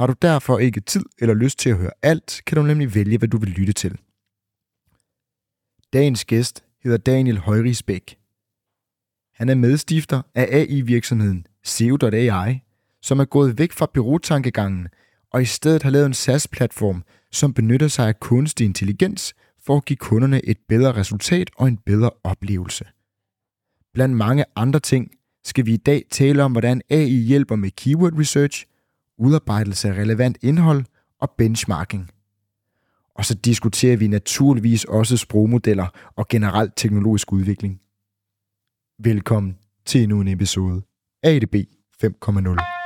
Har 0.00 0.06
du 0.06 0.14
derfor 0.22 0.58
ikke 0.58 0.80
tid 0.80 1.04
eller 1.18 1.34
lyst 1.34 1.58
til 1.58 1.70
at 1.70 1.76
høre 1.76 1.90
alt, 2.02 2.42
kan 2.46 2.56
du 2.56 2.62
nemlig 2.62 2.94
vælge, 2.94 3.18
hvad 3.18 3.28
du 3.28 3.38
vil 3.38 3.48
lytte 3.48 3.72
til. 3.72 3.98
Dagens 5.92 6.24
gæst 6.24 6.64
hedder 6.82 6.98
Daniel 6.98 7.38
Højrigsbæk. 7.38 8.18
Han 9.34 9.48
er 9.48 9.54
medstifter 9.54 10.22
af 10.34 10.48
AI-virksomheden 10.50 11.46
SEO.ai, 11.64 12.60
som 13.02 13.20
er 13.20 13.24
gået 13.24 13.58
væk 13.58 13.72
fra 13.72 13.86
byråtankegangen 13.94 14.88
og 15.32 15.42
i 15.42 15.44
stedet 15.44 15.82
har 15.82 15.90
lavet 15.90 16.06
en 16.06 16.14
SaaS-platform, 16.14 17.04
som 17.32 17.54
benytter 17.54 17.88
sig 17.88 18.08
af 18.08 18.20
kunstig 18.20 18.64
intelligens 18.64 19.34
for 19.66 19.76
at 19.76 19.84
give 19.84 19.96
kunderne 19.96 20.44
et 20.44 20.58
bedre 20.68 20.92
resultat 20.92 21.50
og 21.56 21.68
en 21.68 21.76
bedre 21.76 22.10
oplevelse. 22.24 22.84
Blandt 23.94 24.16
mange 24.16 24.44
andre 24.56 24.80
ting 24.80 25.10
skal 25.44 25.66
vi 25.66 25.74
i 25.74 25.76
dag 25.76 26.04
tale 26.10 26.42
om, 26.42 26.52
hvordan 26.52 26.82
AI 26.90 27.20
hjælper 27.20 27.56
med 27.56 27.70
keyword 27.70 28.18
research, 28.18 28.66
udarbejdelse 29.20 29.88
af 29.88 29.92
relevant 29.92 30.38
indhold 30.42 30.84
og 31.20 31.30
benchmarking. 31.38 32.10
Og 33.14 33.24
så 33.24 33.34
diskuterer 33.34 33.96
vi 33.96 34.08
naturligvis 34.08 34.84
også 34.84 35.16
sprogmodeller 35.16 35.86
og 36.16 36.28
generelt 36.28 36.72
teknologisk 36.76 37.32
udvikling. 37.32 37.80
Velkommen 38.98 39.58
til 39.86 40.02
endnu 40.02 40.20
en 40.20 40.28
episode 40.28 40.82
af 41.22 41.34
ADB 41.34 41.54
5.0. 42.04 42.79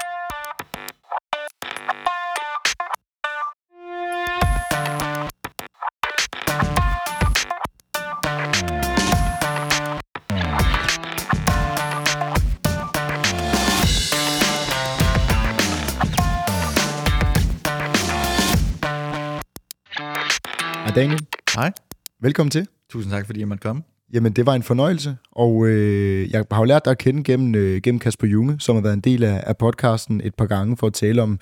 Daniel. 20.95 21.27
Hej. 21.55 21.73
Velkommen 22.23 22.51
til. 22.51 22.67
Tusind 22.91 23.13
tak, 23.13 23.27
fordi 23.27 23.41
jeg 23.41 23.49
måtte 23.49 23.63
komme. 23.63 23.83
Jamen, 24.13 24.33
det 24.33 24.47
var 24.47 24.55
en 24.55 24.63
fornøjelse, 24.63 25.17
og 25.33 25.67
øh, 25.67 26.31
jeg 26.31 26.45
har 26.51 26.59
jo 26.61 26.65
lært 26.65 26.85
dig 26.85 26.91
at 26.91 26.99
kende 26.99 27.25
gennem, 27.25 27.55
øh, 27.55 27.81
gennem 27.83 27.99
Kasper 27.99 28.27
Junge, 28.27 28.61
som 28.61 28.77
har 28.77 28.83
været 28.83 28.95
en 28.95 29.01
del 29.01 29.25
af, 29.25 29.45
af 29.47 29.57
podcasten 29.57 30.21
et 30.25 30.35
par 30.35 30.47
gange 30.47 30.77
for 30.77 30.87
at 30.87 30.93
tale 30.93 31.23
om, 31.23 31.39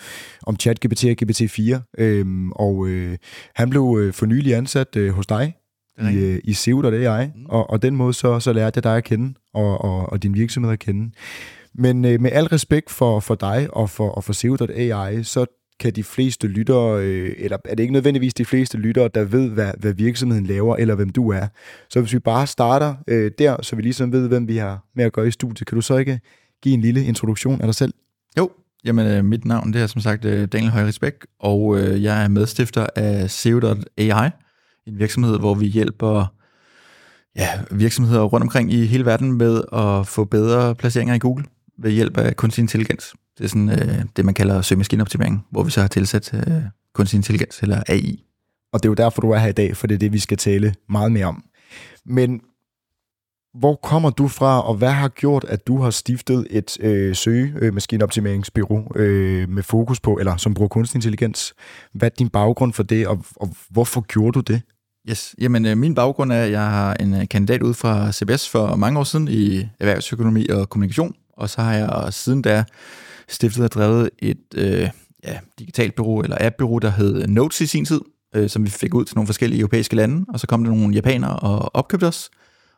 om 0.46 0.56
ChatGPT 0.56 1.04
og 1.04 1.16
GPT-4. 1.22 1.80
Øhm, 1.98 2.52
og 2.52 2.86
øh, 2.86 3.18
han 3.54 3.70
blev 3.70 3.98
øh, 4.00 4.12
for 4.12 4.26
nylig 4.26 4.54
ansat 4.54 4.96
øh, 4.96 5.10
hos 5.10 5.26
dig 5.26 5.54
i, 6.00 6.16
øh, 6.16 6.40
i 6.44 6.52
SEO.ai, 6.52 7.26
mm. 7.26 7.46
og, 7.48 7.70
og 7.70 7.82
den 7.82 7.96
måde 7.96 8.12
så, 8.12 8.40
så 8.40 8.52
lærte 8.52 8.76
jeg 8.76 8.84
dig 8.84 8.96
at 8.96 9.04
kende, 9.04 9.34
og, 9.54 9.84
og, 9.84 10.12
og 10.12 10.22
din 10.22 10.34
virksomhed 10.34 10.72
at 10.72 10.78
kende. 10.78 11.12
Men 11.74 12.04
øh, 12.04 12.20
med 12.20 12.32
al 12.32 12.44
respekt 12.44 12.90
for, 12.90 13.20
for 13.20 13.34
dig 13.34 13.68
og 13.72 13.90
for, 13.90 14.08
og 14.08 14.24
for 14.24 14.32
SEO.ai, 14.32 15.22
så 15.24 15.61
kan 15.82 15.92
de 15.92 16.04
fleste 16.04 16.46
lyttere, 16.46 17.02
øh, 17.04 17.34
eller 17.38 17.56
er 17.64 17.74
det 17.74 17.80
ikke 17.82 17.92
nødvendigvis 17.92 18.34
de 18.34 18.44
fleste 18.44 18.78
lyttere, 18.78 19.08
der 19.14 19.24
ved, 19.24 19.48
hvad, 19.48 19.72
hvad 19.78 19.92
virksomheden 19.94 20.46
laver, 20.46 20.76
eller 20.76 20.94
hvem 20.94 21.10
du 21.10 21.30
er. 21.30 21.46
Så 21.90 22.00
hvis 22.00 22.12
vi 22.12 22.18
bare 22.18 22.46
starter 22.46 22.94
øh, 23.08 23.30
der, 23.38 23.62
så 23.62 23.76
vi 23.76 23.82
ligesom 23.82 24.12
ved, 24.12 24.28
hvem 24.28 24.48
vi 24.48 24.56
har 24.56 24.84
med 24.94 25.04
at 25.04 25.12
gøre 25.12 25.28
i 25.28 25.30
studiet, 25.30 25.66
kan 25.66 25.76
du 25.76 25.82
så 25.82 25.96
ikke 25.96 26.20
give 26.62 26.74
en 26.74 26.80
lille 26.80 27.04
introduktion 27.04 27.60
af 27.60 27.66
dig 27.66 27.74
selv? 27.74 27.94
Jo, 28.38 28.50
jamen 28.84 29.06
øh, 29.06 29.24
mit 29.24 29.44
navn 29.44 29.72
det 29.72 29.82
er 29.82 29.86
som 29.86 30.00
sagt 30.00 30.24
øh, 30.24 30.48
Daniel 30.48 30.70
Højrisbæk, 30.70 31.14
og 31.40 31.78
øh, 31.78 32.02
jeg 32.02 32.24
er 32.24 32.28
medstifter 32.28 32.86
af 32.96 33.30
SEO.ai, 33.30 34.30
en 34.86 34.98
virksomhed, 34.98 35.38
hvor 35.38 35.54
vi 35.54 35.66
hjælper 35.66 36.26
ja, 37.36 37.48
virksomheder 37.70 38.22
rundt 38.22 38.42
omkring 38.42 38.72
i 38.72 38.86
hele 38.86 39.04
verden 39.04 39.32
med 39.32 39.62
at 39.72 40.06
få 40.06 40.24
bedre 40.24 40.74
placeringer 40.74 41.14
i 41.14 41.18
Google 41.18 41.44
ved 41.78 41.90
hjælp 41.90 42.18
af 42.18 42.36
kunstig 42.36 42.62
intelligens. 42.62 43.14
Det 43.38 43.44
er 43.44 43.48
sådan 43.48 43.70
øh, 43.70 44.04
det, 44.16 44.24
man 44.24 44.34
kalder 44.34 44.62
søgemaskineoptimering, 44.62 45.46
hvor 45.50 45.62
vi 45.62 45.70
så 45.70 45.80
har 45.80 45.88
tilsat 45.88 46.34
øh, 46.34 46.62
kunstig 46.94 47.16
intelligens, 47.16 47.62
eller 47.62 47.82
AI. 47.88 48.24
Og 48.72 48.82
det 48.82 48.88
er 48.88 48.90
jo 48.90 48.94
derfor, 48.94 49.22
du 49.22 49.30
er 49.30 49.38
her 49.38 49.48
i 49.48 49.52
dag, 49.52 49.76
for 49.76 49.86
det 49.86 49.94
er 49.94 49.98
det, 49.98 50.12
vi 50.12 50.18
skal 50.18 50.36
tale 50.38 50.74
meget 50.88 51.12
mere 51.12 51.26
om. 51.26 51.44
Men 52.06 52.40
hvor 53.54 53.74
kommer 53.82 54.10
du 54.10 54.28
fra, 54.28 54.68
og 54.68 54.74
hvad 54.74 54.90
har 54.90 55.08
gjort, 55.08 55.44
at 55.44 55.66
du 55.66 55.80
har 55.80 55.90
stiftet 55.90 56.46
et 56.50 56.80
øh, 56.80 57.16
søgemaskineoptimeringsbyrå 57.16 58.92
øh, 58.96 59.48
med 59.48 59.62
fokus 59.62 60.00
på, 60.00 60.18
eller 60.18 60.36
som 60.36 60.54
bruger 60.54 60.68
kunstig 60.68 60.96
intelligens? 60.96 61.54
Hvad 61.92 62.10
er 62.10 62.14
din 62.18 62.28
baggrund 62.28 62.72
for 62.72 62.82
det, 62.82 63.06
og, 63.06 63.24
og 63.36 63.48
hvorfor 63.70 64.00
gjorde 64.00 64.32
du 64.32 64.40
det? 64.40 64.62
Yes, 65.10 65.34
jamen 65.40 65.66
øh, 65.66 65.76
min 65.76 65.94
baggrund 65.94 66.32
er, 66.32 66.42
at 66.42 66.50
jeg 66.50 66.70
har 66.70 66.94
en 66.94 67.14
øh, 67.14 67.28
kandidat 67.28 67.62
ud 67.62 67.74
fra 67.74 68.12
CBS 68.12 68.48
for 68.48 68.76
mange 68.76 68.98
år 68.98 69.04
siden 69.04 69.28
i 69.28 69.68
erhvervsøkonomi 69.80 70.48
og 70.48 70.68
kommunikation, 70.68 71.14
og 71.36 71.50
så 71.50 71.62
har 71.62 71.74
jeg 71.74 72.12
siden 72.12 72.42
da 72.42 72.64
stiftet 73.34 73.64
og 73.64 73.72
drevet 73.72 74.10
et 74.18 74.44
øh, 74.54 74.90
ja, 75.24 75.38
digitalt 75.58 75.94
bureau 75.94 76.20
eller 76.20 76.36
appbureau, 76.40 76.78
der 76.78 76.90
hed 76.90 77.26
Notes 77.26 77.60
i 77.60 77.66
sin 77.66 77.84
tid, 77.84 78.00
øh, 78.34 78.50
som 78.50 78.64
vi 78.64 78.70
fik 78.70 78.94
ud 78.94 79.04
til 79.04 79.16
nogle 79.16 79.26
forskellige 79.26 79.60
europæiske 79.60 79.96
lande, 79.96 80.24
og 80.28 80.40
så 80.40 80.46
kom 80.46 80.64
der 80.64 80.70
nogle 80.70 80.94
japanere 80.94 81.36
og 81.36 81.74
opkøbte 81.74 82.04
os, 82.06 82.30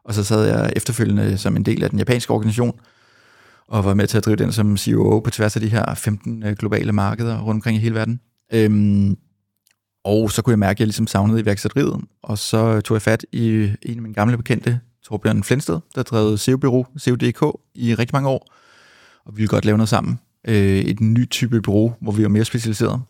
og 0.05 0.15
så 0.15 0.25
sad 0.25 0.47
jeg 0.47 0.73
efterfølgende 0.77 1.39
som 1.39 1.57
en 1.57 1.65
del 1.65 1.85
af 1.85 1.91
den 1.91 1.99
japanske 1.99 2.33
organisation, 2.33 2.81
og 3.69 3.85
var 3.85 3.95
med 3.95 4.07
til 4.07 4.19
at 4.19 4.25
drive 4.25 4.37
den 4.37 4.53
som 4.53 4.77
CEO 4.77 5.21
på 5.21 5.31
tværs 5.31 5.57
af 5.57 5.63
de 5.63 5.69
her 5.69 5.95
15 5.95 6.43
øh, 6.43 6.57
globale 6.57 6.93
markeder 6.93 7.41
rundt 7.41 7.59
omkring 7.59 7.77
i 7.77 7.81
hele 7.81 7.95
verden. 7.95 8.21
Øhm, 8.53 9.17
og 10.05 10.31
så 10.31 10.43
kunne 10.43 10.51
jeg 10.51 10.59
mærke, 10.59 10.77
at 10.77 10.81
jeg 10.81 10.87
ligesom 10.87 11.07
savnede 11.07 11.41
iværksætteriet, 11.41 12.01
og 12.23 12.39
så 12.39 12.81
tog 12.81 12.95
jeg 12.95 13.03
fat 13.03 13.27
i 13.33 13.71
en 13.83 13.97
af 13.97 14.03
mine 14.03 14.15
gamle 14.15 14.37
bekendte, 14.37 14.81
Torbjørn 15.05 15.45
Flensted, 15.45 15.81
der 15.95 16.03
drev 16.03 16.37
SEO-bureau, 16.37 16.87
SEO.dk, 16.97 17.61
i 17.75 17.95
rigtig 17.95 18.15
mange 18.15 18.29
år, 18.29 18.47
og 19.25 19.33
vi 19.33 19.37
ville 19.37 19.49
godt 19.49 19.65
lave 19.65 19.79
noget 19.79 19.89
sammen 19.89 20.19
øh, 20.49 20.79
et 20.79 21.01
ny 21.01 21.29
type 21.31 21.63
bureau, 21.63 21.95
hvor 22.01 22.13
vi 22.13 22.23
er 22.23 22.29
mere 22.29 22.45
specialiseret. 22.45 23.03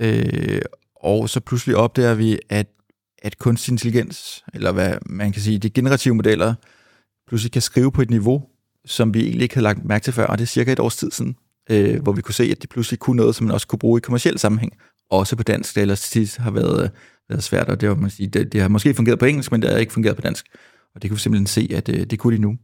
Øh, 0.00 0.60
og 0.96 1.28
så 1.28 1.40
pludselig 1.40 1.76
opdager 1.76 2.14
vi, 2.14 2.38
at, 2.48 2.66
at 3.22 3.38
kunstig 3.38 3.72
intelligens, 3.72 4.44
eller 4.54 4.72
hvad 4.72 4.94
man 5.06 5.32
kan 5.32 5.42
sige, 5.42 5.58
de 5.58 5.70
generative 5.70 6.14
modeller, 6.14 6.54
pludselig 7.28 7.52
kan 7.52 7.62
skrive 7.62 7.92
på 7.92 8.02
et 8.02 8.10
niveau, 8.10 8.44
som 8.84 9.14
vi 9.14 9.20
egentlig 9.20 9.42
ikke 9.42 9.54
havde 9.54 9.64
lagt 9.64 9.84
mærke 9.84 10.04
til 10.04 10.12
før, 10.12 10.26
og 10.26 10.38
det 10.38 10.44
er 10.44 10.46
cirka 10.46 10.72
et 10.72 10.80
års 10.80 10.96
tid 10.96 11.10
siden, 11.10 11.36
øh, 11.70 12.02
hvor 12.02 12.12
vi 12.12 12.22
kunne 12.22 12.34
se, 12.34 12.44
at 12.44 12.62
de 12.62 12.66
pludselig 12.66 12.98
kunne 12.98 13.16
noget, 13.16 13.34
som 13.34 13.46
man 13.46 13.54
også 13.54 13.66
kunne 13.66 13.78
bruge 13.78 13.98
i 13.98 14.00
kommersiel 14.00 14.38
sammenhæng, 14.38 14.72
også 15.10 15.36
på 15.36 15.42
dansk, 15.42 15.74
det 15.74 15.80
ellers 15.80 16.10
tit 16.10 16.36
har 16.36 16.50
været, 16.50 16.90
været 17.28 17.42
svært, 17.42 17.68
og 17.68 17.80
det, 17.80 17.88
var, 17.88 17.94
man 17.94 18.10
sige, 18.10 18.26
det, 18.26 18.52
det 18.52 18.60
har 18.60 18.68
måske 18.68 18.94
fungeret 18.94 19.18
på 19.18 19.24
engelsk, 19.24 19.52
men 19.52 19.62
det 19.62 19.70
har 19.70 19.78
ikke 19.78 19.92
fungeret 19.92 20.16
på 20.16 20.22
dansk, 20.22 20.46
og 20.94 21.02
det 21.02 21.10
kunne 21.10 21.16
vi 21.16 21.20
simpelthen 21.20 21.46
se, 21.46 21.68
at 21.74 21.88
øh, 21.88 22.06
det 22.06 22.18
kunne 22.18 22.36
de 22.36 22.42
nu. 22.42 22.56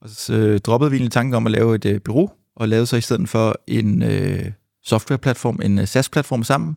Og 0.00 0.08
så 0.08 0.34
øh, 0.34 0.60
droppede 0.60 0.90
vi 0.90 0.96
egentlig 0.96 1.12
tanken 1.12 1.34
om 1.34 1.46
at 1.46 1.52
lave 1.52 1.74
et 1.74 1.84
øh, 1.84 2.00
bureau, 2.00 2.30
og 2.56 2.68
lavede 2.68 2.86
så 2.86 2.96
i 2.96 3.00
stedet 3.00 3.28
for 3.28 3.54
en 3.66 4.02
øh, 4.02 4.52
softwareplatform, 4.84 5.60
en 5.62 5.78
øh, 5.78 5.86
SaaS-platform 5.86 6.44
sammen, 6.44 6.76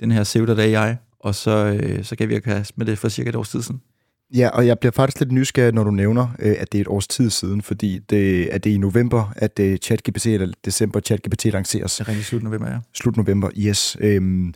den 0.00 0.10
her 0.10 0.24
SEO.ai, 0.24 0.94
og 1.20 1.34
så, 1.34 1.50
øh, 1.50 2.04
så 2.04 2.16
gav 2.16 2.28
vi 2.28 2.34
at 2.34 2.72
med 2.76 2.86
det 2.86 2.98
for 2.98 3.08
cirka 3.08 3.28
et 3.28 3.36
års 3.36 3.48
tid 3.48 3.62
siden. 3.62 3.80
Ja, 4.34 4.48
og 4.48 4.66
jeg 4.66 4.78
bliver 4.78 4.92
faktisk 4.92 5.20
lidt 5.20 5.32
nysgerrig, 5.32 5.74
når 5.74 5.84
du 5.84 5.90
nævner, 5.90 6.28
øh, 6.38 6.56
at 6.58 6.72
det 6.72 6.78
er 6.78 6.82
et 6.82 6.88
års 6.88 7.08
tid 7.08 7.30
siden, 7.30 7.62
fordi 7.62 7.98
det, 7.98 8.54
er 8.54 8.58
det 8.58 8.70
i 8.70 8.78
november, 8.78 9.32
at 9.36 9.58
øh, 9.58 9.78
ChatGPT, 9.78 10.26
eller 10.26 10.54
december, 10.64 11.00
ChatGPT 11.00 11.44
lanceres. 11.44 11.96
Det 11.96 12.00
er 12.00 12.08
rigtig 12.08 12.24
slut 12.24 12.42
november, 12.42 12.70
ja. 12.70 12.78
Slut 12.94 13.16
november, 13.16 13.50
yes. 13.58 13.96
Øhm, 14.00 14.54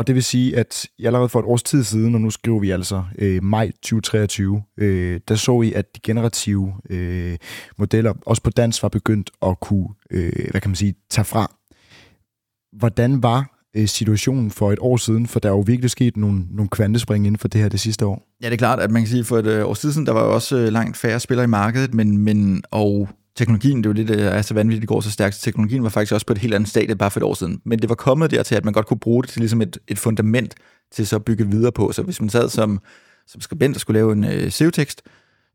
og 0.00 0.06
det 0.06 0.14
vil 0.14 0.24
sige, 0.24 0.56
at 0.56 0.86
jeg 0.98 1.06
allerede 1.06 1.28
for 1.28 1.38
et 1.38 1.44
års 1.44 1.62
tid 1.62 1.84
siden, 1.84 2.14
og 2.14 2.20
nu 2.20 2.30
skriver 2.30 2.60
vi 2.60 2.70
altså 2.70 3.04
øh, 3.18 3.42
maj 3.42 3.70
2023, 3.70 4.62
øh, 4.76 5.20
der 5.28 5.34
så 5.34 5.62
I, 5.62 5.72
at 5.72 5.94
de 5.94 6.00
generative 6.00 6.74
øh, 6.90 7.36
modeller, 7.78 8.12
også 8.26 8.42
på 8.42 8.50
dansk, 8.50 8.82
var 8.82 8.88
begyndt 8.88 9.30
at 9.42 9.60
kunne, 9.60 9.88
øh, 10.10 10.32
hvad 10.50 10.60
kan 10.60 10.70
man 10.70 10.76
sige, 10.76 10.94
tage 11.10 11.24
fra. 11.24 11.52
Hvordan 12.78 13.22
var 13.22 13.60
øh, 13.76 13.88
situationen 13.88 14.50
for 14.50 14.72
et 14.72 14.78
år 14.80 14.96
siden? 14.96 15.26
For 15.26 15.40
der 15.40 15.48
er 15.48 15.52
jo 15.52 15.60
virkelig 15.60 15.90
sket 15.90 16.16
nogle, 16.16 16.44
nogle 16.50 16.68
kvantespring 16.68 17.26
inden 17.26 17.38
for 17.38 17.48
det 17.48 17.60
her 17.60 17.68
det 17.68 17.80
sidste 17.80 18.06
år. 18.06 18.26
Ja, 18.42 18.46
det 18.46 18.52
er 18.52 18.58
klart, 18.58 18.80
at 18.80 18.90
man 18.90 19.02
kan 19.02 19.08
sige, 19.08 19.24
for 19.24 19.38
et 19.38 19.46
øh, 19.46 19.66
år 19.66 19.74
siden, 19.74 20.06
der 20.06 20.12
var 20.12 20.24
jo 20.24 20.34
også 20.34 20.56
øh, 20.56 20.68
langt 20.68 20.96
færre 20.96 21.20
spillere 21.20 21.44
i 21.44 21.48
markedet, 21.48 21.94
men, 21.94 22.18
men 22.18 22.62
og 22.70 23.08
teknologien, 23.36 23.78
det 23.78 23.86
er 23.86 23.90
jo 23.90 23.94
det, 23.94 24.08
der 24.08 24.30
er 24.30 24.42
så 24.42 24.54
vanvittigt, 24.54 24.80
det 24.80 24.88
går 24.88 25.00
så 25.00 25.10
stærkt. 25.10 25.38
Teknologien 25.40 25.82
var 25.82 25.88
faktisk 25.88 26.12
også 26.12 26.26
på 26.26 26.32
et 26.32 26.38
helt 26.38 26.54
andet 26.54 26.68
stadie 26.68 26.96
bare 26.96 27.10
for 27.10 27.20
et 27.20 27.24
år 27.24 27.34
siden. 27.34 27.60
Men 27.64 27.78
det 27.78 27.88
var 27.88 27.94
kommet 27.94 28.30
dertil, 28.30 28.54
at 28.54 28.64
man 28.64 28.74
godt 28.74 28.86
kunne 28.86 29.00
bruge 29.00 29.22
det 29.22 29.30
til 29.30 29.40
ligesom 29.40 29.62
et, 29.62 29.78
et 29.88 29.98
fundament 29.98 30.54
til 30.92 31.06
så 31.06 31.16
at 31.16 31.24
bygge 31.24 31.48
videre 31.50 31.72
på. 31.72 31.92
Så 31.92 32.02
hvis 32.02 32.20
man 32.20 32.30
sad 32.30 32.48
som, 32.48 32.80
som 33.26 33.40
skribent 33.40 33.76
og 33.76 33.80
skulle 33.80 33.98
lave 33.98 34.12
en 34.12 34.24
øh, 34.24 34.50
SEO-tekst, 34.50 35.02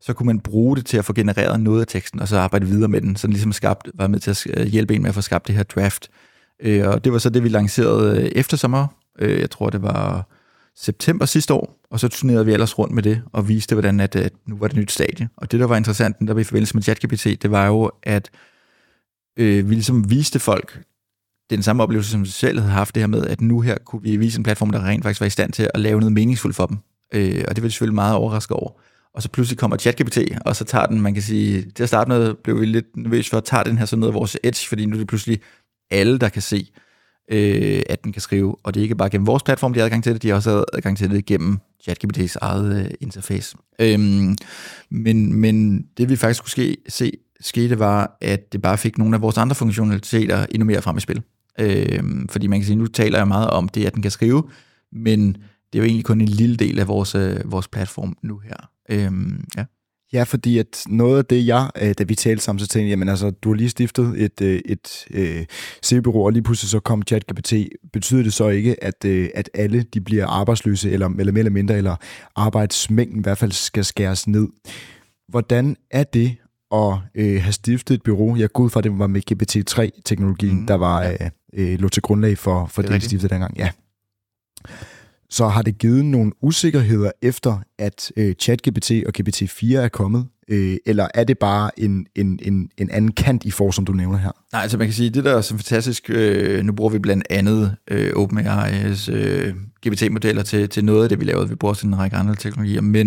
så 0.00 0.12
kunne 0.12 0.26
man 0.26 0.40
bruge 0.40 0.76
det 0.76 0.86
til 0.86 0.96
at 0.96 1.04
få 1.04 1.12
genereret 1.12 1.60
noget 1.60 1.80
af 1.80 1.86
teksten, 1.86 2.20
og 2.20 2.28
så 2.28 2.38
arbejde 2.38 2.66
videre 2.66 2.88
med 2.88 3.00
den, 3.00 3.16
så 3.16 3.26
den 3.26 3.32
ligesom 3.32 3.52
skabt, 3.52 3.88
var 3.94 4.06
med 4.06 4.20
til 4.20 4.30
at 4.30 4.46
øh, 4.56 4.66
hjælpe 4.66 4.94
en 4.94 5.02
med 5.02 5.08
at 5.08 5.14
få 5.14 5.20
skabt 5.20 5.46
det 5.46 5.54
her 5.54 5.62
draft 5.62 6.10
Øh, 6.60 6.88
og 6.88 7.04
det 7.04 7.12
var 7.12 7.18
så 7.18 7.30
det, 7.30 7.42
vi 7.42 7.48
lancerede 7.48 8.20
øh, 8.20 8.24
efter 8.24 8.56
sommer. 8.56 8.86
Øh, 9.18 9.40
jeg 9.40 9.50
tror, 9.50 9.70
det 9.70 9.82
var 9.82 10.28
september 10.76 11.26
sidste 11.26 11.54
år, 11.54 11.76
og 11.90 12.00
så 12.00 12.08
turnerede 12.08 12.46
vi 12.46 12.52
ellers 12.52 12.78
rundt 12.78 12.94
med 12.94 13.02
det 13.02 13.22
og 13.32 13.48
viste, 13.48 13.74
hvordan 13.74 14.00
at, 14.00 14.16
at 14.16 14.32
nu 14.46 14.56
var 14.56 14.68
det 14.68 14.76
nyt 14.76 14.92
stadie. 14.92 15.28
Og 15.36 15.52
det, 15.52 15.60
der 15.60 15.66
var 15.66 15.76
interessant, 15.76 16.16
der 16.26 16.34
var 16.34 16.40
i 16.40 16.44
forbindelse 16.44 16.74
med 16.74 16.82
ChatGPT, 16.82 17.42
det 17.42 17.50
var 17.50 17.66
jo, 17.66 17.90
at 18.02 18.30
øh, 19.38 19.68
vi 19.70 19.74
ligesom 19.74 20.10
viste 20.10 20.38
folk 20.38 20.82
den 21.50 21.62
samme 21.62 21.82
oplevelse, 21.82 22.10
som 22.10 22.22
vi 22.24 22.28
selv 22.28 22.60
havde 22.60 22.72
haft 22.72 22.94
det 22.94 23.02
her 23.02 23.06
med, 23.06 23.26
at 23.26 23.40
nu 23.40 23.60
her 23.60 23.78
kunne 23.78 24.02
vi 24.02 24.16
vise 24.16 24.38
en 24.38 24.44
platform, 24.44 24.70
der 24.70 24.84
rent 24.84 25.04
faktisk 25.04 25.20
var 25.20 25.26
i 25.26 25.30
stand 25.30 25.52
til 25.52 25.70
at 25.74 25.80
lave 25.80 26.00
noget 26.00 26.12
meningsfuldt 26.12 26.56
for 26.56 26.66
dem. 26.66 26.78
Øh, 27.14 27.44
og 27.48 27.56
det 27.56 27.62
var 27.62 27.68
de 27.68 27.72
selvfølgelig 27.72 27.94
meget 27.94 28.16
overrasket 28.16 28.56
over. 28.56 28.70
Og 29.14 29.22
så 29.22 29.28
pludselig 29.28 29.58
kommer 29.58 29.76
ChatGPT, 29.76 30.18
og 30.44 30.56
så 30.56 30.64
tager 30.64 30.86
den, 30.86 31.00
man 31.00 31.14
kan 31.14 31.22
sige, 31.22 31.70
til 31.70 31.82
at 31.82 31.88
starte 31.88 32.08
med 32.08 32.34
blev 32.34 32.60
vi 32.60 32.66
lidt 32.66 32.96
nervøse 32.96 33.30
for, 33.30 33.36
at 33.36 33.44
tage 33.44 33.64
den 33.64 33.78
her 33.78 33.84
sådan 33.84 34.00
noget 34.00 34.12
af 34.12 34.14
vores 34.14 34.36
edge, 34.44 34.68
fordi 34.68 34.86
nu 34.86 34.94
er 34.94 34.98
det 34.98 35.06
pludselig 35.06 35.40
alle, 35.90 36.18
der 36.18 36.28
kan 36.28 36.42
se, 36.42 36.70
øh, 37.28 37.82
at 37.88 38.04
den 38.04 38.12
kan 38.12 38.22
skrive. 38.22 38.56
Og 38.62 38.74
det 38.74 38.80
er 38.80 38.82
ikke 38.82 38.94
bare 38.94 39.10
gennem 39.10 39.26
vores 39.26 39.42
platform, 39.42 39.72
de 39.72 39.78
har 39.78 39.84
adgang 39.84 40.04
til 40.04 40.14
det, 40.14 40.22
de 40.22 40.28
har 40.28 40.34
også 40.34 40.64
adgang 40.72 40.98
til 40.98 41.10
det 41.10 41.26
gennem 41.26 41.58
ChatGPT's 41.88 42.34
eget 42.40 42.84
øh, 42.84 42.90
interface. 43.00 43.56
Øhm, 43.78 44.36
men, 44.90 45.32
men 45.32 45.86
det 45.98 46.08
vi 46.08 46.16
faktisk 46.16 46.42
kunne 46.42 46.50
ske, 46.50 46.76
se 46.88 47.12
skete, 47.40 47.78
var, 47.78 48.16
at 48.20 48.52
det 48.52 48.62
bare 48.62 48.78
fik 48.78 48.98
nogle 48.98 49.16
af 49.16 49.22
vores 49.22 49.38
andre 49.38 49.54
funktionaliteter 49.54 50.46
endnu 50.50 50.66
mere 50.66 50.82
frem 50.82 50.96
i 50.96 51.00
spil. 51.00 51.22
Øhm, 51.60 52.28
fordi 52.28 52.46
man 52.46 52.60
kan 52.60 52.66
sige, 52.66 52.76
nu 52.76 52.86
taler 52.86 53.18
jeg 53.18 53.28
meget 53.28 53.50
om 53.50 53.68
det, 53.68 53.86
at 53.86 53.94
den 53.94 54.02
kan 54.02 54.10
skrive, 54.10 54.42
men 54.92 55.32
det 55.72 55.78
er 55.78 55.78
jo 55.78 55.84
egentlig 55.84 56.04
kun 56.04 56.20
en 56.20 56.28
lille 56.28 56.56
del 56.56 56.78
af 56.78 56.88
vores, 56.88 57.14
øh, 57.14 57.40
vores 57.44 57.68
platform 57.68 58.16
nu 58.22 58.38
her. 58.38 58.70
Øhm, 58.88 59.44
ja. 59.56 59.64
Ja, 60.12 60.22
fordi 60.22 60.58
at 60.58 60.84
noget 60.88 61.18
af 61.18 61.24
det, 61.24 61.46
jeg, 61.46 61.70
øh, 61.82 61.94
da 61.98 62.04
vi 62.04 62.14
talte 62.14 62.44
sammen, 62.44 62.60
så 62.60 62.66
tænkte 62.66 62.84
jeg, 62.84 62.90
jamen 62.90 63.08
altså, 63.08 63.30
du 63.30 63.48
har 63.48 63.56
lige 63.56 63.68
stiftet 63.68 64.22
et, 64.22 64.40
øh, 64.40 64.60
et 64.64 65.06
øh, 65.10 65.44
CEO-bureau, 65.84 66.24
og 66.24 66.32
lige 66.32 66.42
pludselig 66.42 66.70
så 66.70 66.80
kom 66.80 67.02
ChatGPT. 67.02 67.52
Betyder 67.92 68.22
det 68.22 68.32
så 68.32 68.48
ikke, 68.48 68.84
at, 68.84 69.04
øh, 69.04 69.28
at 69.34 69.50
alle 69.54 69.82
de 69.82 70.00
bliver 70.00 70.26
arbejdsløse, 70.26 70.90
eller, 70.90 71.08
eller 71.18 71.32
mere 71.32 71.38
eller 71.38 71.52
mindre, 71.52 71.76
eller 71.76 71.96
arbejdsmængden 72.36 73.18
i 73.18 73.22
hvert 73.22 73.38
fald 73.38 73.52
skal 73.52 73.84
skæres 73.84 74.28
ned? 74.28 74.48
Hvordan 75.28 75.76
er 75.90 76.04
det 76.04 76.36
at 76.72 76.94
øh, 77.14 77.42
have 77.42 77.52
stiftet 77.52 77.94
et 77.94 78.02
bureau? 78.02 78.36
Jeg 78.36 78.52
går 78.52 78.64
ud 78.64 78.70
fra, 78.70 78.80
at 78.80 78.84
det 78.84 78.98
var 78.98 79.06
med 79.06 79.22
GPT-3-teknologien, 79.32 80.60
mm, 80.60 80.66
der 80.66 80.74
var, 80.74 81.02
ja. 81.02 81.28
øh, 81.54 81.78
lå 81.78 81.88
til 81.88 82.02
grundlag 82.02 82.38
for, 82.38 82.66
for 82.66 82.82
det, 82.82 82.90
det 82.90 83.02
stiftede 83.02 83.34
dengang. 83.34 83.58
Ja 83.58 83.70
så 85.36 85.48
har 85.48 85.62
det 85.62 85.78
givet 85.78 86.04
nogle 86.04 86.32
usikkerheder 86.42 87.10
efter, 87.22 87.58
at 87.78 88.12
øh, 88.16 88.34
ChatGPT 88.34 88.90
og 88.90 89.12
GPT-4 89.18 89.76
er 89.76 89.88
kommet? 89.88 90.26
Øh, 90.48 90.76
eller 90.86 91.08
er 91.14 91.24
det 91.24 91.38
bare 91.38 91.80
en, 91.80 92.06
en, 92.14 92.38
en, 92.42 92.70
en 92.78 92.90
anden 92.90 93.12
kant 93.12 93.44
i 93.44 93.50
for, 93.50 93.70
som 93.70 93.84
du 93.84 93.92
nævner 93.92 94.18
her? 94.18 94.30
Nej, 94.52 94.62
altså 94.62 94.78
man 94.78 94.86
kan 94.86 94.94
sige, 94.94 95.10
det 95.10 95.24
der 95.24 95.36
er 95.36 95.40
så 95.40 95.54
fantastisk, 95.54 96.10
øh, 96.10 96.64
nu 96.64 96.72
bruger 96.72 96.90
vi 96.90 96.98
blandt 96.98 97.24
andet 97.30 97.76
øh, 97.90 98.12
OpenAI's 98.12 99.12
øh, 99.12 99.54
GPT-modeller 99.86 100.42
til, 100.42 100.68
til 100.68 100.84
noget 100.84 101.02
af 101.02 101.08
det, 101.08 101.20
vi 101.20 101.24
laver. 101.24 101.44
Vi 101.44 101.54
bruger 101.54 101.72
også 101.72 101.86
en 101.86 101.98
række 101.98 102.16
andre 102.16 102.34
teknologier, 102.34 102.80
men, 102.80 103.06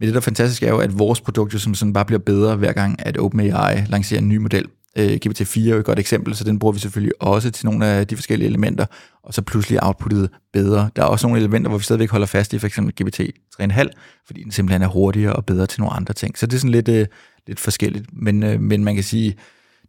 men 0.00 0.06
det 0.06 0.08
der 0.08 0.16
er 0.16 0.20
fantastisk 0.20 0.62
er 0.62 0.68
jo, 0.68 0.78
at 0.78 0.98
vores 0.98 1.20
produkt 1.20 1.54
jo 1.54 1.58
som 1.58 1.74
sådan 1.74 1.92
bare 1.92 2.04
bliver 2.04 2.20
bedre, 2.26 2.56
hver 2.56 2.72
gang 2.72 3.06
at 3.06 3.18
OpenAI 3.18 3.84
lancerer 3.88 4.20
en 4.20 4.28
ny 4.28 4.36
model. 4.36 4.66
Øh, 4.98 5.18
GPT-4 5.26 5.60
er 5.60 5.72
jo 5.72 5.78
et 5.78 5.84
godt 5.84 5.98
eksempel, 5.98 6.34
så 6.34 6.44
den 6.44 6.58
bruger 6.58 6.72
vi 6.72 6.78
selvfølgelig 6.78 7.22
også 7.22 7.50
til 7.50 7.66
nogle 7.66 7.86
af 7.86 8.06
de 8.06 8.16
forskellige 8.16 8.48
elementer, 8.48 8.86
og 9.22 9.34
så 9.34 9.42
pludselig 9.42 9.84
outputtet 9.84 10.30
bedre. 10.52 10.90
Der 10.96 11.02
er 11.02 11.06
også 11.06 11.26
nogle 11.26 11.40
elementer, 11.40 11.68
hvor 11.68 11.78
vi 11.78 11.84
stadigvæk 11.84 12.10
holder 12.10 12.26
fast 12.26 12.52
i, 12.52 12.58
for 12.58 12.66
eksempel 12.66 13.04
GPT 13.04 13.20
3,5, 13.62 13.88
fordi 14.26 14.42
den 14.42 14.52
simpelthen 14.52 14.82
er 14.82 14.86
hurtigere 14.86 15.32
og 15.32 15.46
bedre 15.46 15.66
til 15.66 15.80
nogle 15.80 15.96
andre 15.96 16.14
ting. 16.14 16.38
Så 16.38 16.46
det 16.46 16.54
er 16.54 16.58
sådan 16.58 16.70
lidt, 16.70 16.88
øh, 16.88 17.06
lidt 17.46 17.60
forskelligt, 17.60 18.06
men, 18.12 18.42
øh, 18.42 18.60
men 18.60 18.84
man 18.84 18.94
kan 18.94 19.04
sige, 19.04 19.36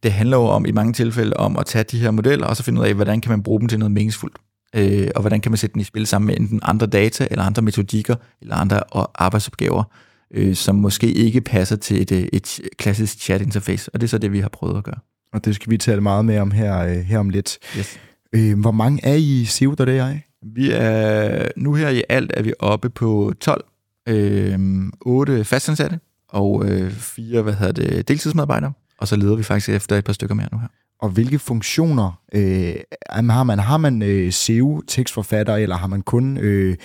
det 0.04 0.12
handler 0.14 0.38
jo 0.38 0.44
om 0.44 0.66
i 0.66 0.72
mange 0.72 0.94
tilfælde 0.94 1.38
om 1.38 1.58
at 1.58 1.66
tage 1.66 1.84
de 1.84 2.00
her 2.00 2.12
modeller, 2.12 2.48
og 2.48 2.58
så 2.58 2.64
finde 2.64 2.82
ud 2.82 2.86
af, 2.86 2.94
hvordan 2.94 3.22
kan 3.22 3.30
man 3.30 3.44
bruge 3.44 3.60
dem 3.60 3.68
til 3.68 3.80
noget 3.80 3.92
meningsfuldt. 3.92 4.38
Øh, 4.76 5.08
og 5.16 5.22
hvordan 5.22 5.42
kan 5.42 5.52
man 5.52 5.58
sætte 5.58 5.74
den 5.74 5.82
i 5.82 5.84
spil 5.84 6.08
sammen 6.08 6.28
med 6.28 6.38
enten 6.38 6.60
andre 6.64 6.88
data, 6.88 7.28
eller 7.32 7.44
andre 7.44 7.62
metodikker, 7.62 8.16
eller 8.42 8.56
andre 8.56 8.82
arbejdsopgaver, 9.16 9.84
øh, 10.32 10.56
som 10.56 10.76
måske 10.76 11.12
ikke 11.12 11.42
passer 11.42 11.76
til 11.76 12.02
et, 12.02 12.12
øh, 12.12 12.28
et 12.34 12.62
klassisk 12.78 13.20
chat-interface. 13.20 13.90
Og 13.94 14.02
det 14.02 14.08
er 14.08 14.10
så 14.10 14.18
det, 14.18 14.32
vi 14.32 14.40
har 14.40 14.50
prøvet 14.50 14.78
at 14.78 14.84
gøre. 14.84 15.00
Og 15.34 15.46
det 15.46 15.56
skal 15.56 15.70
vi 15.72 15.78
tale 15.78 16.02
meget 16.02 16.26
mere 16.26 16.42
om 16.42 16.52
her, 16.52 16.78
øh, 16.78 16.98
her 16.98 17.20
om 17.20 17.30
lidt. 17.30 17.58
Yes. 17.78 18.00
Øh, 18.34 18.60
hvor 18.60 18.72
mange 18.72 19.06
er 19.06 19.14
I 19.14 19.42
i 19.42 19.46
SEO, 19.46 19.72
er 19.72 20.18
Vi 20.42 20.72
er, 20.72 21.48
nu 21.58 21.74
her 21.74 21.90
i 21.90 22.04
alt 22.10 22.32
er 22.34 22.42
vi 22.42 22.54
oppe 22.60 22.90
på 22.90 23.34
12. 23.40 23.66
Øh, 24.08 24.60
8 25.02 25.44
fastansatte 25.44 26.00
og 26.30 26.66
øh, 26.70 26.92
fire 26.92 27.42
hvad 27.42 27.54
hedder 27.54 27.72
det, 27.72 28.08
deltidsmedarbejdere. 28.08 28.74
Og 28.98 29.08
så 29.08 29.16
leder 29.16 29.36
vi 29.36 29.44
faktisk 29.44 29.70
efter 29.70 29.98
et 29.98 30.06
par 30.06 30.14
stykker 30.14 30.36
mere 30.36 30.48
nu 30.52 30.58
her. 30.58 30.68
Og 31.00 31.10
hvilke 31.10 31.40
funktioner 31.40 32.22
øh, 32.34 32.76
har 33.10 33.44
man? 33.44 33.60
Har 33.60 33.78
man 33.78 34.02
øh, 34.02 34.32
SEO-tekstforfatter, 34.32 35.56
eller 35.56 35.76
har 35.76 35.88
man 35.88 36.02
kun 36.02 36.38
øh, 36.38 36.76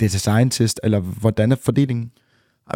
data 0.00 0.18
scientist, 0.18 0.80
eller 0.82 1.00
hvordan 1.00 1.52
er 1.52 1.56
fordelingen? 1.56 2.10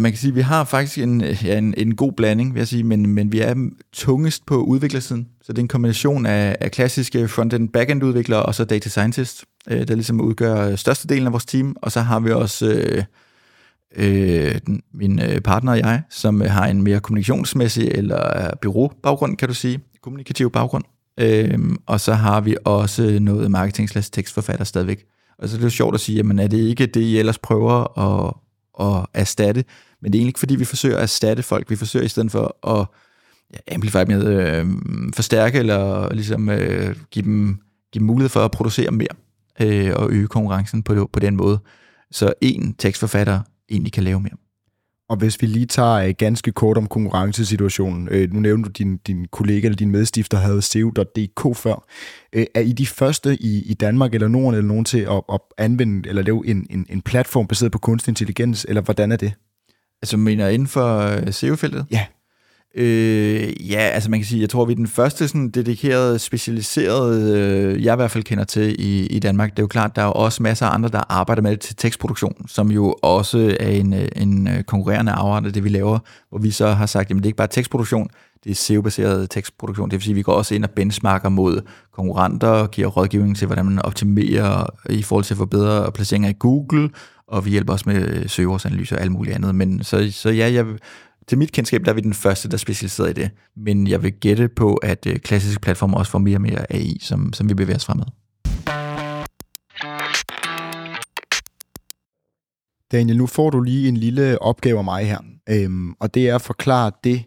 Man 0.01 0.13
kan 0.13 0.19
sige, 0.19 0.29
at 0.29 0.37
vi 0.37 0.41
har 0.41 0.65
faktisk 0.65 0.99
en, 0.99 1.21
ja, 1.21 1.59
en, 1.59 1.75
en 1.77 1.97
god 1.97 2.13
blanding, 2.13 2.55
vil 2.55 2.61
jeg 2.61 2.69
sige, 2.69 2.85
men, 2.85 3.07
men 3.07 3.33
vi 3.33 3.41
er 3.41 3.71
tungest 3.93 4.47
på 4.47 4.63
udviklersiden. 4.63 5.29
Så 5.43 5.53
det 5.53 5.59
er 5.59 5.63
en 5.63 5.69
kombination 5.69 6.27
af, 6.27 6.57
af 6.61 6.71
klassiske 6.71 7.29
front-end, 7.29 7.69
back-end 7.69 8.05
udviklere 8.05 8.43
og 8.43 8.55
så 8.55 8.65
data 8.65 8.89
scientist, 8.89 9.45
øh, 9.71 9.89
der 9.89 9.95
ligesom 9.95 10.21
udgør 10.21 10.77
størstedelen 10.77 11.27
af 11.27 11.33
vores 11.33 11.47
team. 11.47 11.77
Og 11.83 11.93
så 11.93 12.01
har 12.01 12.21
vi 12.21 12.31
også 12.31 12.67
øh, 12.67 13.05
øh, 13.97 14.61
den, 14.67 14.83
min 14.95 15.23
øh, 15.23 15.41
partner 15.41 15.73
og 15.73 15.79
jeg, 15.79 16.03
som 16.11 16.43
øh, 16.43 16.51
har 16.51 16.67
en 16.67 16.83
mere 16.83 17.01
kommunikationsmæssig 17.01 17.89
eller 17.89 18.47
øh, 18.47 18.51
byråbaggrund, 18.63 19.37
kan 19.37 19.49
du 19.49 19.55
sige, 19.55 19.81
kommunikativ 20.03 20.51
baggrund. 20.51 20.85
Øh, 21.21 21.59
og 21.87 22.01
så 22.01 22.15
har 22.15 22.41
vi 22.41 22.57
også 22.65 23.19
noget 23.21 23.51
marketing 23.51 23.91
tekstforfatter 24.13 24.65
stadigvæk. 24.65 25.05
Og 25.39 25.49
så 25.49 25.57
er 25.57 25.59
det 25.59 25.65
jo 25.65 25.71
sjovt 25.71 25.95
at 25.95 26.01
sige, 26.01 26.17
jamen 26.17 26.39
er 26.39 26.47
det 26.47 26.59
ikke 26.59 26.87
det, 26.87 27.01
I 27.01 27.19
ellers 27.19 27.39
prøver 27.39 27.99
at 27.99 28.35
at 28.81 29.07
erstatte, 29.15 29.65
men 30.01 30.13
det 30.13 30.19
er 30.19 30.21
egentlig 30.21 30.31
ikke, 30.31 30.39
fordi 30.39 30.57
vi 30.57 30.65
forsøger 30.65 30.97
at 30.97 31.03
erstatte 31.03 31.43
folk. 31.43 31.71
Vi 31.71 31.77
forsøger 31.77 32.05
i 32.05 32.09
stedet 32.09 32.33
for 32.33 32.67
at 32.79 32.87
ja, 33.55 33.75
amplify 33.75 34.05
med, 34.07 34.27
øh, 34.27 34.67
forstærke 35.15 35.59
eller 35.59 36.15
ligesom 36.15 36.49
øh, 36.49 36.97
give, 37.11 37.25
dem, 37.25 37.59
give 37.93 38.01
dem 38.01 38.07
mulighed 38.07 38.29
for 38.29 38.45
at 38.45 38.51
producere 38.51 38.91
mere 38.91 39.15
øh, 39.61 39.93
og 39.97 40.11
øge 40.11 40.27
konkurrencen 40.27 40.83
på, 40.83 41.11
på 41.13 41.21
den 41.21 41.37
måde. 41.37 41.59
Så 42.11 42.33
en 42.41 42.75
tekstforfatter 42.75 43.41
egentlig 43.71 43.93
kan 43.93 44.05
lave 44.05 44.21
mere. 44.21 44.48
Og 45.09 45.17
hvis 45.17 45.43
vi 45.43 45.47
lige 45.47 45.67
tager 45.67 45.95
øh, 45.95 46.15
ganske 46.19 46.53
kort 46.53 46.77
om 46.77 46.87
konkurrencesituationen. 46.87 48.09
Øh, 48.11 48.33
nu 48.33 48.41
nævnte 48.41 48.69
du, 48.69 48.73
din, 48.73 48.97
din 48.97 49.27
kollega 49.33 49.67
eller 49.67 49.77
din 49.77 49.91
medstifter 49.91 50.39
havde 50.39 50.63
SEO.dk 50.63 51.57
før. 51.57 51.85
Øh, 52.33 52.47
er 52.55 52.61
I 52.61 52.73
de 52.73 52.87
første 52.87 53.37
i, 53.43 53.63
i 53.71 53.75
Danmark 53.75 54.15
eller 54.15 54.29
Norden 54.29 54.55
eller 54.55 54.69
nogen 54.69 54.85
til 54.85 54.99
at, 54.99 55.23
at 55.33 55.41
anvende 55.59 56.09
eller 56.09 56.23
lave 56.23 56.47
en, 56.47 56.67
en, 56.71 56.87
en 56.89 57.03
platform 57.03 57.47
baseret 57.47 57.73
på 57.73 57.79
kunstig 57.79 58.11
intelligens, 58.11 58.67
eller 58.69 58.83
hvordan 58.83 59.13
er 59.13 59.17
det? 59.17 59.33
Altså 60.03 60.17
mener 60.17 60.49
inden 60.49 60.69
for 60.69 61.31
SEO-feltet? 61.31 61.87
Ja. 61.91 62.07
Øh, 62.75 63.71
ja, 63.71 63.79
altså 63.79 64.11
man 64.11 64.21
kan 64.21 64.27
sige, 64.27 64.41
jeg 64.41 64.51
tror, 64.51 64.65
vi 64.65 64.73
er 64.73 64.77
den 64.77 64.87
første 64.87 65.29
sådan 65.29 65.49
dedikerede, 65.49 66.19
specialiserede, 66.19 67.39
øh, 67.39 67.85
jeg 67.85 67.93
i 67.93 67.97
hvert 67.97 68.11
fald 68.11 68.25
kender 68.25 68.45
til 68.45 68.77
i, 68.79 69.07
i 69.07 69.19
Danmark. 69.19 69.51
Det 69.51 69.59
er 69.59 69.63
jo 69.63 69.67
klart, 69.67 69.97
der 69.97 70.03
er 70.03 70.07
jo 70.07 70.13
også 70.13 70.43
masser 70.43 70.67
af 70.67 70.75
andre, 70.75 70.89
der 70.89 71.13
arbejder 71.13 71.43
med 71.43 71.51
det 71.51 71.61
til 71.61 71.77
tekstproduktion, 71.77 72.49
som 72.49 72.71
jo 72.71 72.95
også 73.03 73.57
er 73.61 73.69
en, 73.69 73.95
øh, 73.95 74.09
en 74.17 74.49
øh, 74.49 74.63
konkurrerende 74.63 75.13
afart 75.13 75.47
af 75.47 75.53
det, 75.53 75.65
vi 75.65 75.69
laver, 75.69 75.99
hvor 76.31 76.39
vi 76.39 76.51
så 76.51 76.69
har 76.69 76.87
sagt, 76.87 77.11
jamen 77.11 77.23
det 77.23 77.27
er 77.27 77.29
ikke 77.29 77.37
bare 77.37 77.49
tekstproduktion, 77.49 78.09
det 78.45 78.51
er 78.51 78.55
SEO-baseret 78.55 79.31
tekstproduktion. 79.31 79.91
Det 79.91 79.95
vil 79.95 80.03
sige, 80.03 80.13
at 80.13 80.17
vi 80.17 80.23
går 80.23 80.33
også 80.33 80.55
ind 80.55 80.65
og 80.65 80.71
benchmarker 80.71 81.29
mod 81.29 81.61
konkurrenter, 81.93 82.49
og 82.49 82.71
giver 82.71 82.89
rådgivning 82.89 83.37
til, 83.37 83.47
hvordan 83.47 83.65
man 83.65 83.83
optimerer 83.83 84.67
i 84.91 85.03
forhold 85.03 85.25
til 85.25 85.35
at 85.35 85.39
forbedre 85.39 85.93
placeringer 85.93 86.31
i 86.31 86.35
Google, 86.39 86.91
og 87.29 87.45
vi 87.45 87.51
hjælper 87.51 87.73
også 87.73 87.85
med 87.89 88.09
øh, 88.09 88.29
søgeordsanalyse 88.29 88.95
og 88.95 89.01
alt 89.01 89.13
muligt 89.13 89.35
andet. 89.35 89.55
Men 89.55 89.85
så, 89.85 90.09
så 90.13 90.31
ja, 90.31 90.53
jeg 90.53 90.67
til 91.29 91.39
mit 91.39 91.53
kendskab, 91.53 91.85
der 91.85 91.91
er 91.91 91.95
vi 91.95 92.01
den 92.01 92.15
første, 92.15 92.49
der 92.49 92.55
er 92.55 92.59
specialiseret 92.59 93.11
i 93.11 93.13
det. 93.13 93.31
Men 93.57 93.87
jeg 93.87 94.03
vil 94.03 94.13
gætte 94.13 94.49
på, 94.49 94.75
at 94.75 95.07
øh, 95.07 95.19
klassiske 95.19 95.61
platforme 95.61 95.97
også 95.97 96.13
får 96.13 96.19
mere 96.19 96.37
og 96.37 96.43
mere 96.43 96.73
AI, 96.73 96.99
som, 97.01 97.33
som 97.33 97.49
vi 97.49 97.55
bevæger 97.55 97.77
os 97.77 97.85
fremad. 97.85 98.07
Daniel, 102.93 103.19
nu 103.19 103.27
får 103.27 103.51
du 103.51 103.61
lige 103.61 103.89
en 103.89 103.97
lille 103.97 104.43
opgave 104.43 104.79
af 104.79 104.85
mig 104.85 105.07
her, 105.07 105.19
øhm, 105.51 105.93
og 106.01 106.15
det 106.15 106.29
er 106.29 106.35
at 106.35 106.43
forklare 106.43 106.93
det, 107.05 107.23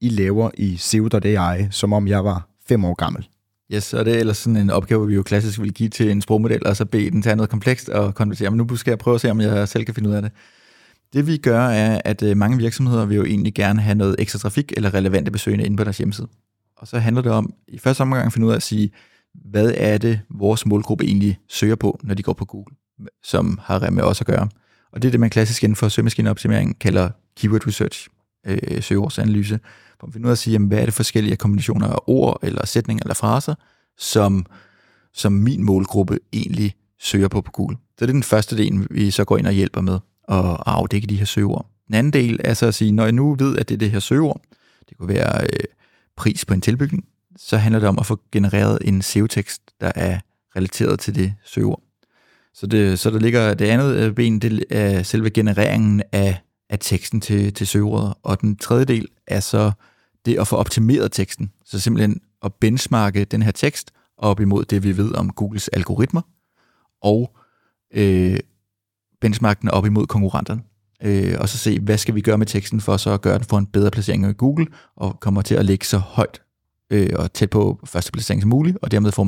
I 0.00 0.08
laver 0.08 0.50
i 0.54 0.76
SEO.ai, 0.76 1.68
som 1.70 1.92
om 1.92 2.08
jeg 2.08 2.24
var 2.24 2.48
fem 2.68 2.84
år 2.84 2.94
gammel. 2.94 3.28
Yes, 3.74 3.94
og 3.94 4.04
det 4.04 4.14
er 4.14 4.18
ellers 4.18 4.36
sådan 4.36 4.56
en 4.56 4.70
opgave, 4.70 5.06
vi 5.06 5.14
jo 5.14 5.22
klassisk 5.22 5.60
vil 5.60 5.72
give 5.72 5.88
til 5.88 6.10
en 6.10 6.20
sprogmodel, 6.20 6.66
og 6.66 6.76
så 6.76 6.84
bede 6.84 7.10
den 7.10 7.22
tage 7.22 7.36
noget 7.36 7.50
komplekst 7.50 7.88
og 7.88 8.14
konvertere. 8.14 8.50
Men 8.50 8.66
nu 8.70 8.76
skal 8.76 8.90
jeg 8.90 8.98
prøve 8.98 9.14
at 9.14 9.20
se, 9.20 9.30
om 9.30 9.40
jeg 9.40 9.68
selv 9.68 9.84
kan 9.84 9.94
finde 9.94 10.08
ud 10.10 10.14
af 10.14 10.22
det. 10.22 10.32
Det 11.14 11.26
vi 11.26 11.36
gør 11.36 11.60
er, 11.60 12.00
at 12.04 12.22
øh, 12.22 12.36
mange 12.36 12.58
virksomheder 12.58 13.04
vil 13.04 13.16
jo 13.16 13.24
egentlig 13.24 13.54
gerne 13.54 13.80
have 13.80 13.94
noget 13.94 14.16
ekstra 14.18 14.38
trafik 14.38 14.72
eller 14.76 14.94
relevante 14.94 15.30
besøgende 15.30 15.64
inde 15.64 15.76
på 15.76 15.84
deres 15.84 15.98
hjemmeside. 15.98 16.28
Og 16.76 16.88
så 16.88 16.98
handler 16.98 17.22
det 17.22 17.32
om 17.32 17.54
i 17.68 17.78
første 17.78 18.00
omgang 18.00 18.26
at 18.26 18.32
finde 18.32 18.46
ud 18.46 18.52
af 18.52 18.56
at 18.56 18.62
sige, 18.62 18.90
hvad 19.34 19.74
er 19.76 19.98
det, 19.98 20.20
vores 20.30 20.66
målgruppe 20.66 21.04
egentlig 21.04 21.38
søger 21.48 21.74
på, 21.74 22.00
når 22.02 22.14
de 22.14 22.22
går 22.22 22.32
på 22.32 22.44
Google, 22.44 22.76
som 23.22 23.58
har 23.62 23.90
med 23.90 24.02
os 24.02 24.20
at 24.20 24.26
gøre. 24.26 24.48
Og 24.92 25.02
det 25.02 25.08
er 25.08 25.10
det, 25.10 25.20
man 25.20 25.30
klassisk 25.30 25.64
inden 25.64 25.76
for 25.76 25.88
søgemaskineoptimering 25.88 26.78
kalder 26.78 27.10
keyword 27.36 27.66
research, 27.66 28.08
øh, 28.46 28.82
søgeordsanalyse, 28.82 29.60
hvor 29.98 30.06
man 30.06 30.12
finder 30.12 30.26
ud 30.26 30.30
af 30.30 30.34
at 30.34 30.38
sige, 30.38 30.52
jamen, 30.52 30.68
hvad 30.68 30.78
er 30.78 30.84
det 30.84 30.94
forskellige 30.94 31.36
kombinationer 31.36 31.86
af 31.86 31.98
ord, 32.06 32.38
eller 32.42 32.66
sætninger, 32.66 33.02
eller 33.02 33.14
fraser, 33.14 33.54
som 33.98 34.46
som 35.16 35.32
min 35.32 35.64
målgruppe 35.64 36.18
egentlig 36.32 36.74
søger 37.00 37.28
på 37.28 37.40
på 37.40 37.50
Google. 37.50 37.76
Så 37.76 38.06
det 38.06 38.10
er 38.10 38.12
den 38.12 38.22
første 38.22 38.56
del, 38.56 38.86
vi 38.90 39.10
så 39.10 39.24
går 39.24 39.38
ind 39.38 39.46
og 39.46 39.52
hjælper 39.52 39.80
med 39.80 39.98
at 40.28 40.56
afdække 40.66 41.06
de 41.06 41.16
her 41.16 41.24
søgeord. 41.24 41.66
Den 41.86 41.94
anden 41.94 42.12
del 42.12 42.40
er 42.44 42.54
så 42.54 42.66
at 42.66 42.74
sige, 42.74 42.92
når 42.92 43.02
jeg 43.04 43.12
nu 43.12 43.34
ved, 43.34 43.58
at 43.58 43.68
det 43.68 43.74
er 43.74 43.78
det 43.78 43.90
her 43.90 44.00
søgeord, 44.00 44.40
det 44.88 44.98
kunne 44.98 45.08
være 45.08 45.42
øh, 45.42 45.64
pris 46.16 46.44
på 46.44 46.54
en 46.54 46.60
tilbygning, 46.60 47.04
så 47.36 47.56
handler 47.56 47.78
det 47.78 47.88
om 47.88 47.98
at 47.98 48.06
få 48.06 48.20
genereret 48.32 48.78
en 48.84 49.02
SEO-tekst, 49.02 49.62
der 49.80 49.92
er 49.94 50.18
relateret 50.56 51.00
til 51.00 51.14
det 51.14 51.34
søgeord. 51.44 51.82
Så, 52.54 52.66
det, 52.66 52.98
så 52.98 53.10
der 53.10 53.18
ligger 53.18 53.54
det 53.54 53.64
andet 53.64 53.96
øh, 53.96 54.14
ben, 54.14 54.38
det 54.38 54.64
er 54.70 55.02
selve 55.02 55.30
genereringen 55.30 56.02
af, 56.12 56.40
af 56.70 56.78
teksten 56.80 57.20
til, 57.20 57.54
til 57.54 57.66
søgeordet. 57.66 58.14
Og 58.22 58.40
den 58.40 58.56
tredje 58.56 58.84
del 58.84 59.08
er 59.26 59.40
så 59.40 59.72
det 60.24 60.38
at 60.38 60.48
få 60.48 60.56
optimeret 60.56 61.12
teksten. 61.12 61.52
Så 61.64 61.80
simpelthen 61.80 62.20
at 62.42 62.54
benchmarke 62.54 63.24
den 63.24 63.42
her 63.42 63.50
tekst 63.50 63.90
op 64.18 64.40
imod 64.40 64.64
det, 64.64 64.82
vi 64.82 64.96
ved 64.96 65.14
om 65.14 65.30
Googles 65.30 65.68
algoritmer, 65.68 66.22
og 67.02 67.36
øh, 67.94 68.38
benchmarke 69.24 69.60
den 69.60 69.70
op 69.70 69.86
imod 69.86 70.06
konkurrenterne. 70.06 70.62
Øh, 71.02 71.36
og 71.40 71.48
så 71.48 71.58
se, 71.58 71.80
hvad 71.80 71.98
skal 71.98 72.14
vi 72.14 72.20
gøre 72.20 72.38
med 72.38 72.46
teksten 72.46 72.80
for 72.80 72.96
så 72.96 73.10
at 73.10 73.20
gøre 73.20 73.38
den 73.38 73.44
for 73.44 73.58
en 73.58 73.66
bedre 73.66 73.90
placering 73.90 74.30
i 74.30 74.32
Google, 74.32 74.66
og 74.96 75.20
kommer 75.20 75.42
til 75.42 75.54
at 75.54 75.64
ligge 75.64 75.86
så 75.86 75.98
højt 75.98 76.42
øh, 76.90 77.10
og 77.14 77.32
tæt 77.32 77.50
på 77.50 77.80
første 77.84 78.12
placering 78.12 78.42
som 78.42 78.48
muligt, 78.48 78.78
og 78.82 78.90
dermed 78.90 79.12
få 79.12 79.26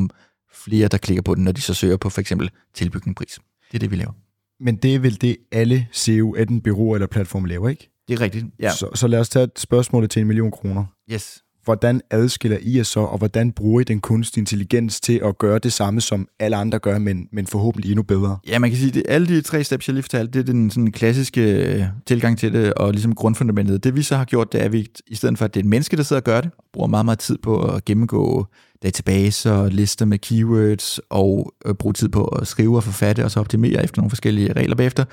flere, 0.54 0.88
der 0.88 0.98
klikker 0.98 1.22
på 1.22 1.34
den, 1.34 1.44
når 1.44 1.52
de 1.52 1.60
så 1.60 1.74
søger 1.74 1.96
på 1.96 2.10
for 2.10 2.20
eksempel 2.20 2.50
tilbygningspris. 2.74 3.38
Det 3.72 3.74
er 3.74 3.78
det, 3.78 3.90
vi 3.90 3.96
laver. 3.96 4.12
Men 4.60 4.76
det 4.76 4.94
er 4.94 4.98
vel 4.98 5.20
det, 5.20 5.36
alle 5.52 5.86
SEO, 5.92 6.34
enten 6.34 6.60
bureau 6.60 6.94
eller 6.94 7.06
platform 7.06 7.44
laver, 7.44 7.68
ikke? 7.68 7.90
Det 8.08 8.14
er 8.14 8.20
rigtigt, 8.20 8.46
ja. 8.60 8.70
Så, 8.70 8.90
så 8.94 9.06
lad 9.06 9.20
os 9.20 9.28
tage 9.28 9.42
et 9.44 9.58
spørgsmål 9.58 10.08
til 10.08 10.20
en 10.20 10.26
million 10.26 10.50
kroner. 10.50 10.84
Yes. 11.12 11.42
Hvordan 11.66 12.00
adskiller 12.10 12.58
I 12.62 12.76
jer 12.76 12.82
så, 12.82 13.00
og 13.00 13.18
hvordan 13.18 13.52
bruger 13.52 13.80
I 13.80 13.84
den 13.84 14.00
kunstige 14.00 14.40
intelligens 14.42 15.00
til 15.00 15.20
at 15.24 15.38
gøre 15.38 15.58
det 15.58 15.72
samme, 15.72 16.00
som 16.00 16.28
alle 16.40 16.56
andre 16.56 16.78
gør, 16.78 16.98
men, 16.98 17.28
men 17.32 17.46
forhåbentlig 17.46 17.90
endnu 17.90 18.02
bedre? 18.02 18.38
Ja, 18.48 18.58
man 18.58 18.70
kan 18.70 18.78
sige, 18.78 18.98
at 18.98 19.02
alle 19.08 19.26
de 19.26 19.40
tre 19.40 19.64
steps, 19.64 19.88
jeg 19.88 19.94
lige 19.94 20.02
fortalte, 20.02 20.32
det 20.32 20.48
er 20.48 20.52
den 20.52 20.70
sådan 20.70 20.92
klassiske 20.92 21.42
øh, 21.42 21.84
tilgang 22.06 22.38
til 22.38 22.52
det, 22.52 22.74
og 22.74 22.92
ligesom 22.92 23.14
grundfundamentet. 23.14 23.84
Det 23.84 23.96
vi 23.96 24.02
så 24.02 24.16
har 24.16 24.24
gjort, 24.24 24.52
det 24.52 24.60
er, 24.60 24.64
at 24.64 24.72
vi 24.72 24.88
i 25.06 25.14
stedet 25.14 25.38
for, 25.38 25.44
at 25.44 25.54
det 25.54 25.60
er 25.60 25.64
en 25.64 25.70
menneske, 25.70 25.96
der 25.96 26.02
sidder 26.02 26.20
og 26.20 26.24
gør 26.24 26.40
det, 26.40 26.50
bruger 26.72 26.88
meget, 26.88 27.04
meget 27.04 27.18
tid 27.18 27.38
på 27.38 27.60
at 27.60 27.84
gennemgå 27.84 28.46
databaser 28.82 29.68
lister 29.68 30.04
med 30.04 30.18
keywords, 30.18 31.00
og 31.10 31.54
øh, 31.66 31.74
bruge 31.74 31.92
tid 31.92 32.08
på 32.08 32.24
at 32.24 32.46
skrive 32.46 32.76
og 32.76 32.84
forfatte, 32.84 33.24
og 33.24 33.30
så 33.30 33.40
optimere 33.40 33.84
efter 33.84 34.00
nogle 34.00 34.10
forskellige 34.10 34.52
regler 34.52 34.76
bagefter, 34.76 35.04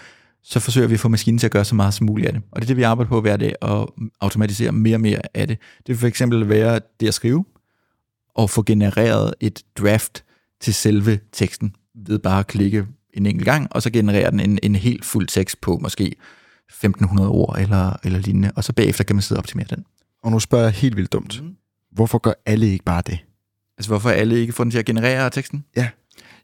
så 0.43 0.59
forsøger 0.59 0.87
vi 0.87 0.93
at 0.93 0.99
få 0.99 1.09
maskinen 1.09 1.37
til 1.37 1.47
at 1.47 1.51
gøre 1.51 1.65
så 1.65 1.75
meget 1.75 1.93
som 1.93 2.05
muligt 2.05 2.27
af 2.27 2.33
det. 2.33 2.41
Og 2.51 2.61
det 2.61 2.65
er 2.65 2.67
det, 2.67 2.77
vi 2.77 2.83
arbejder 2.83 3.09
på 3.09 3.21
hver 3.21 3.37
dag, 3.37 3.55
at 3.61 3.85
automatisere 4.21 4.71
mere 4.71 4.95
og 4.95 5.01
mere 5.01 5.21
af 5.33 5.47
det. 5.47 5.57
Det 5.77 5.87
vil 5.87 5.97
for 5.97 6.07
eksempel 6.07 6.49
være 6.49 6.79
det 6.99 7.07
at 7.07 7.13
skrive, 7.13 7.45
og 8.35 8.49
få 8.49 8.63
genereret 8.63 9.33
et 9.39 9.63
draft 9.77 10.23
til 10.61 10.73
selve 10.73 11.19
teksten, 11.31 11.75
ved 11.95 12.19
bare 12.19 12.39
at 12.39 12.47
klikke 12.47 12.87
en 13.13 13.25
enkelt 13.25 13.45
gang, 13.45 13.67
og 13.71 13.81
så 13.81 13.89
genererer 13.89 14.29
den 14.29 14.39
en, 14.39 14.59
en 14.63 14.75
helt 14.75 15.05
fuld 15.05 15.27
tekst 15.27 15.61
på 15.61 15.77
måske 15.77 16.15
1500 16.69 17.29
ord 17.29 17.59
eller, 17.59 17.95
eller 18.03 18.19
lignende, 18.19 18.51
og 18.55 18.63
så 18.63 18.73
bagefter 18.73 19.03
kan 19.03 19.15
man 19.15 19.21
sidde 19.21 19.39
og 19.39 19.41
optimere 19.41 19.67
den. 19.69 19.85
Og 20.23 20.31
nu 20.31 20.39
spørger 20.39 20.65
jeg 20.65 20.73
helt 20.73 20.95
vildt 20.95 21.13
dumt. 21.13 21.41
Mm. 21.43 21.55
Hvorfor 21.91 22.17
gør 22.17 22.33
alle 22.45 22.67
ikke 22.67 22.85
bare 22.85 23.01
det? 23.05 23.19
Altså 23.77 23.89
hvorfor 23.89 24.09
alle 24.09 24.39
ikke 24.39 24.53
får 24.53 24.63
den 24.63 24.71
til 24.71 24.79
at 24.79 24.85
generere 24.85 25.29
teksten? 25.29 25.65
Ja. 25.75 25.89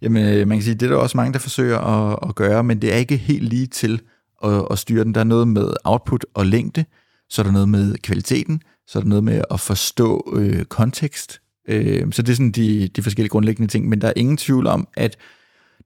Jamen, 0.01 0.25
øh, 0.25 0.47
man 0.47 0.57
kan 0.57 0.63
sige, 0.63 0.75
det 0.75 0.85
er 0.85 0.89
der 0.89 0.97
også 0.97 1.17
mange, 1.17 1.33
der 1.33 1.39
forsøger 1.39 1.77
at, 1.77 2.19
at 2.29 2.35
gøre, 2.35 2.63
men 2.63 2.81
det 2.81 2.93
er 2.93 2.97
ikke 2.97 3.17
helt 3.17 3.43
lige 3.43 3.67
til 3.67 4.01
at, 4.43 4.67
at 4.71 4.79
styre 4.79 5.03
den. 5.03 5.13
Der 5.13 5.19
er 5.19 5.25
noget 5.25 5.47
med 5.47 5.73
output 5.83 6.25
og 6.33 6.45
længde, 6.45 6.85
så 7.29 7.41
er 7.41 7.43
der 7.43 7.51
noget 7.51 7.69
med 7.69 7.97
kvaliteten, 7.97 8.61
så 8.87 8.99
er 8.99 9.03
der 9.03 9.09
noget 9.09 9.23
med 9.23 9.41
at 9.51 9.59
forstå 9.59 10.33
øh, 10.37 10.65
kontekst. 10.65 11.41
Øh, 11.67 12.11
så 12.11 12.21
det 12.21 12.29
er 12.31 12.35
sådan 12.35 12.51
de, 12.51 12.87
de 12.87 13.03
forskellige 13.03 13.29
grundlæggende 13.29 13.71
ting, 13.71 13.89
men 13.89 14.01
der 14.01 14.07
er 14.07 14.13
ingen 14.15 14.37
tvivl 14.37 14.67
om, 14.67 14.87
at 14.93 15.17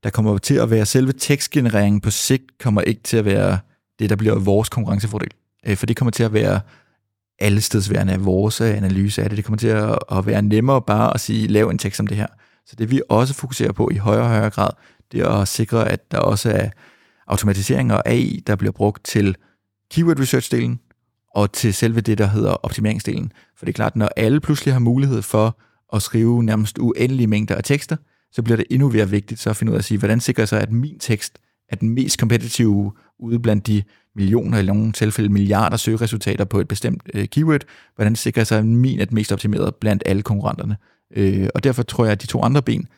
der 0.04 0.10
kommer 0.10 0.38
til 0.38 0.54
at 0.54 0.70
være 0.70 0.86
selve 0.86 1.12
tekstgenereringen 1.12 2.00
på 2.00 2.10
sigt, 2.10 2.58
kommer 2.60 2.80
ikke 2.80 3.00
til 3.02 3.16
at 3.16 3.24
være 3.24 3.58
det, 3.98 4.10
der 4.10 4.16
bliver 4.16 4.38
vores 4.38 4.68
konkurrencefordel. 4.68 5.30
Øh, 5.66 5.76
for 5.76 5.86
det 5.86 5.96
kommer 5.96 6.12
til 6.12 6.22
at 6.22 6.32
være 6.32 6.60
allestedsværende 7.38 8.12
af 8.12 8.24
vores 8.24 8.60
analyse 8.60 9.22
af 9.22 9.28
det. 9.28 9.36
Det 9.36 9.44
kommer 9.44 9.58
til 9.58 9.68
at, 9.68 9.98
at 10.12 10.26
være 10.26 10.42
nemmere 10.42 10.82
bare 10.82 11.14
at 11.14 11.20
sige, 11.20 11.46
lav 11.46 11.68
en 11.68 11.78
tekst 11.78 11.96
som 11.96 12.06
det 12.06 12.16
her. 12.16 12.26
Så 12.66 12.76
det 12.76 12.90
vi 12.90 13.02
også 13.08 13.34
fokuserer 13.34 13.72
på 13.72 13.90
i 13.92 13.96
højere 13.96 14.22
og 14.22 14.28
højere 14.28 14.50
grad, 14.50 14.70
det 15.12 15.20
er 15.20 15.28
at 15.28 15.48
sikre, 15.48 15.88
at 15.88 16.10
der 16.10 16.18
også 16.18 16.50
er 16.50 16.68
automatisering 17.26 17.92
og 17.92 18.08
AI, 18.08 18.42
der 18.46 18.56
bliver 18.56 18.72
brugt 18.72 19.04
til 19.04 19.36
keyword 19.90 20.20
research-delen 20.20 20.76
og 21.34 21.52
til 21.52 21.74
selve 21.74 22.00
det, 22.00 22.18
der 22.18 22.26
hedder 22.26 22.50
optimeringsdelen. 22.50 23.32
For 23.56 23.64
det 23.64 23.72
er 23.72 23.76
klart, 23.76 23.96
når 23.96 24.08
alle 24.16 24.40
pludselig 24.40 24.74
har 24.74 24.78
mulighed 24.78 25.22
for 25.22 25.58
at 25.92 26.02
skrive 26.02 26.44
nærmest 26.44 26.78
uendelige 26.78 27.26
mængder 27.26 27.54
af 27.54 27.64
tekster, 27.64 27.96
så 28.32 28.42
bliver 28.42 28.56
det 28.56 28.66
endnu 28.70 28.90
mere 28.90 29.10
vigtigt 29.10 29.40
så 29.40 29.50
at 29.50 29.56
finde 29.56 29.72
ud 29.72 29.74
af 29.74 29.78
at 29.78 29.84
sige, 29.84 29.98
hvordan 29.98 30.20
sikrer 30.20 30.44
sig, 30.44 30.60
at 30.60 30.72
min 30.72 30.98
tekst 30.98 31.38
er 31.68 31.76
den 31.76 31.88
mest 31.90 32.18
kompetitive 32.18 32.92
ude 33.18 33.38
blandt 33.38 33.66
de 33.66 33.82
millioner, 34.14 34.58
eller 34.58 34.72
i 34.72 34.76
nogle 34.76 34.92
tilfælde 34.92 35.28
milliarder 35.28 35.76
søgeresultater 35.76 36.44
på 36.44 36.60
et 36.60 36.68
bestemt 36.68 37.02
øh, 37.14 37.28
keyword, 37.28 37.60
hvordan 37.94 38.16
sikrer 38.16 38.44
sig, 38.44 38.58
at 38.58 38.64
min 38.64 39.00
er 39.00 39.04
den 39.04 39.14
mest 39.14 39.32
optimeret 39.32 39.74
blandt 39.74 40.02
alle 40.06 40.22
konkurrenterne. 40.22 40.76
Øh, 41.16 41.48
og 41.54 41.64
derfor 41.64 41.82
tror 41.82 42.04
jeg, 42.04 42.12
at 42.12 42.22
de 42.22 42.26
to 42.26 42.42
andre 42.42 42.62
ben 42.62 42.88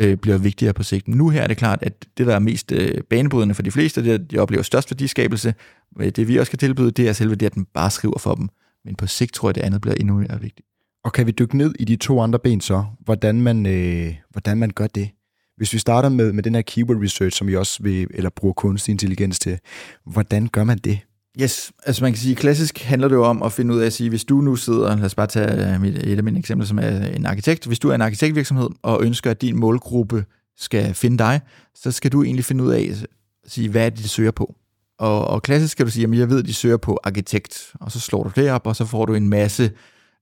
øh, 0.00 0.16
bliver 0.16 0.38
vigtigere 0.38 0.72
på 0.72 0.82
sigt. 0.82 1.08
Nu 1.08 1.28
her 1.28 1.42
er 1.42 1.46
det 1.46 1.56
klart, 1.56 1.78
at 1.82 2.06
det, 2.18 2.26
der 2.26 2.34
er 2.34 2.38
mest 2.38 2.72
øh, 2.72 3.02
banebrydende 3.10 3.54
for 3.54 3.62
de 3.62 3.70
fleste, 3.70 4.04
det 4.04 4.12
er, 4.12 4.18
de 4.18 4.38
oplever 4.38 4.62
størst 4.62 4.90
værdiskabelse. 4.90 5.54
Øh, 6.00 6.08
det 6.08 6.28
vi 6.28 6.38
også 6.38 6.50
kan 6.52 6.58
tilbyde, 6.58 6.90
det 6.90 7.08
er 7.08 7.12
selve 7.12 7.34
det, 7.34 7.46
at 7.46 7.54
den 7.54 7.64
bare 7.64 7.90
skriver 7.90 8.18
for 8.18 8.34
dem. 8.34 8.48
Men 8.84 8.94
på 8.94 9.06
sigt 9.06 9.34
tror 9.34 9.48
jeg, 9.48 9.50
at 9.50 9.54
det 9.54 9.62
andet 9.62 9.80
bliver 9.80 9.94
endnu 9.94 10.14
mere 10.14 10.40
vigtigt. 10.40 10.66
Og 11.04 11.12
kan 11.12 11.26
vi 11.26 11.30
dykke 11.30 11.56
ned 11.56 11.74
i 11.78 11.84
de 11.84 11.96
to 11.96 12.20
andre 12.20 12.38
ben 12.38 12.60
så, 12.60 12.84
hvordan 13.00 13.40
man, 13.40 13.66
øh, 13.66 14.14
hvordan 14.30 14.58
man 14.58 14.70
gør 14.70 14.86
det? 14.86 15.10
Hvis 15.56 15.72
vi 15.72 15.78
starter 15.78 16.08
med, 16.08 16.32
med 16.32 16.42
den 16.42 16.54
her 16.54 16.62
keyword 16.62 17.02
research, 17.02 17.38
som 17.38 17.46
vi 17.46 17.56
også 17.56 17.82
vil, 17.82 18.06
eller 18.10 18.30
bruger 18.30 18.52
kunstig 18.52 18.92
intelligens 18.92 19.38
til, 19.38 19.58
hvordan 20.04 20.46
gør 20.46 20.64
man 20.64 20.78
det? 20.78 20.98
Yes, 21.40 21.72
altså 21.86 22.04
man 22.04 22.12
kan 22.12 22.20
sige, 22.20 22.34
klassisk 22.34 22.78
handler 22.78 23.08
det 23.08 23.14
jo 23.14 23.24
om 23.24 23.42
at 23.42 23.52
finde 23.52 23.74
ud 23.74 23.80
af 23.80 23.86
at 23.86 23.92
sige, 23.92 24.08
hvis 24.08 24.24
du 24.24 24.40
nu 24.40 24.56
sidder, 24.56 24.96
lad 24.96 25.04
os 25.04 25.14
bare 25.14 25.26
tage 25.26 25.74
øh, 25.74 25.80
mit, 25.80 25.98
et 25.98 26.16
af 26.18 26.24
mine 26.24 26.38
eksempler, 26.38 26.66
som 26.66 26.78
er 26.78 27.06
en 27.06 27.26
arkitekt. 27.26 27.66
Hvis 27.66 27.78
du 27.78 27.88
er 27.88 27.94
en 27.94 28.00
arkitektvirksomhed 28.00 28.68
og 28.82 29.04
ønsker, 29.04 29.30
at 29.30 29.42
din 29.42 29.56
målgruppe 29.56 30.24
skal 30.56 30.94
finde 30.94 31.18
dig, 31.18 31.40
så 31.74 31.90
skal 31.90 32.12
du 32.12 32.22
egentlig 32.22 32.44
finde 32.44 32.64
ud 32.64 32.72
af 32.72 32.88
at 32.90 33.06
sige, 33.46 33.68
hvad 33.68 33.86
er 33.86 33.90
det, 33.90 33.98
de 33.98 34.08
søger 34.08 34.30
på. 34.30 34.54
Og, 34.98 35.26
og 35.26 35.42
klassisk 35.42 35.72
skal 35.72 35.86
du 35.86 35.90
sige, 35.90 36.06
at 36.06 36.18
jeg 36.18 36.30
ved, 36.30 36.38
at 36.38 36.46
de 36.46 36.54
søger 36.54 36.76
på 36.76 36.98
arkitekt, 37.04 37.72
og 37.80 37.92
så 37.92 38.00
slår 38.00 38.22
du 38.22 38.30
det 38.36 38.50
op, 38.50 38.66
og 38.66 38.76
så 38.76 38.84
får 38.84 39.06
du 39.06 39.14
en 39.14 39.28
masse 39.28 39.70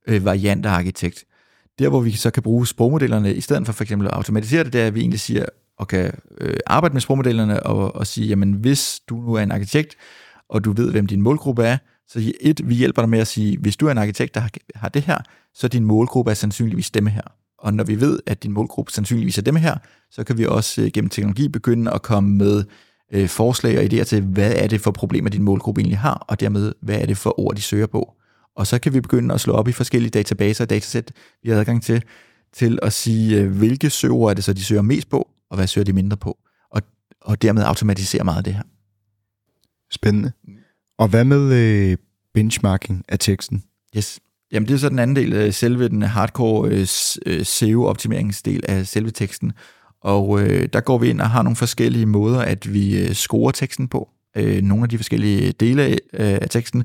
øh, 0.07 0.25
varianter 0.25 0.71
af 0.71 0.75
arkitekt. 0.75 1.25
Der, 1.79 1.88
hvor 1.88 2.00
vi 2.00 2.12
så 2.12 2.31
kan 2.31 2.43
bruge 2.43 2.67
sprogmodellerne, 2.67 3.35
i 3.35 3.40
stedet 3.40 3.67
for 3.67 3.73
for 3.73 3.85
eksempel 3.85 4.09
at 4.09 4.14
automatisere 4.14 4.64
det, 4.64 4.73
det 4.73 4.81
er, 4.81 4.87
at 4.87 4.95
vi 4.95 5.00
egentlig 5.00 5.21
siger, 5.21 5.47
og 5.79 5.88
kan 5.88 6.12
øh, 6.40 6.57
arbejde 6.67 6.93
med 6.93 7.00
sprogmodellerne 7.00 7.62
og, 7.62 7.97
og 7.97 8.07
sige, 8.07 8.26
jamen 8.26 8.52
hvis 8.52 9.00
du 9.09 9.17
nu 9.17 9.35
er 9.35 9.43
en 9.43 9.52
arkitekt, 9.52 9.97
og 10.50 10.64
du 10.64 10.73
ved, 10.73 10.90
hvem 10.90 11.07
din 11.07 11.23
målgruppe 11.23 11.62
er, 11.62 11.78
så 12.09 12.33
et, 12.40 12.69
vi 12.69 12.75
hjælper 12.75 13.02
dig 13.02 13.09
med 13.09 13.19
at 13.19 13.26
sige, 13.26 13.59
hvis 13.59 13.76
du 13.76 13.87
er 13.87 13.90
en 13.90 13.99
arkitekt, 13.99 14.35
der 14.35 14.42
har 14.75 14.88
det 14.88 15.02
her, 15.02 15.19
så 15.54 15.69
din 15.69 15.85
målgruppe 15.85 16.30
er 16.30 16.35
sandsynligvis 16.35 16.90
dem 16.90 17.07
her. 17.07 17.23
Og 17.59 17.75
når 17.75 17.85
vi 17.85 18.00
ved, 18.00 18.21
at 18.26 18.42
din 18.42 18.52
målgruppe 18.52 18.92
sandsynligvis 18.92 19.38
er 19.38 19.42
dem 19.42 19.57
her, 19.57 19.76
så 20.11 20.25
kan 20.25 20.38
vi 20.38 20.47
også 20.47 20.83
øh, 20.83 20.90
gennem 20.95 21.09
teknologi 21.09 21.49
begynde 21.49 21.90
at 21.90 22.02
komme 22.02 22.30
med 22.37 22.64
øh, 23.12 23.28
forslag 23.28 23.78
og 23.78 23.85
idéer 23.85 24.04
til, 24.04 24.23
hvad 24.23 24.52
er 24.57 24.66
det 24.66 24.80
for 24.80 24.90
problemer, 24.90 25.30
din 25.30 25.42
målgruppe 25.42 25.80
egentlig 25.80 25.99
har, 25.99 26.25
og 26.28 26.40
dermed, 26.40 26.73
hvad 26.80 27.00
er 27.00 27.07
det 27.07 27.16
for 27.16 27.40
ord, 27.40 27.57
de 27.57 27.62
søger 27.62 27.87
på. 27.87 28.14
Og 28.57 28.66
så 28.66 28.78
kan 28.78 28.95
vi 28.95 29.00
begynde 29.00 29.35
at 29.35 29.40
slå 29.40 29.52
op 29.52 29.69
i 29.69 29.73
forskellige 29.73 30.11
databaser 30.11 30.64
og 30.64 30.71
datasæt, 30.71 31.12
vi 31.42 31.50
har 31.50 31.61
adgang 31.61 31.83
til, 31.83 32.02
til 32.52 32.78
at 32.83 32.92
sige, 32.92 33.40
øh, 33.40 33.50
hvilke 33.50 33.90
søger 33.90 34.30
er 34.30 34.35
det 34.35 34.45
så, 34.45 34.52
de 34.52 34.64
søger 34.64 34.83
mest 34.83 35.09
på, 35.09 35.28
og 35.50 35.57
hvad 35.57 35.66
søger 35.66 35.85
de 35.85 35.92
mindre 35.92 36.16
på. 36.16 36.38
Og, 36.71 36.83
og 37.21 37.42
dermed 37.42 37.62
automatisere 37.62 38.25
meget 38.25 38.38
af 38.38 38.45
det 38.45 38.54
her. 38.54 38.62
Spændende. 39.90 40.32
Og 40.99 41.09
hvad 41.09 41.25
med 41.25 41.52
øh, 41.52 41.97
benchmarking 42.35 43.04
af 43.09 43.18
teksten? 43.18 43.64
Yes. 43.97 44.20
Jamen 44.52 44.68
det 44.68 44.75
er 44.75 44.78
så 44.78 44.88
den 44.88 44.99
anden 44.99 45.16
del, 45.16 45.32
øh, 45.32 45.52
selve 45.52 45.88
den 45.88 46.02
hardcore 46.02 46.70
øh, 46.70 46.87
øh, 47.26 47.44
SEO-optimeringsdel 47.44 48.62
af 48.68 48.87
selve 48.87 49.11
teksten. 49.11 49.52
Og 50.02 50.42
øh, 50.42 50.68
der 50.73 50.80
går 50.80 50.99
vi 50.99 51.11
ind 51.11 51.20
og 51.20 51.30
har 51.30 51.42
nogle 51.42 51.56
forskellige 51.56 52.06
måder, 52.06 52.40
at 52.40 52.73
vi 52.73 52.99
øh, 52.99 53.12
scorer 53.12 53.50
teksten 53.50 53.88
på. 53.88 54.09
Øh, 54.37 54.62
nogle 54.62 54.82
af 54.82 54.88
de 54.88 54.99
forskellige 54.99 55.52
dele 55.52 55.82
af, 55.82 55.99
øh, 56.12 56.38
af 56.42 56.50
teksten. 56.50 56.85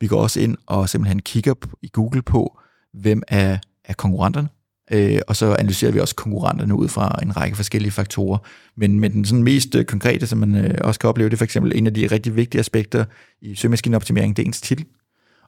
Vi 0.00 0.06
går 0.06 0.22
også 0.22 0.40
ind 0.40 0.56
og 0.66 0.88
simpelthen 0.88 1.22
kigger 1.22 1.54
i 1.82 1.90
Google 1.92 2.22
på, 2.22 2.58
hvem 2.92 3.22
er, 3.28 3.58
er 3.84 3.94
konkurrenterne. 3.94 4.48
Øh, 4.92 5.20
og 5.28 5.36
så 5.36 5.56
analyserer 5.58 5.92
vi 5.92 6.00
også 6.00 6.14
konkurrenterne 6.14 6.74
ud 6.74 6.88
fra 6.88 7.18
en 7.22 7.36
række 7.36 7.56
forskellige 7.56 7.92
faktorer. 7.92 8.38
Men, 8.76 9.00
men 9.00 9.12
den 9.12 9.24
sådan 9.24 9.42
mest 9.42 9.74
øh, 9.74 9.84
konkrete, 9.84 10.26
som 10.26 10.38
man 10.38 10.54
øh, 10.54 10.74
også 10.80 11.00
kan 11.00 11.08
opleve, 11.08 11.28
det 11.28 11.34
er 11.34 11.38
for 11.38 11.44
eksempel 11.44 11.72
en 11.74 11.86
af 11.86 11.94
de 11.94 12.06
rigtig 12.06 12.36
vigtige 12.36 12.58
aspekter 12.58 13.04
i 13.42 13.54
søgemaskineoptimering, 13.54 14.36
det 14.36 14.42
er 14.42 14.46
ens 14.46 14.60
titel. 14.60 14.84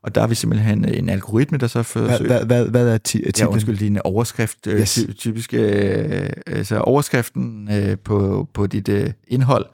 Og 0.03 0.15
der 0.15 0.23
er 0.23 0.27
vi 0.27 0.35
simpelthen 0.35 0.85
en 0.85 1.09
algoritme, 1.09 1.59
der 1.59 1.67
så 1.67 1.83
forsøger... 1.83 2.27
Hvad, 2.27 2.45
hvad, 2.45 2.69
hvad 2.69 2.89
er 2.89 2.99
titlen? 2.99 3.33
Ja, 3.39 3.47
undskyld, 3.47 3.79
din 3.79 3.99
overskrift. 4.05 4.67
Øh, 4.67 4.81
yes. 4.81 4.95
Ty, 4.95 5.13
typisk, 5.13 5.55
øh, 5.55 6.31
altså 6.47 6.79
overskriften 6.79 7.69
øh, 7.73 7.99
på, 7.99 8.49
på 8.55 8.67
dit 8.67 8.89
øh, 8.89 9.11
indhold, 9.29 9.67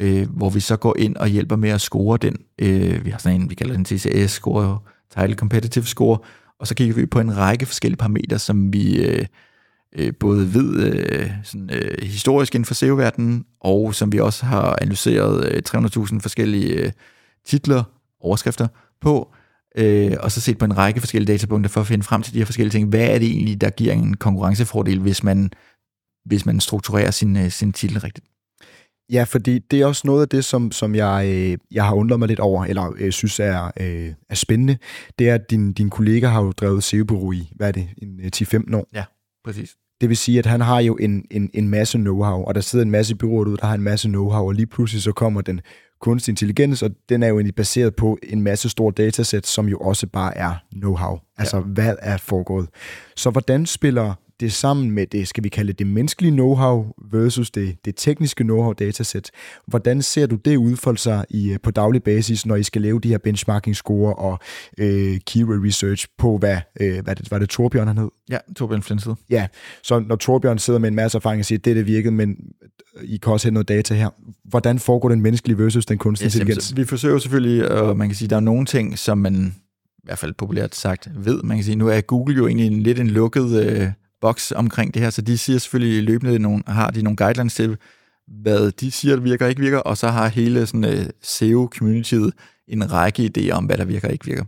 øh, 0.00 0.28
hvor 0.30 0.50
vi 0.50 0.60
så 0.60 0.76
går 0.76 0.96
ind 0.98 1.16
og 1.16 1.28
hjælper 1.28 1.56
med 1.56 1.70
at 1.70 1.80
score 1.80 2.18
den. 2.22 2.36
Øh, 2.58 3.04
vi 3.04 3.10
har 3.10 3.18
sådan 3.18 3.40
en, 3.40 3.50
vi 3.50 3.54
kalder 3.54 3.74
den 3.74 3.84
TCS-score, 3.84 4.78
Title 5.18 5.36
Competitive 5.36 5.84
Score, 5.84 6.18
og 6.60 6.66
så 6.66 6.74
kigger 6.74 6.94
vi 6.94 7.06
på 7.06 7.20
en 7.20 7.36
række 7.36 7.66
forskellige 7.66 7.98
parametre, 7.98 8.38
som 8.38 8.72
vi 8.72 9.04
øh, 9.04 9.26
øh, 9.96 10.12
både 10.20 10.54
ved 10.54 10.84
øh, 10.84 11.30
sådan, 11.44 11.70
øh, 11.72 12.02
historisk 12.02 12.54
inden 12.54 12.64
for 12.64 12.74
SEO-verdenen, 12.74 13.44
og 13.60 13.94
som 13.94 14.12
vi 14.12 14.20
også 14.20 14.46
har 14.46 14.78
analyseret 14.80 15.52
øh, 15.52 15.62
300.000 15.68 16.20
forskellige 16.20 16.74
øh, 16.74 16.92
titler, 17.46 17.82
overskrifter 18.20 18.68
på, 19.00 19.34
øh, 19.76 20.12
og 20.20 20.32
så 20.32 20.40
set 20.40 20.58
på 20.58 20.64
en 20.64 20.76
række 20.76 21.00
forskellige 21.00 21.32
datapunkter 21.32 21.70
for 21.70 21.80
at 21.80 21.86
finde 21.86 22.04
frem 22.04 22.22
til 22.22 22.34
de 22.34 22.38
her 22.38 22.44
forskellige 22.44 22.72
ting. 22.72 22.88
Hvad 22.88 23.06
er 23.06 23.18
det 23.18 23.28
egentlig, 23.28 23.60
der 23.60 23.70
giver 23.70 23.92
en 23.92 24.16
konkurrencefordel, 24.16 25.00
hvis 25.00 25.22
man, 25.22 25.50
hvis 26.24 26.46
man 26.46 26.60
strukturerer 26.60 27.10
sin, 27.10 27.36
øh, 27.36 27.50
sin 27.50 27.72
titel 27.72 28.00
rigtigt? 28.00 28.26
Ja, 29.12 29.24
fordi 29.24 29.58
det 29.58 29.80
er 29.80 29.86
også 29.86 30.02
noget 30.04 30.22
af 30.22 30.28
det, 30.28 30.44
som, 30.44 30.72
som 30.72 30.94
jeg, 30.94 31.26
øh, 31.26 31.58
jeg 31.70 31.84
har 31.84 31.94
undret 31.94 32.18
mig 32.18 32.28
lidt 32.28 32.40
over, 32.40 32.64
eller 32.64 32.94
øh, 32.98 33.12
synes 33.12 33.40
er, 33.40 33.70
øh, 33.80 34.12
er 34.30 34.34
spændende. 34.34 34.78
Det 35.18 35.28
er, 35.28 35.34
at 35.34 35.50
din, 35.50 35.72
din 35.72 35.90
kollega 35.90 36.26
har 36.26 36.42
jo 36.42 36.52
drevet 36.52 36.84
SEO-bureau 36.84 37.32
i, 37.32 37.52
hvad 37.56 37.68
er 37.68 37.72
det, 37.72 37.88
en, 38.02 38.20
10-15 38.36 38.54
øh, 38.54 38.78
år? 38.78 38.88
Ja, 38.94 39.04
præcis. 39.44 39.76
Det 40.00 40.08
vil 40.08 40.16
sige, 40.16 40.38
at 40.38 40.46
han 40.46 40.60
har 40.60 40.80
jo 40.80 40.96
en, 40.96 41.24
en, 41.30 41.50
en 41.54 41.68
masse 41.68 41.98
know-how, 41.98 42.44
og 42.44 42.54
der 42.54 42.60
sidder 42.60 42.84
en 42.84 42.90
masse 42.90 43.14
byråer 43.14 43.46
ude, 43.46 43.56
der 43.56 43.66
har 43.66 43.74
en 43.74 43.82
masse 43.82 44.08
know-how, 44.08 44.46
og 44.46 44.52
lige 44.52 44.66
pludselig 44.66 45.02
så 45.02 45.12
kommer 45.12 45.40
den 45.40 45.60
kunstig 46.00 46.32
intelligens, 46.32 46.82
og 46.82 46.90
den 47.08 47.22
er 47.22 47.28
jo 47.28 47.36
egentlig 47.36 47.54
baseret 47.54 47.96
på 47.96 48.18
en 48.22 48.42
masse 48.42 48.68
store 48.68 48.92
datasæt, 48.96 49.46
som 49.46 49.68
jo 49.68 49.78
også 49.78 50.06
bare 50.06 50.36
er 50.36 50.54
know-how. 50.76 51.34
Altså, 51.38 51.56
ja. 51.56 51.62
hvad 51.62 51.96
er 51.98 52.16
foregået. 52.16 52.68
Så 53.16 53.30
hvordan 53.30 53.66
spiller 53.66 54.14
det 54.40 54.52
sammen 54.52 54.90
med 54.90 55.06
det, 55.06 55.28
skal 55.28 55.44
vi 55.44 55.48
kalde 55.48 55.72
det, 55.72 55.86
menneskelige 55.86 56.32
know-how 56.32 57.06
versus 57.12 57.50
det, 57.50 57.76
det 57.84 57.94
tekniske 57.96 58.44
know-how 58.44 58.72
datasæt. 58.72 59.30
Hvordan 59.66 60.02
ser 60.02 60.26
du 60.26 60.36
det 60.36 60.56
udfolde 60.56 60.98
sig 60.98 61.24
i, 61.30 61.52
øh, 61.52 61.58
på 61.62 61.70
daglig 61.70 62.02
basis, 62.02 62.46
når 62.46 62.56
I 62.56 62.62
skal 62.62 62.82
lave 62.82 63.00
de 63.00 63.08
her 63.08 63.18
benchmarking-score 63.18 64.14
og 64.14 64.38
øh, 64.78 65.20
keyword 65.26 65.66
research 65.66 66.06
på, 66.18 66.38
hvad, 66.38 66.58
øh, 66.80 67.04
hvad 67.04 67.16
det, 67.16 67.30
var 67.30 67.38
det 67.38 67.48
Torbjørn 67.48 67.86
han 67.86 67.98
hed? 67.98 68.08
Ja, 68.30 68.38
Torbjørn 68.56 68.82
Flindsted. 68.82 69.14
Ja, 69.30 69.46
så 69.82 69.98
når 69.98 70.16
Torbjørn 70.16 70.58
sidder 70.58 70.78
med 70.78 70.88
en 70.88 70.94
masse 70.94 71.18
erfaring 71.18 71.40
og 71.40 71.44
siger, 71.44 71.58
det 71.58 71.70
er 71.70 71.74
det 71.74 71.86
virkede, 71.86 72.14
men 72.14 72.36
I 73.02 73.16
kan 73.16 73.32
også 73.32 73.46
have 73.46 73.54
noget 73.54 73.68
data 73.68 73.94
her. 73.94 74.10
Hvordan 74.44 74.78
foregår 74.78 75.08
den 75.08 75.20
menneskelige 75.20 75.58
versus 75.58 75.86
den 75.86 75.98
kunstige 75.98 76.26
yes, 76.26 76.34
intelligens? 76.34 76.76
vi 76.76 76.84
forsøger 76.84 77.18
selvfølgelig, 77.18 77.70
og 77.70 77.96
man 77.96 78.08
kan 78.08 78.16
sige, 78.16 78.28
der 78.28 78.36
er 78.36 78.40
nogle 78.40 78.66
ting, 78.66 78.98
som 78.98 79.18
man 79.18 79.54
i 79.98 80.02
hvert 80.04 80.18
fald 80.18 80.32
populært 80.32 80.74
sagt 80.74 81.08
ved. 81.16 81.42
Man 81.42 81.56
kan 81.56 81.64
sige, 81.64 81.76
nu 81.76 81.88
er 81.88 82.00
Google 82.00 82.36
jo 82.36 82.46
egentlig 82.46 82.66
en, 82.66 82.82
lidt 82.82 83.00
en 83.00 83.06
lukket 83.06 83.66
øh, 83.66 83.88
boks 84.26 84.52
omkring 84.52 84.94
det 84.94 85.02
her, 85.02 85.10
så 85.10 85.22
de 85.22 85.38
siger 85.38 85.58
selvfølgelig 85.58 86.02
løbende, 86.02 86.38
nogle, 86.38 86.62
har 86.66 86.90
de 86.90 87.02
nogle 87.02 87.16
guidelines 87.16 87.54
til, 87.54 87.76
hvad 88.42 88.70
de 88.72 88.90
siger, 88.90 89.16
der 89.16 89.22
virker 89.22 89.44
og 89.44 89.50
ikke 89.50 89.62
virker, 89.62 89.78
og 89.78 89.96
så 89.96 90.08
har 90.08 90.28
hele 90.28 90.66
sådan, 90.66 90.84
øh, 90.84 91.06
SEO-communityet 91.22 92.30
en 92.68 92.92
række 92.92 93.30
idéer 93.30 93.50
om, 93.50 93.64
hvad 93.64 93.76
der 93.76 93.84
virker 93.84 94.08
og 94.08 94.12
ikke 94.12 94.24
virker. 94.24 94.44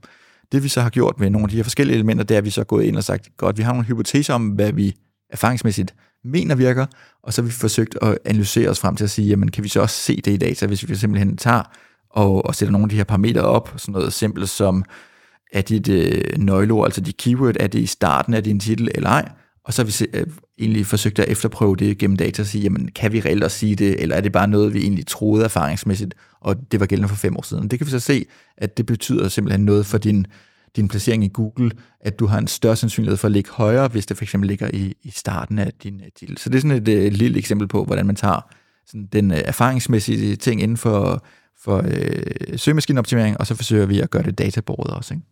Det 0.52 0.62
vi 0.62 0.68
så 0.68 0.80
har 0.80 0.90
gjort 0.90 1.20
med 1.20 1.30
nogle 1.30 1.44
af 1.44 1.50
de 1.50 1.56
her 1.56 1.62
forskellige 1.62 1.94
elementer, 1.94 2.24
det 2.24 2.34
er, 2.34 2.38
at 2.38 2.44
vi 2.44 2.50
så 2.50 2.60
er 2.60 2.64
gået 2.64 2.84
ind 2.84 2.96
og 2.96 3.04
sagt, 3.04 3.28
godt, 3.36 3.58
vi 3.58 3.62
har 3.62 3.72
nogle 3.72 3.86
hypoteser 3.86 4.34
om, 4.34 4.46
hvad 4.46 4.72
vi 4.72 4.96
erfaringsmæssigt 5.30 5.94
mener 6.24 6.54
virker, 6.54 6.86
og 7.22 7.32
så 7.32 7.42
har 7.42 7.46
vi 7.46 7.52
forsøgt 7.52 7.98
at 8.02 8.18
analysere 8.24 8.68
os 8.68 8.80
frem 8.80 8.96
til 8.96 9.04
at 9.04 9.10
sige, 9.10 9.28
jamen 9.28 9.50
kan 9.50 9.64
vi 9.64 9.68
så 9.68 9.80
også 9.80 9.96
se 9.96 10.16
det 10.16 10.32
i 10.32 10.36
data, 10.36 10.66
hvis 10.66 10.88
vi 10.88 10.94
simpelthen 10.94 11.36
tager 11.36 11.62
og, 12.10 12.46
og 12.46 12.54
sætter 12.54 12.72
nogle 12.72 12.84
af 12.84 12.88
de 12.88 12.96
her 12.96 13.04
parametre 13.04 13.42
op, 13.42 13.74
sådan 13.76 13.92
noget 13.92 14.12
simpelt 14.12 14.48
som, 14.48 14.84
er 15.52 15.60
dit 15.60 15.88
øh, 15.88 16.38
nøgleord, 16.38 16.86
altså 16.86 17.00
dit 17.00 17.16
keyword, 17.16 17.54
er 17.60 17.66
det 17.66 17.78
i 17.78 17.86
starten 17.86 18.34
af 18.34 18.44
din 18.44 18.60
titel 18.60 18.88
eller 18.94 19.10
ej, 19.10 19.28
og 19.64 19.74
så 19.74 19.82
har 19.82 19.86
vi 19.86 20.18
øh, 20.18 20.26
egentlig 20.58 20.86
forsøgt 20.86 21.18
at 21.18 21.28
efterprøve 21.28 21.76
det 21.76 21.98
gennem 21.98 22.16
data 22.16 22.42
og 22.42 22.46
sige, 22.46 22.62
jamen 22.62 22.88
kan 22.94 23.12
vi 23.12 23.20
reelt 23.20 23.44
også 23.44 23.58
sige 23.58 23.76
det, 23.76 24.02
eller 24.02 24.16
er 24.16 24.20
det 24.20 24.32
bare 24.32 24.48
noget, 24.48 24.74
vi 24.74 24.82
egentlig 24.82 25.06
troede 25.06 25.44
erfaringsmæssigt, 25.44 26.14
og 26.40 26.56
det 26.72 26.80
var 26.80 26.86
gældende 26.86 27.08
for 27.08 27.16
fem 27.16 27.36
år 27.36 27.42
siden. 27.42 27.68
Det 27.68 27.78
kan 27.78 27.86
vi 27.86 27.90
så 27.90 28.00
se, 28.00 28.26
at 28.56 28.76
det 28.76 28.86
betyder 28.86 29.28
simpelthen 29.28 29.64
noget 29.64 29.86
for 29.86 29.98
din, 29.98 30.26
din 30.76 30.88
placering 30.88 31.24
i 31.24 31.30
Google, 31.32 31.70
at 32.00 32.18
du 32.18 32.26
har 32.26 32.38
en 32.38 32.46
større 32.46 32.76
sandsynlighed 32.76 33.16
for 33.16 33.28
at 33.28 33.32
ligge 33.32 33.50
højere, 33.50 33.88
hvis 33.88 34.06
det 34.06 34.16
for 34.16 34.24
eksempel 34.24 34.48
ligger 34.48 34.70
i, 34.72 34.94
i 35.02 35.10
starten 35.10 35.58
af 35.58 35.72
din 35.82 36.00
øh, 36.00 36.08
titel. 36.18 36.38
Så 36.38 36.48
det 36.48 36.56
er 36.56 36.60
sådan 36.60 36.76
et, 36.76 36.88
et 36.88 37.12
lille 37.12 37.38
eksempel 37.38 37.68
på, 37.68 37.84
hvordan 37.84 38.06
man 38.06 38.16
tager 38.16 38.40
sådan 38.86 39.08
den 39.12 39.30
øh, 39.30 39.40
erfaringsmæssige 39.44 40.36
ting 40.36 40.62
inden 40.62 40.76
for, 40.76 41.24
for 41.60 41.82
øh, 41.86 42.58
søgemaskineoptimering, 42.58 43.40
og 43.40 43.46
så 43.46 43.54
forsøger 43.54 43.86
vi 43.86 44.00
at 44.00 44.10
gøre 44.10 44.22
det 44.22 44.38
databordet 44.38 44.94
også. 44.94 45.14
Ikke? 45.14 45.26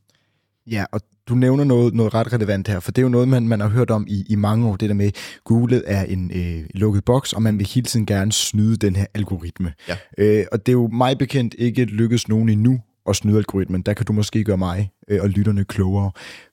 Ja, 0.71 0.85
og 0.93 1.01
du 1.29 1.35
nævner 1.35 1.65
noget, 1.65 1.95
noget 1.95 2.15
ret 2.15 2.33
relevant 2.33 2.69
her, 2.69 2.81
for 2.81 2.93
det 2.93 3.03
er 3.03 3.03
jo 3.03 3.09
noget, 3.09 3.29
man, 3.29 3.49
man 3.49 3.61
har 3.61 3.69
hørt 3.69 3.91
om 3.91 4.07
i, 4.09 4.25
i 4.29 4.35
mange 4.35 4.69
år, 4.69 4.77
det 4.77 4.89
der 4.89 4.95
med, 4.95 5.11
Google 5.45 5.83
er 5.87 6.05
en 6.05 6.31
øh, 6.35 6.67
lukket 6.75 7.05
boks, 7.05 7.33
og 7.33 7.43
man 7.43 7.59
vil 7.59 7.67
hele 7.67 7.85
tiden 7.85 8.07
gerne 8.07 8.33
snyde 8.33 8.77
den 8.77 8.97
her 8.97 9.07
algoritme. 9.15 9.73
Ja. 9.89 9.97
Øh, 10.19 10.45
og 10.53 10.67
det 10.67 10.73
er 10.73 10.77
jo 10.77 10.89
mig 10.93 11.19
bekendt 11.19 11.55
ikke 11.59 11.85
lykkes 11.85 12.29
nogen 12.29 12.49
endnu 12.49 12.81
at 13.09 13.17
snyde 13.17 13.37
algoritmen. 13.37 13.83
Der 13.83 13.93
kan 13.93 14.07
du 14.07 14.13
måske 14.13 14.45
gøre 14.45 14.59
mig 14.59 14.91
øh, 15.09 15.23
og 15.23 15.29
lytterne 15.29 15.65
klogere. 15.65 16.11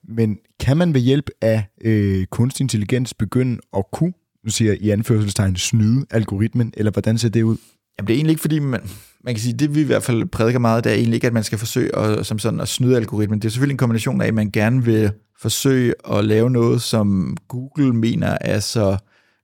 Men 0.08 0.38
kan 0.60 0.78
man 0.78 0.94
ved 0.94 1.02
hjælp 1.02 1.30
af 1.42 1.66
øh, 1.82 2.26
kunstig 2.26 2.64
intelligens 2.64 3.14
begynde 3.14 3.60
at 3.78 3.84
kunne, 3.94 4.14
nu 4.44 4.50
siger 4.50 4.72
jeg 4.72 4.82
i 4.82 4.90
anførselstegn, 4.90 5.56
snyde 5.56 6.06
algoritmen, 6.12 6.74
eller 6.78 6.92
hvordan 6.92 7.18
ser 7.18 7.30
det 7.30 7.44
ud? 7.44 7.58
Jamen, 7.98 8.08
det 8.08 8.14
er 8.14 8.18
egentlig 8.18 8.32
ikke, 8.32 8.42
fordi 8.42 8.60
man, 8.60 8.82
man 9.24 9.34
kan 9.34 9.42
sige, 9.42 9.54
det 9.54 9.76
vi 9.76 9.82
i 9.82 9.84
hvert 9.84 10.04
fald 10.04 10.26
prædiker 10.26 10.60
meget, 10.60 10.84
det 10.84 10.92
er 10.92 10.96
egentlig 10.96 11.16
ikke, 11.16 11.28
at 11.28 11.34
man 11.34 11.44
skal 11.44 11.58
forsøge 11.58 11.96
at, 11.96 12.26
som 12.26 12.40
sådan 12.40 12.60
at 12.60 12.68
snyde 12.68 12.98
algoritmen. 12.98 13.40
Det 13.40 13.48
er 13.48 13.52
selvfølgelig 13.52 13.74
en 13.74 13.78
kombination 13.78 14.22
af, 14.22 14.28
at 14.28 14.34
man 14.34 14.52
gerne 14.52 14.84
vil 14.86 15.12
forsøge 15.40 15.94
at 16.12 16.26
lave 16.26 16.50
noget, 16.50 16.82
som 16.82 17.38
Google 17.48 17.94
mener 17.94 18.38
er 18.42 18.60
så 18.60 18.98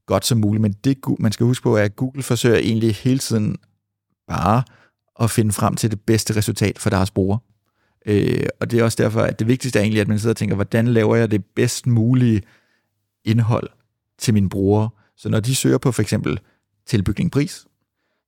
godt 0.05 0.25
som 0.25 0.37
muligt, 0.37 0.61
men 0.61 0.71
det 0.71 0.97
man 1.19 1.31
skal 1.31 1.45
huske 1.45 1.63
på, 1.63 1.77
er, 1.77 1.83
at 1.83 1.95
Google 1.95 2.23
forsøger 2.23 2.57
egentlig 2.57 2.95
hele 2.95 3.19
tiden 3.19 3.57
bare 4.27 4.63
at 5.19 5.31
finde 5.31 5.51
frem 5.51 5.75
til 5.75 5.91
det 5.91 6.01
bedste 6.01 6.35
resultat 6.35 6.79
for 6.79 6.89
deres 6.89 7.11
brugere. 7.11 7.39
Øh, 8.05 8.45
og 8.59 8.71
det 8.71 8.79
er 8.79 8.83
også 8.83 9.03
derfor, 9.03 9.21
at 9.21 9.39
det 9.39 9.47
vigtigste 9.47 9.79
er 9.79 9.83
egentlig, 9.83 10.01
at 10.01 10.07
man 10.07 10.19
sidder 10.19 10.33
og 10.33 10.37
tænker, 10.37 10.55
hvordan 10.55 10.87
laver 10.87 11.15
jeg 11.15 11.31
det 11.31 11.45
bedst 11.55 11.87
mulige 11.87 12.41
indhold 13.25 13.69
til 14.17 14.33
mine 14.33 14.49
brugere? 14.49 14.89
Så 15.17 15.29
når 15.29 15.39
de 15.39 15.55
søger 15.55 15.77
på 15.77 15.91
for 15.91 16.01
eksempel 16.01 16.39
tilbygning 16.87 17.31
pris, 17.31 17.65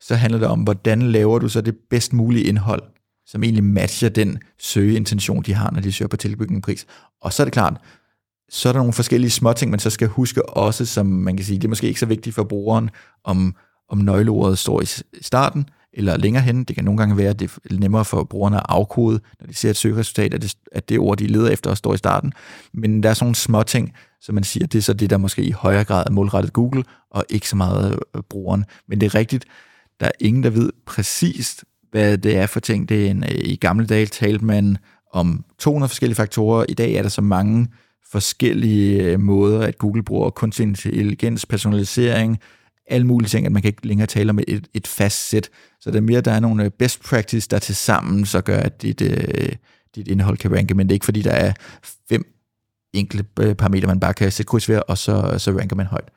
så 0.02 0.16
handler 0.16 0.40
det 0.40 0.48
om, 0.48 0.60
hvordan 0.60 1.02
laver 1.02 1.40
du 1.40 1.50
så 1.50 1.62
det 1.62 1.76
bedst 1.90 2.14
mulige 2.14 2.46
indhold, 2.46 2.84
som 3.26 3.44
egentlig 3.44 3.64
matcher 3.64 4.10
den 4.10 4.40
søgeintention, 4.60 5.44
de 5.44 5.54
har, 5.54 5.72
når 5.72 5.82
de 5.82 5.92
søger 5.92 6.10
på 6.10 6.18
tilbygningspris. 6.18 6.86
Og 7.22 7.34
så 7.34 7.44
er 7.44 7.46
det 7.46 7.54
klart, 7.54 7.82
så 8.50 8.70
er 8.70 8.74
der 8.74 8.80
nogle 8.80 8.94
forskellige 8.94 9.32
småting, 9.32 9.72
man 9.72 9.80
så 9.80 9.90
skal 9.90 10.08
huske 10.08 10.50
også, 10.50 10.86
som 10.86 11.06
man 11.06 11.38
kan 11.38 11.46
sige, 11.46 11.58
det 11.58 11.64
er 11.64 11.70
måske 11.70 11.88
ikke 11.88 12.00
så 12.00 12.06
vigtigt 12.06 12.36
for 12.36 12.44
brugeren, 12.44 12.90
om, 13.24 13.56
om 13.90 13.98
nøgleordet 13.98 14.58
står 14.58 14.82
i 14.82 14.86
starten, 15.22 15.66
eller 15.94 16.18
længere 16.18 16.44
hen. 16.44 16.64
Det 16.64 16.76
kan 16.76 16.86
nogle 16.86 16.98
gange 16.98 17.18
være, 17.18 17.30
at 17.30 17.40
det 17.40 17.52
er 17.70 17.78
nemmere 17.78 18.06
for 18.06 18.24
brugerne 18.24 18.58
at 18.58 18.66
afkode, 18.70 19.20
når 19.40 19.48
de 19.48 19.54
ser 19.54 19.70
et 19.70 19.78
søgeresultat, 19.78 20.34
at 20.34 20.42
det, 20.42 20.56
at 20.72 20.90
det 20.90 21.00
ord, 21.00 21.18
de 21.18 21.28
leder 21.28 21.50
efter, 21.50 21.74
står 21.74 21.94
i 21.94 21.98
starten. 21.98 22.34
Men 22.74 23.04
der 23.04 23.10
er 23.10 23.14
sådan 23.14 23.26
nogle 23.26 23.36
små 23.36 23.64
ting, 23.64 23.94
som 24.22 24.36
man 24.36 24.44
siger, 24.44 24.68
det 24.68 24.78
er 24.78 24.82
så 24.82 24.94
det, 24.94 25.10
der 25.10 25.18
måske 25.18 25.44
i 25.44 25.52
højere 25.52 25.84
grad 25.84 26.04
er 26.08 26.12
målrettet 26.12 26.54
Google, 26.54 26.84
og 27.12 27.26
ikke 27.30 27.50
så 27.50 27.56
meget 27.56 28.00
øh, 28.16 28.22
brugeren. 28.30 28.66
Men 28.88 29.02
det 29.02 29.06
er 29.06 29.16
rigtigt, 29.16 29.46
der 30.02 30.08
er 30.08 30.12
ingen, 30.20 30.44
der 30.44 30.50
ved 30.50 30.70
præcist, 30.86 31.64
hvad 31.92 32.18
det 32.18 32.38
er 32.38 32.48
for 32.48 32.60
ting. 32.60 32.90
Det 32.90 33.08
er 33.08 33.12
en, 33.12 33.24
øh, 33.24 33.30
I 33.30 33.56
gamle 33.56 33.86
dage 33.86 34.06
talte 34.06 34.46
man 34.46 34.78
om 35.14 35.46
200 35.60 35.90
forskellige 35.90 36.16
faktorer. 36.16 36.66
I 36.70 36.74
dag 36.74 36.94
er 36.94 37.02
der 37.02 37.10
så 37.10 37.22
mange 37.22 37.68
forskellige 38.12 39.04
øh, 39.04 39.20
måder, 39.20 39.62
at 39.62 39.78
Google 39.78 40.04
bruger 40.04 40.30
kunstig 40.30 40.64
intelligens, 40.64 41.46
personalisering, 41.46 42.40
alle 42.88 43.08
mulige 43.08 43.30
ting, 43.30 43.46
at 43.46 43.52
man 43.52 43.62
kan 43.62 43.70
ikke 43.70 43.88
længere 43.88 44.08
tale 44.08 44.30
om 44.30 44.40
et, 44.48 44.68
et 44.74 44.88
fast 44.88 45.30
sæt. 45.30 45.50
Så 45.80 45.92
det 45.92 45.98
er 45.98 46.02
mere, 46.02 46.22
der 46.22 46.32
er 46.32 46.40
nogle 46.40 46.64
øh, 46.64 46.72
best 46.72 47.04
practice, 47.04 47.48
der 47.50 47.60
til 47.60 47.76
sammen 47.76 48.26
så 48.26 48.42
gør, 48.42 48.58
at 48.58 48.82
dit, 48.82 49.00
dit 49.96 50.08
indhold 50.08 50.38
kan 50.38 50.56
ranke, 50.56 50.74
men 50.74 50.88
det 50.88 50.92
er 50.92 50.96
ikke 50.96 51.06
fordi, 51.06 51.22
der 51.22 51.32
er 51.32 51.54
fem 52.10 52.26
enkelte 52.94 53.56
parametre, 53.56 53.88
man 53.88 54.00
bare 54.00 54.14
kan 54.14 54.32
sætte 54.32 54.50
kryds 54.50 54.70
ved, 54.70 54.82
og 54.88 54.98
så, 54.98 55.36
så 55.38 55.52
ranker 55.52 55.76
man 55.76 55.86
højt. 55.86 56.10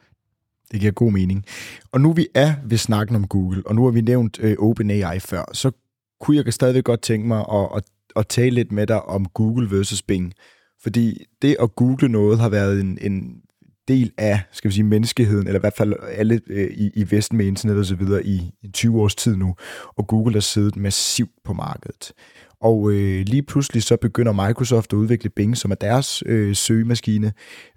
Det 0.72 0.81
giver 0.81 0.92
god 0.92 1.12
mening. 1.12 1.44
Og 1.92 2.00
nu 2.00 2.12
vi 2.12 2.27
er 2.35 2.55
ved 2.64 2.79
snakken 2.79 3.16
om 3.16 3.29
Google, 3.29 3.62
og 3.66 3.74
nu 3.74 3.85
har 3.85 3.90
vi 3.90 4.00
nævnt 4.00 4.38
øh, 4.42 4.57
OpenAI 4.59 5.18
før, 5.18 5.44
så 5.53 5.70
kunne 6.20 6.37
jeg 6.37 6.53
stadigvæk 6.53 6.85
godt 6.85 7.03
tænke 7.03 7.29
mig 7.29 7.44
at, 7.53 7.68
at, 7.77 7.83
at 8.16 8.29
tale 8.29 8.50
lidt 8.50 8.72
med 8.72 8.87
dig 8.87 9.03
om 9.03 9.27
Google 9.27 9.70
versus 9.70 10.03
Bing. 10.03 10.33
Fordi 10.83 11.24
det 11.42 11.57
at 11.61 11.77
google 11.77 12.09
noget 12.09 12.38
har 12.38 12.48
været 12.48 12.81
en, 12.81 12.98
en 13.00 13.37
del 13.88 14.12
af, 14.18 14.40
skal 14.53 14.68
vi 14.68 14.74
sige, 14.74 14.85
menneskeheden, 14.85 15.46
eller 15.46 15.59
i 15.59 15.61
hvert 15.61 15.77
fald 15.77 15.94
alle 16.09 16.40
øh, 16.46 16.70
i, 16.70 16.90
i 16.94 17.11
Vesten 17.11 17.38
med 17.38 17.46
internet 17.46 17.79
og 17.79 17.87
så 17.87 17.94
videre 17.94 18.27
i, 18.27 18.53
i 18.62 18.68
20 18.68 19.00
års 19.00 19.14
tid 19.14 19.37
nu, 19.37 19.55
og 19.96 20.07
Google 20.07 20.35
har 20.35 20.40
siddet 20.40 20.77
massivt 20.77 21.33
på 21.44 21.53
markedet. 21.53 22.12
Og 22.64 22.92
øh, 22.92 23.24
lige 23.27 23.42
pludselig 23.42 23.83
så 23.83 23.96
begynder 23.96 24.46
Microsoft 24.46 24.92
at 24.92 24.96
udvikle 24.96 25.31
Bing, 25.31 25.57
som 25.57 25.70
er 25.70 25.74
deres 25.74 26.22
øh, 26.27 26.57
søgemaskine, 26.57 27.33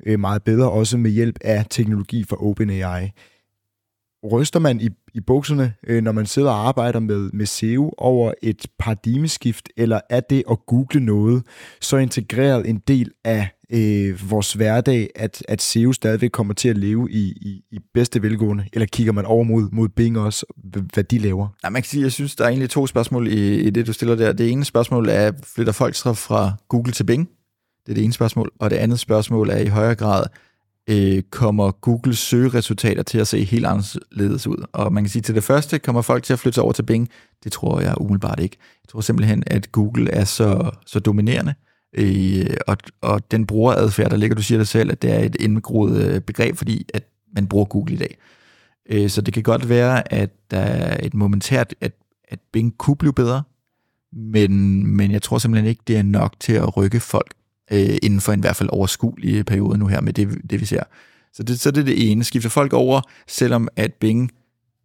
øh, 0.05 0.19
meget 0.19 0.43
bedre, 0.43 0.71
også 0.71 0.97
med 0.97 1.11
hjælp 1.11 1.35
af 1.41 1.65
teknologi 1.69 2.23
fra 2.23 2.45
OpenAI. 2.45 3.11
Ryster 4.31 4.59
man 4.59 4.81
i, 4.81 4.89
i 5.13 5.19
bukserne, 5.19 5.73
øh, 5.87 6.03
når 6.03 6.11
man 6.11 6.25
sidder 6.25 6.49
og 6.51 6.67
arbejder 6.67 6.99
med, 6.99 7.31
med 7.33 7.45
SEO 7.45 7.93
over 7.97 8.33
et 8.43 8.67
paradigmeskift, 8.79 9.69
eller 9.77 9.99
er 10.09 10.19
det 10.19 10.43
at 10.51 10.57
google 10.67 10.99
noget 10.99 11.43
så 11.81 11.97
integreret 11.97 12.69
en 12.69 12.77
del 12.87 13.11
af 13.23 13.47
øh, 13.73 14.31
vores 14.31 14.53
hverdag, 14.53 15.09
at, 15.15 15.43
at 15.47 15.61
SEO 15.61 15.93
stadigvæk 15.93 16.29
kommer 16.29 16.53
til 16.53 16.69
at 16.69 16.77
leve 16.77 17.11
i, 17.11 17.23
i, 17.27 17.63
i 17.71 17.79
bedste 17.93 18.21
velgående? 18.21 18.65
Eller 18.73 18.85
kigger 18.85 19.13
man 19.13 19.25
over 19.25 19.43
mod, 19.43 19.69
mod 19.71 19.89
Bing 19.89 20.19
også, 20.19 20.45
hvad 20.93 21.03
de 21.03 21.17
laver? 21.17 21.47
Ja, 21.63 21.69
man 21.69 21.81
kan 21.81 21.89
sige, 21.89 22.03
jeg 22.03 22.11
synes, 22.11 22.35
der 22.35 22.43
er 22.43 22.49
egentlig 22.49 22.69
to 22.69 22.87
spørgsmål 22.87 23.27
i, 23.27 23.59
i 23.59 23.69
det, 23.69 23.87
du 23.87 23.93
stiller 23.93 24.15
der. 24.15 24.33
Det 24.33 24.51
ene 24.51 24.65
spørgsmål 24.65 25.09
er, 25.09 25.31
flytter 25.43 25.73
folk 25.73 25.95
så 25.95 26.13
fra 26.13 26.51
Google 26.67 26.91
til 26.91 27.03
Bing? 27.03 27.29
Det 27.85 27.91
er 27.91 27.95
det 27.95 28.03
ene 28.03 28.13
spørgsmål. 28.13 28.51
Og 28.59 28.69
det 28.69 28.75
andet 28.75 28.99
spørgsmål 28.99 29.49
er 29.49 29.57
i 29.57 29.67
højere 29.67 29.95
grad, 29.95 30.25
øh, 30.89 31.21
kommer 31.31 31.71
Googles 31.71 32.19
søgeresultater 32.19 33.03
til 33.03 33.17
at 33.17 33.27
se 33.27 33.43
helt 33.43 33.65
anderledes 33.65 34.47
ud. 34.47 34.65
Og 34.73 34.93
man 34.93 35.03
kan 35.03 35.09
sige, 35.09 35.21
til 35.21 35.35
det 35.35 35.43
første 35.43 35.79
kommer 35.79 36.01
folk 36.01 36.23
til 36.23 36.33
at 36.33 36.39
flytte 36.39 36.61
over 36.61 36.71
til 36.71 36.83
Bing. 36.83 37.09
Det 37.43 37.51
tror 37.51 37.79
jeg 37.81 38.01
umiddelbart 38.01 38.39
ikke. 38.39 38.57
Jeg 38.83 38.89
tror 38.89 39.01
simpelthen, 39.01 39.43
at 39.47 39.71
Google 39.71 40.11
er 40.11 40.23
så, 40.23 40.71
så 40.85 40.99
dominerende, 40.99 41.53
øh, 41.93 42.57
og, 42.67 42.77
og 43.01 43.31
den 43.31 43.45
brugeradfærd, 43.45 44.09
der 44.09 44.17
ligger, 44.17 44.35
du 44.35 44.43
siger 44.43 44.57
det 44.57 44.67
selv, 44.67 44.91
at 44.91 45.01
det 45.01 45.13
er 45.13 45.19
et 45.19 45.35
indgroet 45.39 46.03
øh, 46.03 46.21
begreb, 46.21 46.57
fordi 46.57 46.85
at 46.93 47.03
man 47.35 47.47
bruger 47.47 47.65
Google 47.65 47.93
i 47.93 47.97
dag. 47.97 48.17
Øh, 48.89 49.09
så 49.09 49.21
det 49.21 49.33
kan 49.33 49.43
godt 49.43 49.69
være, 49.69 50.13
at 50.13 50.29
der 50.51 50.59
er 50.59 50.97
et 51.03 51.13
momentært, 51.13 51.75
at, 51.81 51.91
at 52.27 52.39
Bing 52.53 52.77
kunne 52.77 52.95
blive 52.95 53.13
bedre, 53.13 53.43
men, 54.13 54.87
men 54.87 55.11
jeg 55.11 55.21
tror 55.21 55.37
simpelthen 55.37 55.69
ikke, 55.69 55.81
det 55.87 55.97
er 55.97 56.03
nok 56.03 56.35
til 56.39 56.53
at 56.53 56.77
rykke 56.77 56.99
folk 56.99 57.33
øh, 57.71 57.97
inden 58.03 58.21
for 58.21 58.33
en 58.33 58.39
i 58.39 58.41
hvert 58.41 58.55
fald 58.55 58.69
overskuelig 58.71 59.45
periode 59.45 59.77
nu 59.77 59.87
her 59.87 60.01
med 60.01 60.13
det, 60.13 60.49
det 60.49 60.61
vi 60.61 60.65
ser. 60.65 60.83
Så 61.33 61.43
det, 61.43 61.59
så 61.59 61.71
det 61.71 61.81
er 61.81 61.85
det 61.85 62.11
ene. 62.11 62.23
Skifter 62.23 62.49
folk 62.49 62.73
over, 62.73 63.01
selvom 63.27 63.67
at 63.75 63.93
Bing 63.93 64.31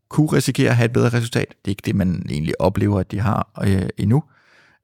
kunne 0.08 0.32
risikere 0.32 0.70
at 0.70 0.76
have 0.76 0.84
et 0.84 0.92
bedre 0.92 1.08
resultat. 1.08 1.48
Det 1.48 1.64
er 1.64 1.70
ikke 1.70 1.82
det, 1.84 1.94
man 1.94 2.26
egentlig 2.30 2.60
oplever, 2.60 3.00
at 3.00 3.10
de 3.10 3.20
har 3.20 3.62
øh, 3.64 3.88
endnu. 3.98 4.22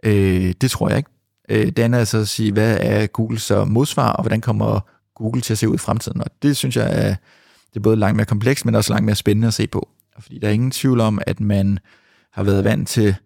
Øh, 0.04 0.54
det 0.60 0.70
tror 0.70 0.88
jeg 0.88 0.98
ikke. 0.98 1.10
Øh, 1.48 1.66
det 1.66 1.78
andet 1.78 2.00
er 2.00 2.04
så 2.04 2.18
at 2.18 2.28
sige, 2.28 2.52
hvad 2.52 2.78
er 2.80 3.06
Googles 3.06 3.42
så 3.42 3.64
modsvar, 3.64 4.12
og 4.12 4.22
hvordan 4.22 4.40
kommer 4.40 4.80
Google 5.14 5.40
til 5.40 5.54
at 5.54 5.58
se 5.58 5.68
ud 5.68 5.74
i 5.74 5.78
fremtiden? 5.78 6.20
Og 6.20 6.26
det 6.42 6.56
synes 6.56 6.76
jeg 6.76 6.86
er, 6.86 7.14
det 7.68 7.76
er 7.76 7.80
både 7.80 7.96
langt 7.96 8.16
mere 8.16 8.26
komplekst, 8.26 8.64
men 8.64 8.74
også 8.74 8.92
langt 8.92 9.04
mere 9.04 9.16
spændende 9.16 9.48
at 9.48 9.54
se 9.54 9.66
på. 9.66 9.88
Fordi 10.18 10.38
der 10.38 10.48
er 10.48 10.52
ingen 10.52 10.70
tvivl 10.70 11.00
om, 11.00 11.18
at 11.26 11.40
man 11.40 11.78
har 12.32 12.42
været 12.42 12.64
vant 12.64 12.88
til 12.88 13.16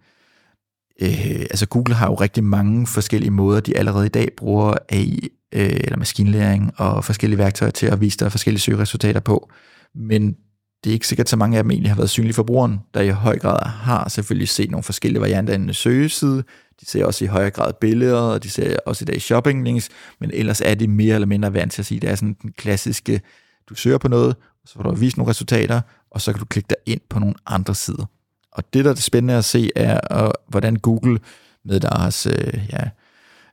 øh, 1.03 1.41
altså 1.41 1.67
Google 1.67 1.95
har 1.95 2.07
jo 2.07 2.15
rigtig 2.15 2.45
mange 2.45 2.87
forskellige 2.87 3.31
måder, 3.31 3.61
de 3.61 3.77
allerede 3.77 4.07
i 4.07 4.09
dag 4.09 4.29
bruger 4.37 4.75
AI 4.89 5.29
øh, 5.53 5.71
eller 5.71 5.97
maskinlæring 5.97 6.73
og 6.77 7.05
forskellige 7.05 7.39
værktøjer 7.39 7.71
til 7.71 7.87
at 7.87 8.01
vise 8.01 8.19
dig 8.19 8.31
forskellige 8.31 8.61
søgeresultater 8.61 9.21
på. 9.21 9.51
Men 9.95 10.37
det 10.85 10.91
er 10.91 10.95
ikke 10.95 11.07
sikkert, 11.07 11.29
så 11.29 11.37
mange 11.37 11.59
af 11.59 11.65
dem 11.65 11.71
egentlig 11.71 11.91
har 11.91 11.97
været 11.97 12.11
synlige 12.11 12.35
for 12.35 12.43
brugeren, 12.43 12.81
der 12.95 13.01
i 13.01 13.09
høj 13.09 13.39
grad 13.39 13.69
har 13.69 14.09
selvfølgelig 14.09 14.49
set 14.49 14.71
nogle 14.71 14.83
forskellige 14.83 15.21
varianter 15.21 15.53
af 15.53 15.59
en 15.59 15.75
søgeside. 15.75 16.43
De 16.81 16.87
ser 16.87 17.05
også 17.05 17.25
i 17.25 17.29
højere 17.29 17.51
grad 17.51 17.73
billeder, 17.81 18.21
og 18.21 18.43
de 18.43 18.51
ser 18.51 18.77
også 18.87 19.05
i 19.05 19.07
dag 19.07 19.21
shopping 19.21 19.65
links, 19.65 19.89
men 20.21 20.31
ellers 20.35 20.61
er 20.61 20.75
de 20.75 20.89
mere 20.89 21.15
eller 21.15 21.27
mindre 21.27 21.55
vant 21.55 21.73
til 21.73 21.83
at 21.83 21.87
sige, 21.87 22.01
det 22.01 22.11
er 22.11 22.15
sådan 22.15 22.37
den 22.43 22.53
klassiske, 22.53 23.21
du 23.69 23.75
søger 23.75 23.99
på 23.99 24.09
noget, 24.09 24.37
så 24.65 24.75
får 24.75 24.83
du 24.83 24.95
vist 24.95 25.17
nogle 25.17 25.31
resultater, 25.31 25.81
og 26.11 26.21
så 26.21 26.33
kan 26.33 26.39
du 26.39 26.45
klikke 26.45 26.69
dig 26.69 26.77
ind 26.87 27.01
på 27.11 27.19
nogle 27.19 27.35
andre 27.47 27.75
sider. 27.75 28.05
Og 28.53 28.75
det, 28.75 28.85
der 28.85 28.91
er 28.91 28.95
det 28.95 29.03
spændende 29.03 29.35
at 29.35 29.45
se, 29.45 29.71
er, 29.77 30.25
øh, 30.25 30.31
hvordan 30.49 30.77
Google 30.77 31.19
med 31.65 31.81
deres 31.81 32.27
øh, 32.27 32.61
ja, 32.73 32.85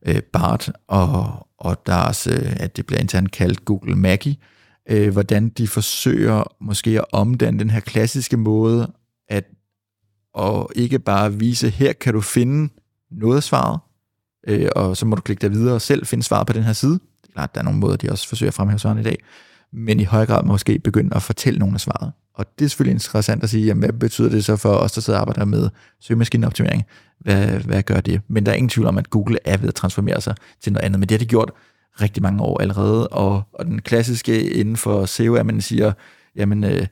øh, 0.06 0.22
BART 0.22 0.72
og, 0.88 1.48
og 1.58 1.82
deres, 1.86 2.28
øh, 2.28 2.56
at 2.60 2.78
det 2.78 2.86
bliver 2.86 3.00
internt 3.00 3.32
kaldt 3.32 3.66
Google 3.66 3.96
Maggie, 3.96 4.36
øh, 4.90 5.12
hvordan 5.12 5.50
de 5.50 5.68
forsøger 5.68 6.44
måske 6.62 6.92
at 6.92 7.06
omdanne 7.12 7.60
den 7.60 7.70
her 7.70 7.80
klassiske 7.80 8.38
måde, 8.38 8.92
at 9.28 9.46
og 10.34 10.72
ikke 10.76 11.00
bare 11.00 11.34
vise, 11.34 11.70
her 11.70 11.94
kan 11.94 12.14
du 12.14 12.22
finde 12.22 12.74
noget 13.12 13.38
af 13.38 13.44
svaret, 13.44 13.80
øh, 14.48 14.70
og 14.76 14.98
så 14.98 15.06
må 15.06 15.16
du 15.16 15.22
klikke 15.22 15.42
dig 15.42 15.52
videre 15.52 15.76
og 15.76 15.82
selv 15.82 16.06
finde 16.06 16.24
svaret 16.24 16.48
på 16.48 16.54
den 16.54 16.64
her 16.64 16.74
side. 16.74 16.94
Det 16.94 17.30
er 17.30 17.34
klart, 17.34 17.56
der 17.56 17.62
er 17.62 17.66
nogle 17.66 17.80
måder, 17.80 17.96
de 17.96 18.12
også 18.12 18.28
forsøger 18.28 18.50
at 18.50 18.54
fremhæve 18.54 18.80
svaret 18.80 19.00
i 19.00 19.04
dag, 19.04 19.18
men 19.74 20.00
i 20.00 20.04
høj 20.04 20.26
grad 20.26 20.44
måske 20.44 20.80
begynde 20.80 21.16
at 21.16 21.24
fortælle 21.24 21.60
nogle 21.60 21.74
af 21.74 21.82
svaret. 21.82 22.12
Og 22.34 22.46
det 22.60 22.66
er 22.66 22.70
selvfølgelig 22.70 22.94
interessant 22.94 23.44
at 23.44 23.50
sige, 23.50 23.66
jamen, 23.66 23.84
hvad 23.84 23.94
betyder 23.94 24.30
det 24.30 24.46
så 24.46 24.56
for 24.56 24.70
os, 24.70 24.92
der 24.92 25.02
sidder 25.02 25.20
og 25.20 25.22
arbejder 25.22 25.46
med 25.46 25.70
søgemaskineoptimering? 26.00 26.84
Hvad, 27.20 27.48
hvad 27.48 27.84
gør 27.84 28.00
det? 28.00 28.22
Men 28.28 28.46
der 28.46 28.52
er 28.52 28.56
ingen 28.56 28.70
tvivl 28.70 28.88
om, 28.88 28.98
at 28.98 29.10
Google 29.10 29.38
er 29.46 29.58
ved 29.58 29.68
at 29.68 29.76
transformere 29.76 30.22
sig 30.22 30.36
til 30.62 30.74
noget 30.74 30.86
andet. 30.86 31.00
Men 31.00 31.10
det 31.10 31.16
har 31.16 31.20
de 31.20 31.26
gjort 31.26 31.52
rigtig 32.02 32.24
mange 32.24 32.44
år 32.44 32.62
allerede. 32.62 33.08
Og, 33.08 33.44
og 33.54 33.66
den 33.66 33.82
klassiske 33.82 34.50
inden 34.52 34.78
for 34.78 35.06
SEO 35.06 35.34
er, 35.34 35.40
at 35.40 35.46
man 35.46 35.62
siger, 35.62 35.94
jamen 36.36 36.64
øh, 36.64 36.88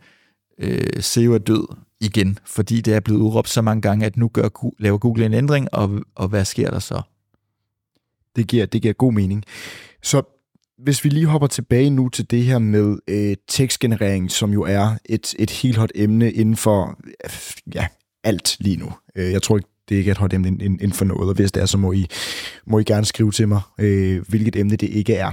øh, 0.60 1.01
SEO 1.01 1.33
er 1.33 1.38
død 1.38 1.75
igen, 2.01 2.39
fordi 2.45 2.81
det 2.81 2.93
er 2.93 2.99
blevet 2.99 3.21
udråbt 3.21 3.49
så 3.49 3.62
mange 3.62 3.81
gange, 3.81 4.05
at 4.05 4.17
nu 4.17 4.27
gør, 4.27 4.71
laver 4.79 4.97
Google 4.97 5.25
en 5.25 5.33
ændring, 5.33 5.73
og, 5.73 6.01
og 6.15 6.27
hvad 6.27 6.45
sker 6.45 6.71
der 6.71 6.79
så? 6.79 7.01
Det 8.36 8.47
giver, 8.47 8.65
det 8.65 8.81
giver 8.81 8.93
god 8.93 9.13
mening. 9.13 9.43
Så 10.03 10.21
hvis 10.77 11.03
vi 11.03 11.10
lige 11.10 11.25
hopper 11.25 11.47
tilbage 11.47 11.89
nu 11.89 12.10
til 12.10 12.31
det 12.31 12.43
her 12.43 12.60
med 12.60 12.97
øh, 13.07 13.36
tekstgenerering, 13.47 14.31
som 14.31 14.53
jo 14.53 14.63
er 14.63 14.97
et, 15.05 15.36
et 15.39 15.49
helt 15.49 15.77
hot 15.77 15.91
emne 15.95 16.31
inden 16.31 16.55
for 16.55 16.99
ja, 17.75 17.88
alt 18.23 18.57
lige 18.60 18.77
nu. 18.77 18.91
Øh, 19.15 19.31
jeg 19.31 19.41
tror 19.41 19.57
ikke, 19.57 19.69
det 19.89 19.95
er 19.95 20.00
ikke 20.00 20.12
et 20.12 20.17
hot 20.17 20.34
emne 20.34 20.47
inden 20.47 20.93
for 20.93 21.06
noget, 21.06 21.30
og 21.30 21.36
hvis 21.36 21.52
det 21.52 21.62
er, 21.62 21.65
så 21.65 21.78
må 21.78 21.91
I, 21.91 22.08
må 22.65 22.80
I 22.80 22.84
gerne 22.84 23.06
skrive 23.06 23.32
til 23.32 23.47
mig, 23.47 23.62
øh, 23.80 24.21
hvilket 24.30 24.56
emne 24.56 24.76
det 24.76 24.89
ikke 24.89 25.15
er. 25.15 25.32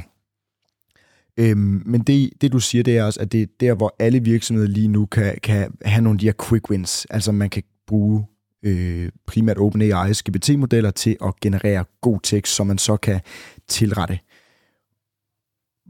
Øhm, 1.37 1.83
men 1.87 2.01
det, 2.01 2.31
det 2.41 2.53
du 2.53 2.59
siger, 2.59 2.83
det 2.83 2.99
er 2.99 3.05
også, 3.05 3.21
at 3.21 3.33
det 3.33 3.43
er 3.43 3.47
der, 3.61 3.75
hvor 3.75 3.97
alle 3.99 4.25
virksomheder 4.25 4.69
lige 4.69 4.89
nu 4.89 5.07
kan, 5.07 5.39
kan 5.43 5.73
have 5.85 6.03
nogle 6.03 6.17
af 6.17 6.19
de 6.19 6.27
her 6.27 6.49
quick 6.49 6.71
wins. 6.71 7.07
Altså 7.11 7.33
man 7.33 7.51
kan 7.51 7.63
bruge 7.87 8.25
øh, 8.63 9.09
primært 9.27 9.59
OpenAI's 9.59 10.23
GPT-modeller 10.29 10.91
til 10.91 11.17
at 11.25 11.41
generere 11.41 11.85
god 12.01 12.19
tekst, 12.23 12.55
som 12.55 12.67
man 12.67 12.79
så 12.79 12.97
kan 12.97 13.21
tilrette 13.69 14.19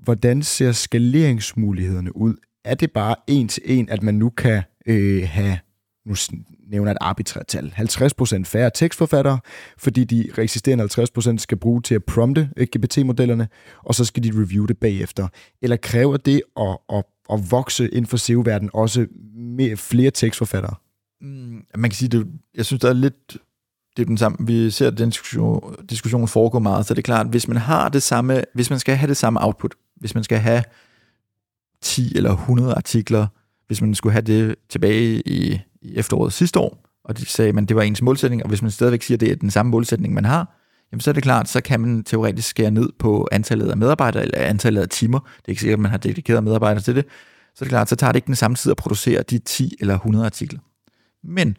hvordan 0.04 0.42
ser 0.42 0.72
skaleringsmulighederne 0.72 2.16
ud? 2.16 2.34
Er 2.64 2.74
det 2.74 2.92
bare 2.92 3.16
en 3.26 3.48
til 3.48 3.62
en, 3.66 3.88
at 3.88 4.02
man 4.02 4.14
nu 4.14 4.30
kan 4.30 4.62
øh, 4.86 5.28
have, 5.28 5.58
nu 6.06 6.14
nævner 6.70 6.90
et 6.90 6.98
arbitrært 7.00 7.46
tal, 7.46 7.74
50% 7.76 8.44
færre 8.44 8.70
tekstforfattere, 8.74 9.38
fordi 9.78 10.04
de 10.04 10.30
eksisterende 10.38 10.84
50% 10.84 11.38
skal 11.38 11.58
bruge 11.58 11.82
til 11.82 11.94
at 11.94 12.04
prompte 12.04 12.50
GPT-modellerne, 12.76 13.48
og 13.82 13.94
så 13.94 14.04
skal 14.04 14.24
de 14.24 14.32
review 14.34 14.66
det 14.66 14.78
bagefter. 14.78 15.28
Eller 15.62 15.76
kræver 15.76 16.16
det 16.16 16.42
at, 16.56 16.78
at, 16.92 17.04
at 17.32 17.50
vokse 17.50 17.88
inden 17.88 18.06
for 18.06 18.16
SEO-verdenen 18.16 18.70
også 18.74 19.06
med 19.34 19.76
flere 19.76 20.10
tekstforfattere? 20.10 20.74
Mm, 21.20 21.64
man 21.76 21.90
kan 21.90 21.96
sige, 21.96 22.08
det, 22.08 22.26
jeg 22.54 22.66
synes, 22.66 22.80
der 22.80 22.88
er 22.88 22.92
lidt 22.92 23.36
det 23.96 24.02
er 24.02 24.06
den 24.06 24.18
samme. 24.18 24.38
Vi 24.40 24.70
ser, 24.70 24.86
at 24.86 24.98
den 24.98 25.10
diskussion, 25.10 25.76
diskussion 25.90 26.28
foregår 26.28 26.58
meget, 26.58 26.86
så 26.86 26.94
det 26.94 26.98
er 26.98 27.02
klart, 27.02 27.26
hvis 27.26 27.48
man 27.48 27.56
har 27.56 27.88
det 27.88 28.02
samme, 28.02 28.44
hvis 28.54 28.70
man 28.70 28.78
skal 28.78 28.96
have 28.96 29.08
det 29.08 29.16
samme 29.16 29.44
output, 29.44 29.74
hvis 29.96 30.14
man 30.14 30.24
skal 30.24 30.38
have 30.38 30.62
10 31.82 32.16
eller 32.16 32.30
100 32.30 32.74
artikler, 32.74 33.26
hvis 33.66 33.80
man 33.80 33.94
skulle 33.94 34.12
have 34.12 34.22
det 34.22 34.54
tilbage 34.68 35.28
i, 35.28 35.60
i 35.84 35.96
efteråret 35.96 36.32
sidste 36.32 36.58
år, 36.58 36.84
og 37.04 37.18
de 37.18 37.26
sagde, 37.26 37.58
at 37.58 37.68
det 37.68 37.76
var 37.76 37.82
ens 37.82 38.02
målsætning, 38.02 38.42
og 38.42 38.48
hvis 38.48 38.62
man 38.62 38.70
stadigvæk 38.70 39.02
siger, 39.02 39.16
at 39.16 39.20
det 39.20 39.30
er 39.30 39.36
den 39.36 39.50
samme 39.50 39.70
målsætning, 39.70 40.14
man 40.14 40.24
har, 40.24 40.58
jamen 40.92 41.00
så 41.00 41.10
er 41.10 41.12
det 41.12 41.22
klart, 41.22 41.48
så 41.48 41.60
kan 41.60 41.80
man 41.80 42.04
teoretisk 42.04 42.48
skære 42.48 42.70
ned 42.70 42.88
på 42.98 43.28
antallet 43.32 43.70
af 43.70 43.76
medarbejdere, 43.76 44.22
eller 44.22 44.38
antallet 44.38 44.82
af 44.82 44.88
timer. 44.88 45.18
Det 45.18 45.44
er 45.44 45.48
ikke 45.48 45.60
sikkert, 45.60 45.76
at 45.76 45.82
man 45.82 45.90
har 45.90 45.98
dedikeret 45.98 46.44
medarbejdere 46.44 46.82
til 46.82 46.96
det. 46.96 47.04
Så 47.54 47.64
er 47.64 47.66
det 47.66 47.70
klart, 47.70 47.88
så 47.88 47.96
tager 47.96 48.12
det 48.12 48.16
ikke 48.16 48.26
den 48.26 48.36
samme 48.36 48.54
tid 48.54 48.70
at 48.70 48.76
producere 48.76 49.22
de 49.22 49.38
10 49.38 49.76
eller 49.80 49.94
100 49.94 50.26
artikler. 50.26 50.60
Men 51.24 51.56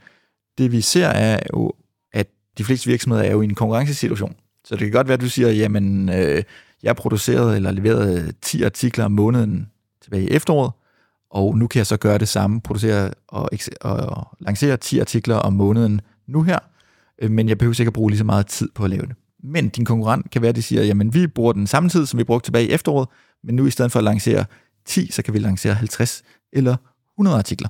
det 0.57 0.71
vi 0.71 0.81
ser 0.81 1.07
er 1.07 1.39
jo, 1.53 1.73
at 2.13 2.27
de 2.57 2.63
fleste 2.63 2.88
virksomheder 2.88 3.23
er 3.23 3.31
jo 3.31 3.41
i 3.41 3.45
en 3.45 3.55
konkurrencesituation. 3.55 4.35
Så 4.65 4.75
det 4.75 4.79
kan 4.79 4.91
godt 4.91 5.07
være, 5.07 5.13
at 5.13 5.21
du 5.21 5.29
siger, 5.29 5.49
jamen, 5.49 6.09
øh, 6.09 6.43
jeg 6.83 6.95
producerede 6.95 7.55
eller 7.55 7.71
leverede 7.71 8.33
10 8.41 8.63
artikler 8.63 9.05
om 9.05 9.11
måneden 9.11 9.69
tilbage 10.01 10.23
i 10.23 10.29
efteråret, 10.29 10.71
og 11.36 11.58
nu 11.58 11.67
kan 11.67 11.78
jeg 11.78 11.88
så 11.88 11.98
gøre 11.98 12.17
det 12.17 12.28
samme, 12.28 12.62
producere 12.62 13.12
og, 13.28 13.50
og 13.82 14.28
lancere 14.39 14.78
10 14.78 15.00
artikler 15.00 15.36
om 15.36 15.54
måneden 15.54 16.02
nu 16.28 16.41
her, 16.41 16.60
øh, 17.21 17.32
men 17.32 17.50
jeg 17.50 17.58
behøver 17.58 17.74
sikkert 17.74 17.93
bruge 17.93 18.10
lige 18.10 18.17
så 18.17 18.24
meget 18.24 18.48
tid 18.48 18.69
på 18.76 18.84
at 18.84 18.89
lave 18.89 19.02
det. 19.02 19.15
Men 19.43 19.69
din 19.69 19.86
konkurrent 19.86 20.32
kan 20.32 20.41
være, 20.41 20.50
at 20.50 20.56
de 20.56 20.62
siger, 20.62 20.84
jamen 20.84 21.13
vi 21.13 21.28
bruger 21.28 21.54
den 21.54 21.67
samme 21.67 21.89
tid, 21.89 22.06
som 22.06 22.19
vi 22.19 22.24
brugte 22.24 22.48
tilbage 22.48 22.67
i 22.67 22.71
efteråret, 22.71 23.10
men 23.43 23.56
nu 23.56 23.65
i 23.65 23.69
stedet 23.69 23.91
for 23.91 24.00
at 24.00 24.04
lancere 24.04 24.45
10, 24.86 25.12
så 25.12 25.21
kan 25.21 25.34
vi 25.34 25.39
lancere 25.39 25.74
50 25.74 26.24
eller 26.54 26.76
100 27.15 27.38
artikler. 27.38 27.69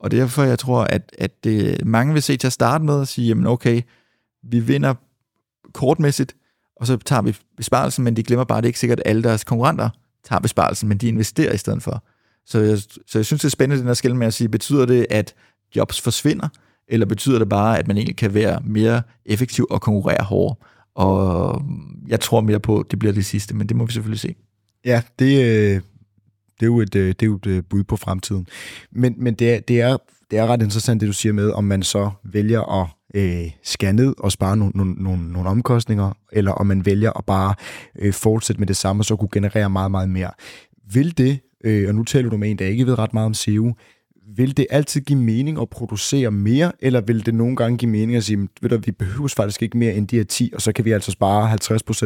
Og 0.00 0.10
derfor 0.10 0.42
jeg 0.42 0.58
tror, 0.58 0.84
at, 0.84 1.12
at 1.18 1.44
det, 1.44 1.86
mange 1.86 2.12
vil 2.12 2.22
se 2.22 2.36
til 2.36 2.46
at 2.46 2.52
starte 2.52 2.84
med 2.84 3.00
at 3.00 3.08
sige, 3.08 3.28
jamen 3.28 3.46
okay, 3.46 3.82
vi 4.42 4.60
vinder 4.60 4.94
kortmæssigt, 5.72 6.36
og 6.76 6.86
så 6.86 6.96
tager 6.96 7.22
vi 7.22 7.36
besparelsen, 7.56 8.04
men 8.04 8.16
de 8.16 8.22
glemmer 8.22 8.44
bare, 8.44 8.58
at 8.58 8.62
det 8.62 8.66
er 8.66 8.70
ikke 8.70 8.78
sikkert, 8.78 9.00
at 9.00 9.10
alle 9.10 9.22
deres 9.22 9.44
konkurrenter 9.44 9.88
tager 10.24 10.40
besparelsen, 10.40 10.88
men 10.88 10.98
de 10.98 11.08
investerer 11.08 11.52
i 11.52 11.56
stedet 11.56 11.82
for. 11.82 12.04
Så 12.46 12.60
jeg, 12.60 12.78
så 12.78 13.18
jeg 13.18 13.26
synes, 13.26 13.40
det 13.40 13.44
er 13.44 13.50
spændende, 13.50 13.80
den 13.80 13.86
her 13.86 13.94
skæld 13.94 14.14
med 14.14 14.26
at 14.26 14.34
sige, 14.34 14.48
betyder 14.48 14.86
det, 14.86 15.06
at 15.10 15.34
jobs 15.76 16.00
forsvinder, 16.00 16.48
eller 16.88 17.06
betyder 17.06 17.38
det 17.38 17.48
bare, 17.48 17.78
at 17.78 17.88
man 17.88 17.96
egentlig 17.96 18.16
kan 18.16 18.34
være 18.34 18.60
mere 18.64 19.02
effektiv 19.24 19.66
og 19.70 19.80
konkurrere 19.80 20.24
hårdere? 20.24 20.56
Og 20.94 21.62
mm, 21.62 22.08
jeg 22.08 22.20
tror 22.20 22.40
mere 22.40 22.60
på, 22.60 22.80
at 22.80 22.86
det 22.90 22.98
bliver 22.98 23.12
det 23.12 23.26
sidste, 23.26 23.56
men 23.56 23.66
det 23.66 23.76
må 23.76 23.86
vi 23.86 23.92
selvfølgelig 23.92 24.20
se. 24.20 24.34
Ja, 24.84 25.02
det, 25.18 25.44
øh, 25.44 25.80
det 26.60 26.62
er 26.62 26.66
jo 26.66 26.80
et, 26.80 26.94
øh, 26.94 27.08
det 27.08 27.22
er 27.22 27.26
jo 27.26 27.36
et 27.36 27.46
øh, 27.46 27.62
bud 27.70 27.84
på 27.84 27.96
fremtiden. 27.96 28.46
Men, 28.92 29.14
men 29.18 29.34
det, 29.34 29.54
er, 29.54 29.60
det, 29.60 29.80
er, 29.80 29.96
det 30.30 30.38
er 30.38 30.46
ret 30.46 30.62
interessant, 30.62 31.00
det 31.00 31.06
du 31.06 31.12
siger 31.12 31.32
med, 31.32 31.50
om 31.50 31.64
man 31.64 31.82
så 31.82 32.10
vælger 32.24 32.82
at 32.82 32.88
øh, 33.14 33.50
skære 33.62 33.92
ned 33.92 34.14
og 34.18 34.32
spare 34.32 34.56
nogle, 34.56 34.72
nogle, 34.74 34.94
nogle, 34.94 35.32
nogle 35.32 35.48
omkostninger, 35.48 36.12
eller 36.32 36.52
om 36.52 36.66
man 36.66 36.86
vælger 36.86 37.18
at 37.18 37.24
bare 37.24 37.54
øh, 37.98 38.12
fortsætte 38.12 38.60
med 38.60 38.66
det 38.66 38.76
samme, 38.76 39.00
og 39.00 39.04
så 39.04 39.16
kunne 39.16 39.28
generere 39.32 39.70
meget, 39.70 39.90
meget 39.90 40.08
mere. 40.08 40.30
Vil 40.92 41.18
det, 41.18 41.40
øh, 41.64 41.88
og 41.88 41.94
nu 41.94 42.04
taler 42.04 42.30
du 42.30 42.36
med 42.36 42.50
en, 42.50 42.58
der 42.58 42.66
ikke 42.66 42.86
ved 42.86 42.98
ret 42.98 43.14
meget 43.14 43.26
om 43.26 43.34
SEO, 43.34 43.74
vil 44.36 44.56
det 44.56 44.66
altid 44.70 45.00
give 45.00 45.18
mening 45.18 45.60
at 45.60 45.68
producere 45.70 46.30
mere, 46.30 46.72
eller 46.80 47.00
vil 47.00 47.26
det 47.26 47.34
nogle 47.34 47.56
gange 47.56 47.78
give 47.78 47.90
mening 47.90 48.16
at 48.16 48.24
sige, 48.24 48.48
ved 48.62 48.70
du, 48.70 48.78
vi 48.84 48.92
behøver 48.92 49.28
faktisk 49.36 49.62
ikke 49.62 49.78
mere 49.78 49.94
end 49.94 50.08
de 50.08 50.16
her 50.16 50.24
10, 50.24 50.50
og 50.54 50.62
så 50.62 50.72
kan 50.72 50.84
vi 50.84 50.92
altså 50.92 51.10
spare 51.10 51.58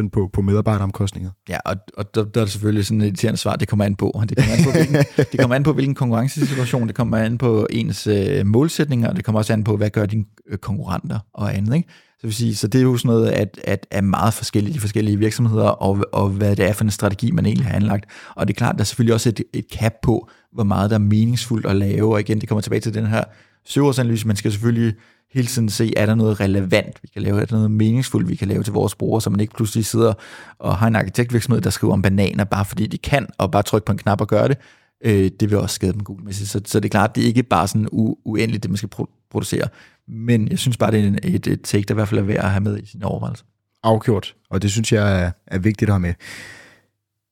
50% 0.05 0.09
på, 0.09 0.29
på 0.33 0.41
medarbejderomkostninger? 0.41 1.29
Ja, 1.49 1.57
og, 1.65 1.75
og 1.97 2.15
der, 2.15 2.23
der 2.23 2.41
er 2.41 2.45
selvfølgelig 2.45 2.85
sådan 2.85 3.01
et 3.01 3.05
irriterende 3.05 3.37
svar, 3.37 3.55
det 3.55 3.67
kommer 3.67 3.85
an 3.85 3.95
på. 3.95 4.21
Det 4.29 4.37
kommer 4.37 4.53
an 4.53 4.63
på, 4.63 4.71
hvilken, 4.71 4.95
det 5.31 5.39
kommer 5.39 5.55
an 5.55 5.63
på, 5.63 5.73
hvilken 5.73 5.95
konkurrencesituation, 5.95 6.87
det 6.87 6.95
kommer 6.95 7.17
an 7.17 7.37
på 7.37 7.67
ens 7.69 8.07
øh, 8.07 8.45
målsætninger, 8.45 9.09
og 9.09 9.15
det 9.15 9.25
kommer 9.25 9.39
også 9.39 9.53
an 9.53 9.63
på, 9.63 9.77
hvad 9.77 9.89
gør 9.89 10.05
dine 10.05 10.23
øh, 10.23 10.40
Øh, 10.51 10.57
konkurrenter 10.57 11.19
og 11.33 11.55
andet. 11.55 11.75
Ikke? 11.75 11.89
Så, 12.19 12.27
vil 12.27 12.33
sige, 12.33 12.55
så 12.55 12.67
det 12.67 12.79
er 12.79 12.83
jo 12.83 12.97
sådan 12.97 13.09
noget, 13.09 13.29
at, 13.29 13.59
at 13.63 13.87
er 13.91 14.01
meget 14.01 14.33
forskellige, 14.33 14.73
de 14.73 14.79
forskellige 14.79 15.17
virksomheder, 15.17 15.67
og, 15.67 16.05
og 16.11 16.29
hvad 16.29 16.55
det 16.55 16.69
er 16.69 16.73
for 16.73 16.83
en 16.83 16.91
strategi, 16.91 17.31
man 17.31 17.45
egentlig 17.45 17.67
har 17.67 17.75
anlagt. 17.75 18.05
Og 18.35 18.47
det 18.47 18.53
er 18.53 18.57
klart, 18.57 18.75
der 18.75 18.81
er 18.81 18.85
selvfølgelig 18.85 19.13
også 19.13 19.29
et, 19.29 19.41
et 19.53 19.65
cap 19.73 19.93
på, 20.03 20.29
hvor 20.53 20.63
meget 20.63 20.89
der 20.89 20.95
er 20.95 20.99
meningsfuldt 20.99 21.65
at 21.65 21.75
lave, 21.75 22.13
og 22.13 22.19
igen, 22.19 22.41
det 22.41 22.49
kommer 22.49 22.61
tilbage 22.61 22.79
til 22.79 22.93
den 22.93 23.05
her 23.05 23.23
søgeårsanalyse, 23.65 24.27
man 24.27 24.35
skal 24.35 24.51
selvfølgelig 24.51 24.93
hele 25.33 25.47
tiden 25.47 25.69
se, 25.69 25.93
er 25.97 26.05
der 26.05 26.15
noget 26.15 26.39
relevant, 26.39 26.99
vi 27.01 27.09
kan 27.13 27.21
lave, 27.21 27.41
er 27.41 27.45
der 27.45 27.55
noget 27.55 27.71
meningsfuldt, 27.71 28.29
vi 28.29 28.35
kan 28.35 28.47
lave 28.47 28.63
til 28.63 28.73
vores 28.73 28.95
brugere, 28.95 29.21
så 29.21 29.29
man 29.29 29.39
ikke 29.39 29.53
pludselig 29.53 29.85
sidder 29.85 30.13
og 30.59 30.77
har 30.77 30.87
en 30.87 30.95
arkitektvirksomhed, 30.95 31.61
der 31.61 31.69
skriver 31.69 31.93
om 31.93 32.01
bananer, 32.01 32.43
bare 32.43 32.65
fordi 32.65 32.87
de 32.87 32.97
kan, 32.97 33.27
og 33.37 33.51
bare 33.51 33.63
trykke 33.63 33.85
på 33.85 33.91
en 33.91 33.97
knap 33.97 34.21
og 34.21 34.27
gøre 34.27 34.47
det, 34.47 34.57
øh, 35.05 35.31
det 35.39 35.49
vil 35.49 35.57
også 35.57 35.75
skade 35.75 35.93
dem 35.93 36.03
google 36.03 36.33
Så, 36.33 36.61
så 36.65 36.79
det 36.79 36.85
er 36.85 36.89
klart, 36.89 37.15
det 37.15 37.23
er 37.23 37.27
ikke 37.27 37.43
bare 37.43 37.67
sådan 37.67 37.87
u- 37.87 38.21
uendeligt, 38.25 38.63
det 38.63 38.71
man 38.71 38.77
skal 38.77 38.89
pro- 38.95 39.27
producere. 39.31 39.67
Men 40.07 40.47
jeg 40.47 40.59
synes 40.59 40.77
bare, 40.77 40.91
det 40.91 41.05
er 41.05 41.19
et, 41.23 41.47
et 41.47 41.61
take, 41.63 41.85
der 41.85 41.93
i 41.93 41.95
hvert 41.95 42.07
fald 42.07 42.19
er 42.19 42.23
værd 42.23 42.43
at 42.43 42.51
have 42.51 42.63
med 42.63 42.79
i 42.79 42.85
sin 42.85 43.03
overvejelse. 43.03 43.43
Afgjort, 43.83 44.35
og 44.49 44.61
det 44.61 44.71
synes 44.71 44.91
jeg 44.93 45.21
er, 45.21 45.31
er 45.47 45.59
vigtigt 45.59 45.89
at 45.89 45.93
have 45.93 45.99
med. 45.99 46.13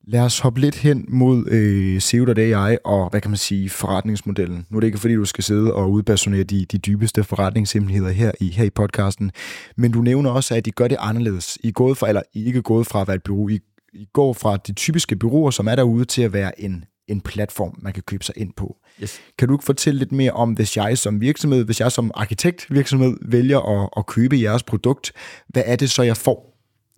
Lad 0.08 0.22
os 0.22 0.40
hoppe 0.40 0.62
lidt 0.62 0.76
hen 0.76 1.06
mod 1.08 1.46
øh, 1.48 2.02
SEO.ai 2.02 2.78
og, 2.86 3.10
hvad 3.10 3.22
kan 3.22 3.32
man 3.32 3.38
sige, 3.38 3.70
forretningsmodellen. 3.70 4.66
Nu 4.70 4.78
er 4.78 4.80
det 4.80 4.88
ikke 4.88 5.00
fordi, 5.00 5.16
du 5.16 5.26
skal 5.26 5.44
sidde 5.44 5.74
og 5.74 5.92
udpersonere 5.92 6.44
de, 6.44 6.66
de 6.66 6.78
dybeste 6.78 7.24
forretningshemmeligheder 7.24 8.12
her 8.12 8.32
i, 8.40 8.50
her 8.50 8.64
i 8.64 8.70
podcasten, 8.70 9.32
men 9.78 9.92
du 9.92 10.02
nævner 10.02 10.30
også, 10.30 10.56
at 10.56 10.68
I 10.68 10.72
gør 10.72 10.88
det 10.88 10.98
anderledes. 11.00 11.58
I 11.64 11.68
er 11.68 11.72
gået 11.72 11.98
fra, 11.98 12.08
eller 12.08 12.22
I 12.34 12.46
ikke 12.46 12.62
gået 12.62 12.88
fra 12.88 13.02
at 13.02 13.08
være 13.08 13.16
et 13.16 13.24
bureau, 13.24 13.50
I, 13.50 13.60
I 13.94 14.08
går 14.14 14.34
fra 14.34 14.58
de 14.58 14.74
typiske 14.74 15.16
byråer, 15.16 15.52
som 15.52 15.68
er 15.68 15.76
derude, 15.76 16.06
til 16.06 16.22
at 16.22 16.34
være 16.34 16.62
en, 16.62 16.86
en 17.08 17.22
platform, 17.22 17.76
man 17.82 17.94
kan 17.94 18.04
købe 18.04 18.24
sig 18.24 18.36
ind 18.38 18.54
på. 18.58 18.78
Yes. 19.02 19.22
Kan 19.38 19.48
du 19.48 19.54
ikke 19.54 19.66
fortælle 19.66 20.00
lidt 20.00 20.12
mere 20.12 20.32
om, 20.32 20.52
hvis 20.52 20.78
jeg 20.78 20.98
som 20.98 21.22
virksomhed, 21.22 21.64
hvis 21.64 21.80
jeg 21.80 21.92
som 21.92 22.12
arkitektvirksomhed 22.14 23.18
vælger 23.22 23.60
at, 23.84 23.90
at 23.98 24.06
købe 24.06 24.42
jeres 24.42 24.64
produkt, 24.64 25.12
hvad 25.48 25.64
er 25.66 25.76
det 25.76 25.90
så, 25.90 26.04
jeg 26.04 26.18
får? 26.18 26.50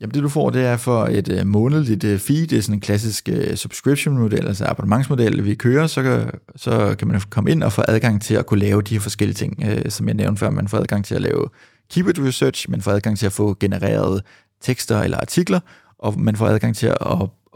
Jamen 0.02 0.14
det 0.14 0.24
du 0.24 0.30
får, 0.30 0.50
det 0.50 0.66
er 0.66 0.78
for 0.78 1.06
et 1.06 1.30
uh, 1.30 1.48
månedligt 1.48 2.04
uh, 2.04 2.20
fee, 2.20 2.46
det 2.46 2.58
er 2.58 2.62
sådan 2.62 2.76
en 2.76 2.82
klassisk 2.82 3.30
uh, 3.32 3.56
subscription-model, 3.56 4.48
altså 4.48 4.66
abonnementsmodel, 4.66 5.46
vi 5.46 5.56
kører, 5.56 5.88
så 5.88 6.04
kan, 6.04 6.32
så 6.56 6.96
kan 7.00 7.08
man 7.08 7.22
komme 7.30 7.52
ind 7.52 7.64
og 7.64 7.74
få 7.74 7.84
adgang 7.88 8.22
til 8.22 8.36
at 8.36 8.46
kunne 8.46 8.60
lave 8.60 8.82
de 8.82 8.94
her 8.94 9.02
forskellige 9.02 9.36
ting, 9.36 9.60
uh, 9.60 9.90
som 9.90 10.08
jeg 10.08 10.16
nævnte 10.16 10.40
før. 10.40 10.50
Man 10.50 10.68
får 10.68 10.78
adgang 10.78 11.06
til 11.06 11.16
at 11.16 11.22
lave 11.22 11.50
keyword 11.92 12.20
research, 12.20 12.70
man 12.70 12.82
får 12.82 12.92
adgang 12.92 13.18
til 13.18 13.26
at 13.26 13.32
få 13.32 13.58
genereret 13.60 14.24
tekster 14.62 15.02
eller 15.02 15.18
artikler, 15.18 15.60
og 16.00 16.20
man 16.20 16.36
får 16.36 16.48
adgang 16.48 16.76
til 16.76 16.88
at, 16.88 16.98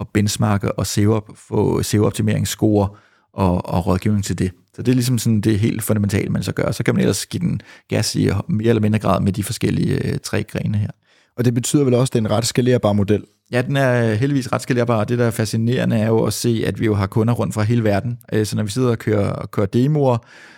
at, 0.02 0.08
benchmarke 0.14 0.72
og 0.72 0.88
SEO, 0.88 1.22
få 1.36 1.84
SEO-optimeringsscore 1.84 2.88
og, 3.36 3.66
og 3.66 3.88
rådgivning 3.88 4.24
til 4.24 4.40
det. 4.40 4.52
Så 4.76 4.82
det 4.82 4.92
er 4.92 4.96
ligesom 4.96 5.18
sådan 5.18 5.42
det 5.42 5.60
helt 5.60 5.84
fundamentale, 5.84 6.30
man 6.30 6.44
så 6.44 6.52
gør. 6.52 6.72
Så 6.72 6.84
kan 6.84 6.96
man 6.96 7.02
ellers 7.02 7.26
give 7.26 7.40
den 7.40 7.62
gas 7.90 8.16
i 8.16 8.30
mere 8.48 8.70
eller 8.70 8.82
mindre 8.82 9.00
grad 9.00 9.22
med 9.22 9.34
de 9.34 9.44
forskellige 9.44 10.02
uh, 10.06 10.18
tre 10.24 10.44
grene 10.44 10.78
her. 10.78 10.90
Og 11.38 11.46
det 11.46 11.54
betyder 11.54 11.84
vel 11.84 11.94
også, 11.94 12.10
at 12.10 12.14
det 12.14 12.20
er 12.20 12.30
en 12.30 12.38
ret 12.38 12.46
skalerbar 12.46 12.94
model? 12.94 13.24
Ja, 13.52 13.62
den 13.62 13.78
er 13.78 14.14
heldigvis 14.14 14.52
ret 14.52 14.62
skalerbar, 14.62 15.00
og 15.00 15.10
det, 15.10 15.20
der 15.20 15.26
er 15.26 15.32
fascinerende, 15.32 15.96
er 15.96 16.08
jo 16.08 16.24
at 16.24 16.34
se, 16.34 16.64
at 16.66 16.80
vi 16.80 16.86
jo 16.86 16.96
har 16.96 17.08
kunder 17.08 17.34
rundt 17.34 17.54
fra 17.54 17.64
hele 17.64 17.84
verden. 17.84 18.18
Så 18.44 18.56
når 18.56 18.64
vi 18.64 18.70
sidder 18.70 18.90
og 18.90 19.00
kører, 19.00 19.46
kører 19.52 19.68
demoer, 19.68 20.18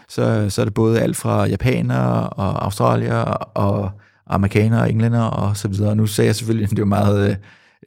så, 0.09 0.49
så 0.49 0.61
er 0.61 0.65
det 0.65 0.73
både 0.73 1.01
alt 1.01 1.17
fra 1.17 1.45
japanere 1.45 2.29
og 2.29 2.63
australier 2.63 3.17
og 3.53 3.91
amerikanere 4.27 4.81
og 4.81 4.89
englænder 4.89 5.21
og 5.21 5.57
så 5.57 5.67
videre. 5.67 5.95
Nu 5.95 6.07
sagde 6.07 6.27
jeg 6.27 6.35
selvfølgelig, 6.35 6.63
at 6.65 6.69
det 6.69 6.77
er 6.77 6.81
jo 6.81 6.85
meget 6.85 7.29
øh, 7.29 7.35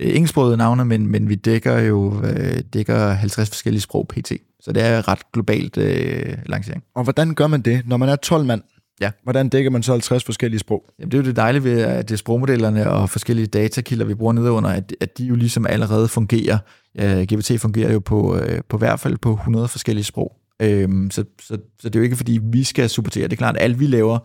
engelsksprogede 0.01 0.57
navne, 0.57 0.85
men, 0.85 1.07
men 1.07 1.29
vi 1.29 1.35
dækker 1.35 1.79
jo 1.79 2.23
øh, 2.25 2.61
dækker 2.73 3.09
50 3.09 3.49
forskellige 3.49 3.81
sprog 3.81 4.09
pt. 4.09 4.33
Så 4.61 4.73
det 4.73 4.83
er 4.83 5.09
ret 5.09 5.33
globalt 5.33 5.77
øh, 5.77 6.39
lancering. 6.47 6.85
Og 6.95 7.03
hvordan 7.03 7.35
gør 7.35 7.47
man 7.47 7.63
det, 7.63 7.83
når 7.87 7.97
man 7.97 8.09
er 8.09 8.17
12 8.17 8.45
mand? 8.45 8.63
Ja. 9.01 9.11
Hvordan 9.23 9.49
dækker 9.49 9.71
man 9.71 9.83
så 9.83 9.93
50 9.93 10.25
forskellige 10.25 10.59
sprog? 10.59 10.85
Jamen, 10.99 11.11
det 11.11 11.19
er 11.19 11.23
jo 11.23 11.27
det 11.27 11.37
dejlige 11.37 11.65
ved, 11.65 11.81
at 11.81 12.09
det 12.09 12.15
er 12.15 12.19
sprogmodellerne 12.19 12.91
og 12.91 13.11
forskellige 13.11 13.47
datakilder, 13.47 14.05
vi 14.05 14.15
bruger 14.15 14.33
nedenunder, 14.33 14.71
at, 14.71 14.97
at 15.01 15.19
de 15.19 15.25
jo 15.25 15.35
ligesom 15.35 15.67
allerede 15.67 16.09
fungerer. 16.09 16.59
Uh, 17.03 17.23
GPT 17.23 17.61
fungerer 17.61 17.93
jo 17.93 17.99
på, 17.99 18.35
uh, 18.35 18.59
på 18.69 18.79
hvert 18.79 19.01
fald 19.01 19.19
på 19.19 19.33
100 19.33 19.69
forskellige 19.69 20.05
sprog. 20.05 20.37
Uh, 20.63 20.69
så, 21.11 21.25
så, 21.41 21.59
så 21.81 21.89
det 21.89 21.97
er 21.97 22.01
jo 22.01 22.05
ikke, 22.05 22.17
fordi 22.17 22.41
vi 22.43 22.65
skal 22.65 22.89
supportere. 22.89 23.25
Det 23.25 23.33
er 23.33 23.37
klart, 23.37 23.57
at 23.57 23.63
alt 23.63 23.81
vi 23.81 23.87
laver, 23.87 24.19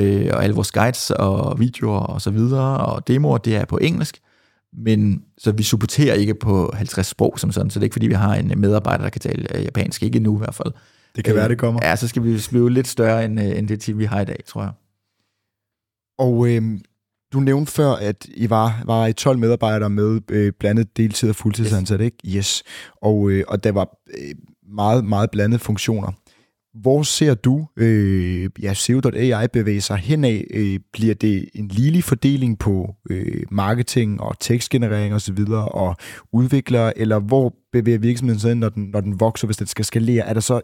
uh, 0.00 0.26
og 0.32 0.44
alle 0.44 0.54
vores 0.54 0.72
guides 0.72 1.10
og 1.10 1.60
videoer 1.60 2.00
og 2.00 2.20
så 2.20 2.30
videre, 2.30 2.76
og 2.76 3.08
demoer, 3.08 3.38
det 3.38 3.56
er 3.56 3.64
på 3.64 3.78
engelsk. 3.82 4.18
Men 4.76 5.24
så 5.38 5.52
vi 5.52 5.62
supporterer 5.62 6.14
ikke 6.14 6.34
på 6.34 6.72
50 6.74 7.06
sprog 7.06 7.40
som 7.40 7.52
sådan, 7.52 7.70
så 7.70 7.78
det 7.78 7.82
er 7.82 7.86
ikke, 7.86 7.94
fordi 7.94 8.06
vi 8.06 8.14
har 8.14 8.34
en 8.34 8.52
medarbejder, 8.56 9.02
der 9.04 9.10
kan 9.10 9.20
tale 9.20 9.62
japansk. 9.62 10.02
Ikke 10.02 10.16
endnu 10.16 10.36
i 10.36 10.38
hvert 10.38 10.54
fald. 10.54 10.72
Det 11.16 11.24
kan 11.24 11.32
øh, 11.32 11.36
være, 11.36 11.48
det 11.48 11.58
kommer. 11.58 11.80
Ja, 11.82 11.96
så 11.96 12.08
skal 12.08 12.22
vi 12.24 12.38
blive 12.50 12.70
lidt 12.70 12.86
større 12.86 13.24
end, 13.24 13.40
end 13.40 13.68
det 13.68 13.80
team, 13.80 13.98
vi 13.98 14.04
har 14.04 14.20
i 14.20 14.24
dag, 14.24 14.44
tror 14.46 14.62
jeg. 14.62 14.72
Og 16.18 16.48
øh, 16.48 16.80
du 17.32 17.40
nævnte 17.40 17.72
før, 17.72 17.92
at 17.92 18.26
I 18.34 18.50
var, 18.50 18.82
var 18.86 19.06
I 19.06 19.12
12 19.12 19.38
medarbejdere 19.38 19.90
med 19.90 20.20
øh, 20.30 20.52
blandet 20.60 20.96
deltid 20.96 21.28
og 21.28 21.36
fuldtidsansat, 21.36 22.00
yes. 22.00 22.04
ikke? 22.04 22.36
Yes. 22.38 22.62
Og, 23.02 23.30
øh, 23.30 23.44
og 23.48 23.64
der 23.64 23.72
var 23.72 23.98
øh, 24.18 24.34
meget, 24.74 25.04
meget 25.04 25.30
blandede 25.30 25.58
funktioner. 25.58 26.12
Hvor 26.74 27.02
ser 27.02 27.34
du 27.34 27.66
øh, 27.76 28.50
ja, 28.62 28.74
SEO.ai 28.74 29.48
bevæge 29.52 29.80
sig 29.80 29.96
henad? 29.96 30.40
Øh, 30.50 30.80
bliver 30.92 31.14
det 31.14 31.48
en 31.54 31.68
ligelig 31.68 32.04
fordeling 32.04 32.58
på 32.58 32.94
øh, 33.10 33.42
marketing 33.50 34.20
og 34.20 34.36
tekstgenerering 34.40 35.14
osv. 35.14 35.38
Og, 35.48 35.74
og 35.74 35.96
udviklere, 36.32 36.98
eller 36.98 37.18
hvor 37.18 37.54
bevæger 37.72 37.98
virksomheden 37.98 38.40
sig 38.40 38.54
når 38.54 38.68
den, 38.68 38.84
når 38.84 39.00
den 39.00 39.20
vokser, 39.20 39.46
hvis 39.46 39.56
det 39.56 39.68
skal 39.68 39.84
skalere? 39.84 40.26
Er 40.26 40.32
der 40.32 40.40
så 40.40 40.60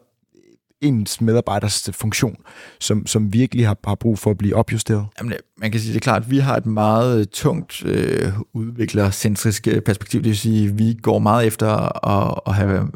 ens 0.81 1.21
medarbejders 1.21 1.91
funktion, 1.93 2.37
som, 2.81 3.07
som 3.07 3.33
virkelig 3.33 3.67
har, 3.67 3.77
har 3.85 3.95
brug 3.95 4.19
for 4.19 4.31
at 4.31 4.39
blive 4.39 4.57
opjusteret? 4.57 5.07
Jamen, 5.19 5.33
man 5.59 5.71
kan 5.71 5.81
sige, 5.81 5.93
det 5.93 5.97
er 5.97 6.05
klart, 6.05 6.23
at 6.23 6.31
vi 6.31 6.39
har 6.39 6.57
et 6.57 6.67
meget 6.67 7.21
øh, 7.21 7.27
tungt 7.27 7.85
øh, 7.85 8.33
udviklercentrisk 8.55 9.69
øh, 9.69 9.81
perspektiv. 9.81 10.21
Det 10.21 10.29
vil 10.29 10.39
sige, 10.39 10.69
at 10.69 10.79
vi 10.79 10.99
går 11.03 11.19
meget 11.19 11.47
efter 11.47 11.69
at, 12.09 12.41
at 12.47 12.55
have, 12.55 12.89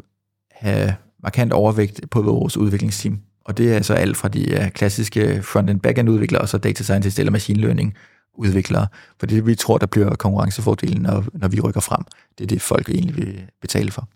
have 0.51 0.95
markant 1.25 1.53
overvægt 1.53 2.01
på 2.11 2.21
vores 2.21 2.57
udviklingsteam. 2.57 3.19
Og 3.45 3.57
det 3.57 3.71
er 3.71 3.75
altså 3.75 3.93
alt 3.93 4.17
fra 4.17 4.27
de 4.27 4.71
klassiske 4.73 5.43
front-end 5.43 5.79
back-end 5.79 6.09
udviklere, 6.09 6.41
og 6.41 6.49
så 6.49 6.57
data 6.57 6.83
scientist 6.83 7.19
eller 7.19 7.31
machine 7.31 7.59
learning 7.59 7.93
udviklere. 8.37 8.87
For 9.19 9.27
det 9.27 9.45
vi 9.45 9.55
tror, 9.55 9.77
der 9.77 9.85
bliver 9.85 10.15
konkurrencefordelen, 10.15 11.01
når, 11.01 11.25
når 11.33 11.47
vi 11.47 11.59
rykker 11.59 11.81
frem. 11.81 12.03
Det 12.37 12.43
er 12.43 12.47
det, 12.47 12.61
folk 12.61 12.89
egentlig 12.89 13.17
vil 13.17 13.41
betale 13.61 13.91
for. 13.91 14.09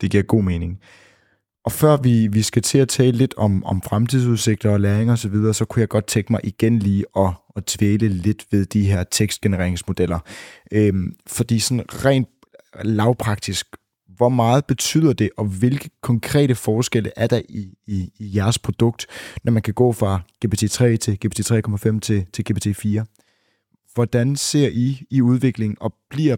Det 0.00 0.10
giver 0.10 0.22
god 0.22 0.42
mening. 0.42 0.78
Og 1.64 1.72
før 1.72 1.96
vi, 1.96 2.26
vi 2.26 2.42
skal 2.42 2.62
til 2.62 2.78
at 2.78 2.88
tale 2.88 3.16
lidt 3.16 3.34
om, 3.36 3.64
om 3.64 3.82
fremtidsudsigter 3.82 4.70
og 4.70 4.80
læring 4.80 5.10
osv., 5.10 5.16
så, 5.16 5.28
videre, 5.28 5.54
så 5.54 5.64
kunne 5.64 5.80
jeg 5.80 5.88
godt 5.88 6.06
tænke 6.06 6.32
mig 6.32 6.40
igen 6.44 6.78
lige 6.78 7.04
at, 7.16 7.30
at 7.56 7.64
tvæle 7.64 8.08
lidt 8.08 8.46
ved 8.50 8.66
de 8.66 8.82
her 8.82 9.04
tekstgenereringsmodeller. 9.04 10.18
Øhm, 10.72 11.14
fordi 11.26 11.58
sådan 11.58 11.84
rent 11.88 12.28
lavpraktisk, 12.82 13.66
hvor 14.20 14.28
meget 14.28 14.64
betyder 14.64 15.12
det, 15.12 15.30
og 15.36 15.44
hvilke 15.44 15.90
konkrete 16.02 16.54
forskelle 16.54 17.10
er 17.16 17.26
der 17.26 17.40
i, 17.48 17.74
i, 17.86 18.12
i 18.18 18.36
jeres 18.36 18.58
produkt, 18.58 19.06
når 19.44 19.52
man 19.52 19.62
kan 19.62 19.74
gå 19.74 19.92
fra 19.92 20.20
GPT-3 20.44 20.96
til 20.96 21.18
GPT-3,5 21.24 21.98
til, 22.00 22.26
til 22.32 22.44
GPT-4? 22.50 23.04
Hvordan 23.94 24.36
ser 24.36 24.68
I 24.68 25.02
i 25.10 25.22
udviklingen, 25.22 25.76
og 25.80 25.94
bliver 26.10 26.36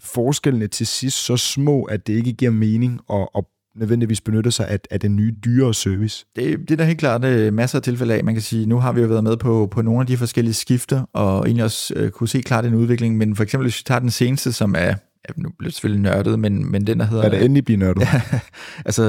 forskellene 0.00 0.66
til 0.66 0.86
sidst 0.86 1.24
så 1.24 1.36
små, 1.36 1.82
at 1.82 2.06
det 2.06 2.12
ikke 2.12 2.32
giver 2.32 2.50
mening 2.50 3.00
at, 3.12 3.28
at 3.34 3.44
nødvendigvis 3.76 4.20
benytter 4.20 4.50
sig 4.50 4.68
af, 4.68 4.80
af 4.90 5.00
den 5.00 5.16
nye 5.16 5.34
dyre 5.44 5.74
service? 5.74 6.26
Det, 6.36 6.58
det 6.58 6.70
er 6.70 6.76
der 6.76 6.84
helt 6.84 6.98
klart 6.98 7.24
uh, 7.24 7.54
masser 7.54 7.78
af 7.78 7.82
tilfælde 7.82 8.14
af. 8.14 8.24
Man 8.24 8.34
kan 8.34 8.42
sige, 8.42 8.66
nu 8.66 8.78
har 8.78 8.92
vi 8.92 9.00
jo 9.00 9.06
været 9.06 9.24
med 9.24 9.36
på, 9.36 9.68
på 9.70 9.82
nogle 9.82 10.00
af 10.00 10.06
de 10.06 10.16
forskellige 10.16 10.54
skifter, 10.54 11.04
og 11.12 11.46
egentlig 11.46 11.64
også 11.64 11.94
uh, 12.04 12.10
kunne 12.10 12.28
se 12.28 12.40
klart 12.40 12.64
en 12.64 12.74
udvikling, 12.74 13.16
men 13.16 13.36
for 13.36 13.42
eksempel 13.42 13.64
hvis 13.64 13.78
vi 13.78 13.84
tager 13.86 13.98
den 13.98 14.10
seneste, 14.10 14.52
som 14.52 14.74
er 14.78 14.94
ja, 15.28 15.42
nu 15.42 15.50
bliver 15.58 15.68
det 15.68 15.74
selvfølgelig 15.74 16.02
nørdet, 16.02 16.38
men, 16.38 16.70
men 16.70 16.86
den 16.86 17.00
der 17.00 17.06
hedder... 17.06 17.24
Er 17.24 17.28
det 17.28 17.44
endelig 17.44 17.64
blive 17.64 17.78
nørdet? 17.78 18.08
altså, 18.86 19.02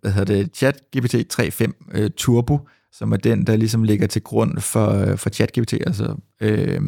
hvad 0.00 0.12
hedder 0.12 0.34
det? 0.34 0.56
ChatGPT 0.56 1.14
3.5 1.40 2.00
uh, 2.00 2.06
Turbo, 2.16 2.68
som 2.92 3.12
er 3.12 3.16
den, 3.16 3.46
der 3.46 3.56
ligesom 3.56 3.82
ligger 3.82 4.06
til 4.06 4.22
grund 4.22 4.60
for, 4.60 5.16
for 5.16 5.30
ChatGPT. 5.30 5.72
Altså, 5.72 6.16
øh, 6.40 6.80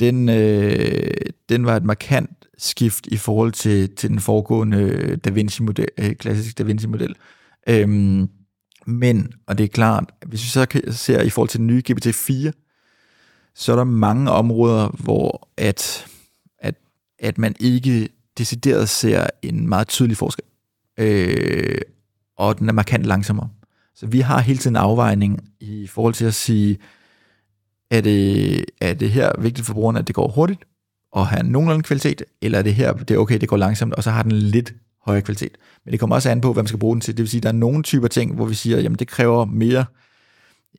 den, 0.00 0.28
øh, 0.28 1.10
den 1.48 1.66
var 1.66 1.76
et 1.76 1.84
markant 1.84 2.30
skift 2.58 3.06
i 3.06 3.16
forhold 3.16 3.52
til, 3.52 3.94
til 3.96 4.10
den 4.10 4.20
foregående 4.20 5.16
Da 5.16 5.30
Vinci-model, 5.30 5.88
øh, 5.98 6.14
klassisk 6.14 6.58
Da 6.58 6.62
Vinci-model. 6.62 7.14
Øhm, 7.68 8.28
men, 8.86 9.32
og 9.46 9.58
det 9.58 9.64
er 9.64 9.68
klart, 9.68 10.04
hvis 10.26 10.42
vi 10.42 10.48
så 10.48 10.66
ser 10.90 11.22
i 11.22 11.30
forhold 11.30 11.48
til 11.48 11.60
den 11.60 11.66
nye 11.66 11.82
GPT-4, 11.90 12.50
så 13.54 13.72
er 13.72 13.76
der 13.76 13.84
mange 13.84 14.30
områder, 14.30 14.88
hvor 14.88 15.48
at, 15.56 16.06
at, 17.18 17.38
man 17.38 17.54
ikke 17.60 18.08
decideret 18.38 18.88
ser 18.88 19.26
en 19.42 19.68
meget 19.68 19.88
tydelig 19.88 20.16
forskel. 20.16 20.44
Øh, 20.98 21.80
og 22.38 22.58
den 22.58 22.68
er 22.68 22.72
markant 22.72 23.04
langsommere. 23.04 23.48
Så 23.94 24.06
vi 24.06 24.20
har 24.20 24.40
hele 24.40 24.58
tiden 24.58 24.76
en 24.76 24.82
afvejning 24.82 25.48
i 25.60 25.86
forhold 25.86 26.14
til 26.14 26.24
at 26.24 26.34
sige, 26.34 26.78
er 27.90 28.00
det, 28.00 28.64
er 28.80 28.94
det 28.94 29.10
her 29.10 29.32
vigtigt 29.38 29.66
for 29.66 29.74
brugeren, 29.74 29.96
at 29.96 30.06
det 30.06 30.14
går 30.14 30.28
hurtigt 30.28 30.64
og 31.12 31.26
have 31.26 31.42
nogenlunde 31.42 31.82
kvalitet, 31.82 32.22
eller 32.42 32.58
er 32.58 32.62
det 32.62 32.74
her, 32.74 32.92
det 32.92 33.10
er 33.10 33.18
okay, 33.18 33.38
det 33.38 33.48
går 33.48 33.56
langsomt, 33.56 33.94
og 33.94 34.02
så 34.02 34.10
har 34.10 34.22
den 34.22 34.32
lidt 34.32 34.74
højere 35.06 35.22
kvalitet. 35.22 35.56
Men 35.84 35.92
det 35.92 36.00
kommer 36.00 36.16
også 36.16 36.30
an 36.30 36.40
på, 36.40 36.52
hvad 36.52 36.62
man 36.62 36.68
skal 36.68 36.78
bruge 36.78 36.94
den 36.94 37.00
til. 37.00 37.16
Det 37.16 37.22
vil 37.22 37.28
sige, 37.28 37.38
at 37.38 37.42
der 37.42 37.48
er 37.48 37.52
nogle 37.52 37.82
typer 37.82 38.08
ting, 38.08 38.34
hvor 38.34 38.44
vi 38.44 38.54
siger, 38.54 38.80
jamen 38.80 38.98
det 38.98 39.08
kræver 39.08 39.44
mere 39.44 39.84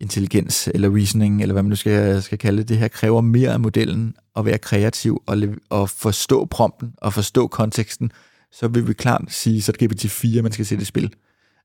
intelligens, 0.02 0.70
eller 0.74 0.96
reasoning, 0.96 1.42
eller 1.42 1.54
hvad 1.54 1.64
man 1.64 1.70
nu 1.70 1.76
skal, 1.76 2.22
skal 2.22 2.38
kalde 2.38 2.58
det. 2.58 2.70
Det 2.70 2.78
her 2.78 2.88
kræver 2.88 3.22
mere 3.22 3.54
af 3.54 3.60
modellen, 3.60 4.16
at 4.36 4.46
være 4.46 4.58
kreativ, 4.58 5.24
og, 5.26 5.38
og 5.70 5.90
forstå 5.90 6.46
prompten, 6.46 6.94
og 6.98 7.14
forstå 7.14 7.48
konteksten, 7.48 8.12
så 8.52 8.68
vil 8.68 8.88
vi 8.88 8.94
klart 8.94 9.24
sige, 9.28 9.62
så 9.62 9.72
er 9.72 9.88
det 9.88 10.06
GPT-4, 10.06 10.42
man 10.42 10.52
skal 10.52 10.66
sætte 10.66 10.82
i 10.82 10.86
spil. 10.86 11.14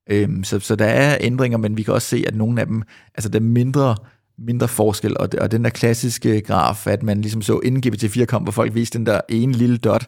Øhm, 0.09 0.43
så, 0.43 0.59
så 0.59 0.75
der 0.75 0.85
er 0.85 1.17
ændringer, 1.21 1.57
men 1.57 1.77
vi 1.77 1.83
kan 1.83 1.93
også 1.93 2.07
se, 2.07 2.23
at 2.27 2.35
nogle 2.35 2.61
af 2.61 2.67
dem, 2.67 2.83
altså 3.15 3.29
der 3.29 3.39
er 3.39 3.43
mindre, 3.43 3.95
mindre 4.37 4.67
forskel, 4.67 5.17
og, 5.17 5.29
og 5.41 5.51
den 5.51 5.63
der 5.63 5.69
klassiske 5.69 6.41
graf, 6.41 6.87
at 6.87 7.03
man 7.03 7.21
ligesom 7.21 7.41
så, 7.41 7.59
inden 7.59 7.83
GPT-4 7.85 8.25
kom, 8.25 8.43
hvor 8.43 8.51
folk 8.51 8.75
viste 8.75 8.97
den 8.97 9.05
der 9.05 9.21
ene 9.29 9.53
lille 9.53 9.77
dot, 9.77 10.05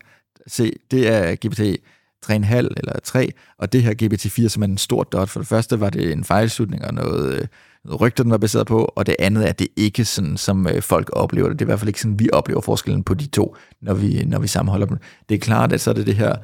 se, 0.48 0.72
det 0.92 1.08
er 1.08 1.36
GPT 1.36 1.82
3,5 2.26 2.56
eller 2.56 3.00
3, 3.04 3.32
og 3.58 3.74
det 3.74 3.84
her 3.84 3.94
GPT-4, 4.04 4.48
som 4.48 4.64
er 4.64 4.68
en 4.68 4.78
stor 4.78 5.04
dot. 5.04 5.30
For 5.30 5.40
det 5.40 5.48
første 5.48 5.80
var 5.80 5.90
det 5.90 6.12
en 6.12 6.24
fejlslutning 6.24 6.86
og 6.86 6.94
noget, 6.94 7.22
noget 7.22 7.50
rygter, 8.02 8.24
den 8.24 8.32
var 8.32 8.38
baseret 8.38 8.68
på, 8.68 8.94
og 8.96 9.06
det 9.06 9.16
andet 9.20 9.46
er, 9.46 9.50
at 9.50 9.60
det 9.60 9.68
ikke 9.76 10.06
sådan, 10.06 10.38
som 10.38 10.68
øh, 10.68 10.82
folk 10.82 11.10
oplever 11.14 11.50
det. 11.50 11.60
Det 11.60 11.66
er 11.66 11.68
i 11.68 11.70
hvert 11.70 11.80
fald 11.80 11.90
ikke 11.90 12.02
sådan, 12.02 12.20
vi 12.20 12.30
oplever 12.34 12.62
forskellen 12.62 13.04
på 13.04 13.14
de 13.14 13.28
to, 13.28 13.56
når 13.82 13.94
vi, 13.94 14.24
når 14.26 14.40
vi 14.40 14.48
sammenholder 14.48 14.86
dem. 14.86 14.98
Det 15.30 15.36
er 15.36 15.40
klart, 15.40 15.74
at 15.74 15.82
så 15.82 15.90
er 15.90 15.94
det 15.94 16.08
det 16.08 16.16
her 16.16 16.36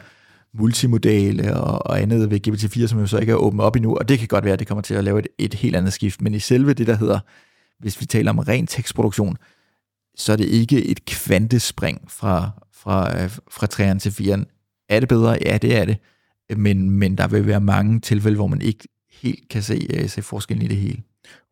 multimodale 0.54 1.56
og, 1.58 1.88
og 1.88 2.02
andet 2.02 2.32
ved 2.32 2.48
GPT-4, 2.48 2.88
som 2.88 3.00
jo 3.00 3.08
så 3.08 3.18
ikke 3.18 3.32
er 3.32 3.36
åbent 3.36 3.62
op 3.62 3.76
endnu, 3.76 3.96
og 3.96 4.10
det 4.10 4.20
kan 4.20 4.28
godt 4.28 4.44
være, 4.44 4.54
at 4.54 4.60
det 4.60 4.68
kommer 4.68 4.82
til 4.82 4.94
at 4.94 5.04
lave 5.04 5.20
et, 5.20 5.28
et 5.38 5.54
helt 5.54 5.76
andet 5.76 5.94
skift, 5.94 6.22
men 6.22 6.34
i 6.34 6.40
selve 6.40 6.74
det, 6.74 6.88
der 6.88 6.96
hedder, 6.96 7.20
hvis 7.80 8.02
vi 8.02 8.06
taler 8.06 8.32
om 8.32 8.40
ren 8.40 8.68
tekstproduktion, 8.68 9.38
så 10.16 10.32
er 10.32 10.38
det 10.38 10.46
ikke 10.46 10.86
et 10.86 11.06
kvantespring 11.06 12.02
fra, 12.08 12.50
fra, 12.74 13.24
øh, 13.24 13.30
fra 13.52 13.68
3'eren 13.74 14.00
til 14.00 14.10
4'eren. 14.10 14.44
Er 14.90 15.00
det 15.00 15.10
bedre? 15.10 15.38
Ja, 15.46 15.58
det 15.58 15.78
er 15.78 15.86
det. 15.86 15.98
Men, 16.58 16.90
men 16.90 17.18
der 17.18 17.28
vil 17.28 17.48
være 17.48 17.62
mange 17.62 18.00
tilfælde, 18.00 18.36
hvor 18.36 18.48
man 18.48 18.62
ikke 18.62 18.88
helt 19.12 19.50
kan 19.50 19.64
se, 19.64 19.88
øh, 19.94 20.10
se 20.10 20.22
forskellen 20.22 20.66
i 20.66 20.68
det 20.68 20.78
hele. 20.78 21.02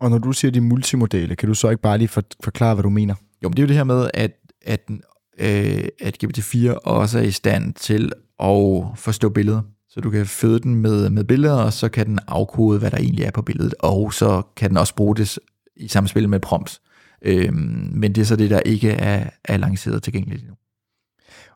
Og 0.00 0.10
når 0.10 0.18
du 0.18 0.32
siger 0.32 0.52
de 0.52 0.60
multimodale, 0.60 1.36
kan 1.36 1.48
du 1.48 1.54
så 1.54 1.70
ikke 1.70 1.82
bare 1.82 1.98
lige 1.98 2.08
for, 2.08 2.22
forklare, 2.44 2.74
hvad 2.74 2.82
du 2.82 2.90
mener? 2.90 3.14
Jo, 3.42 3.48
men 3.48 3.56
det 3.56 3.58
er 3.58 3.62
jo 3.62 3.68
det 3.68 3.76
her 3.76 3.84
med, 3.84 4.10
at, 4.14 4.32
at, 4.62 4.90
øh, 5.38 5.84
at 6.00 6.24
GPT-4 6.24 6.72
også 6.72 7.18
er 7.18 7.22
i 7.22 7.30
stand 7.30 7.74
til 7.74 8.12
at 8.40 8.84
forstå 8.96 9.28
billeder. 9.28 9.62
Så 9.88 10.00
du 10.00 10.10
kan 10.10 10.26
føde 10.26 10.60
den 10.60 10.74
med, 10.74 11.10
med 11.10 11.24
billeder, 11.24 11.54
og 11.54 11.72
så 11.72 11.88
kan 11.88 12.06
den 12.06 12.18
afkode, 12.26 12.78
hvad 12.78 12.90
der 12.90 12.96
egentlig 12.98 13.24
er 13.24 13.30
på 13.30 13.42
billedet, 13.42 13.74
og 13.78 14.14
så 14.14 14.42
kan 14.56 14.70
den 14.70 14.76
også 14.76 14.94
bruge 14.94 15.16
det 15.16 15.38
i 15.76 15.88
samspil 15.88 16.28
med 16.28 16.40
prompts. 16.40 16.80
Øhm, 17.22 17.90
men 17.92 18.14
det 18.14 18.20
er 18.20 18.24
så 18.24 18.36
det, 18.36 18.50
der 18.50 18.60
ikke 18.60 18.90
er, 18.90 19.30
er 19.44 19.56
lanceret 19.56 20.02
tilgængeligt 20.02 20.40
endnu. 20.40 20.56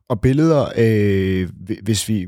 Og 0.09 0.21
billeder, 0.21 0.69
øh, 0.77 1.49
hvis 1.83 2.09
vi 2.09 2.27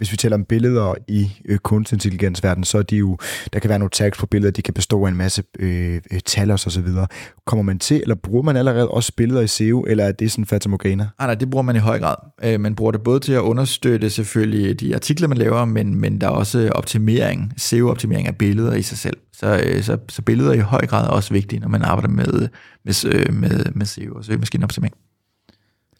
hvis 0.00 0.12
vi 0.12 0.16
taler 0.16 0.36
om 0.36 0.44
billeder 0.44 0.94
i 1.08 1.30
øh, 1.44 1.58
kunstig 1.58 1.96
intelligensverden, 1.96 2.64
så 2.64 2.78
er 2.78 2.82
de 2.82 2.96
jo, 2.96 3.18
der 3.52 3.58
kan 3.58 3.68
være 3.68 3.78
nogle 3.78 3.90
tags 3.90 4.18
på 4.18 4.26
billeder, 4.26 4.50
de 4.50 4.62
kan 4.62 4.74
bestå 4.74 5.04
af 5.04 5.08
en 5.08 5.16
masse 5.16 5.42
øh, 5.58 6.00
øh 6.12 6.20
tal 6.20 6.50
og 6.50 6.58
så 6.58 6.80
videre. 6.80 7.06
Kommer 7.46 7.62
man 7.62 7.78
til, 7.78 8.00
eller 8.02 8.14
bruger 8.14 8.42
man 8.42 8.56
allerede 8.56 8.88
også 8.88 9.12
billeder 9.16 9.40
i 9.40 9.46
SEO, 9.46 9.80
eller 9.82 10.04
er 10.04 10.12
det 10.12 10.30
sådan 10.32 10.46
fatamorgana? 10.46 11.08
Ah, 11.18 11.26
nej, 11.26 11.34
det 11.34 11.50
bruger 11.50 11.62
man 11.62 11.76
i 11.76 11.78
høj 11.78 11.98
grad. 11.98 12.16
Øh, 12.44 12.60
man 12.60 12.74
bruger 12.74 12.92
det 12.92 13.02
både 13.02 13.20
til 13.20 13.32
at 13.32 13.40
understøtte 13.40 14.10
selvfølgelig 14.10 14.80
de 14.80 14.94
artikler, 14.94 15.28
man 15.28 15.38
laver, 15.38 15.64
men, 15.64 15.94
men 15.94 16.20
der 16.20 16.26
er 16.26 16.30
også 16.30 16.70
optimering, 16.74 17.52
SEO-optimering 17.56 18.26
af 18.26 18.36
billeder 18.36 18.74
i 18.74 18.82
sig 18.82 18.98
selv. 18.98 19.16
Så, 19.32 19.62
øh, 19.66 19.82
så, 19.82 19.98
så 20.08 20.22
billeder 20.22 20.50
er 20.50 20.54
i 20.54 20.58
høj 20.58 20.86
grad 20.86 21.08
også 21.08 21.32
vigtige, 21.32 21.60
når 21.60 21.68
man 21.68 21.82
arbejder 21.82 22.08
med, 22.08 22.48
med, 22.84 23.04
øh, 23.04 23.34
med, 23.34 23.64
med 23.74 23.86
SEO 23.86 24.14
og 24.14 24.24
søgemaskineoptimering. 24.24 24.94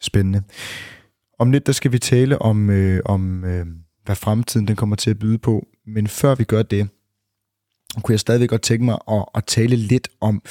Spændende. 0.01 0.43
Om 1.39 1.51
lidt, 1.51 1.67
der 1.67 1.73
skal 1.73 1.93
vi 1.93 1.99
tale 1.99 2.43
om, 2.43 2.71
øh, 2.71 3.01
om 3.05 3.45
øh, 3.45 3.67
hvad 4.11 4.16
fremtiden 4.16 4.68
den 4.68 4.77
kommer 4.77 4.96
til 4.96 5.11
at 5.11 5.18
byde 5.18 5.38
på. 5.38 5.66
Men 5.87 6.07
før 6.07 6.35
vi 6.35 6.44
gør 6.44 6.62
det, 6.62 6.88
kunne 8.03 8.12
jeg 8.12 8.20
stadigvæk 8.20 8.49
godt 8.49 8.62
tænke 8.62 8.85
mig 8.85 8.99
at, 9.11 9.25
at 9.35 9.44
tale 9.44 9.77
lidt 9.77 10.09
om 10.20 10.42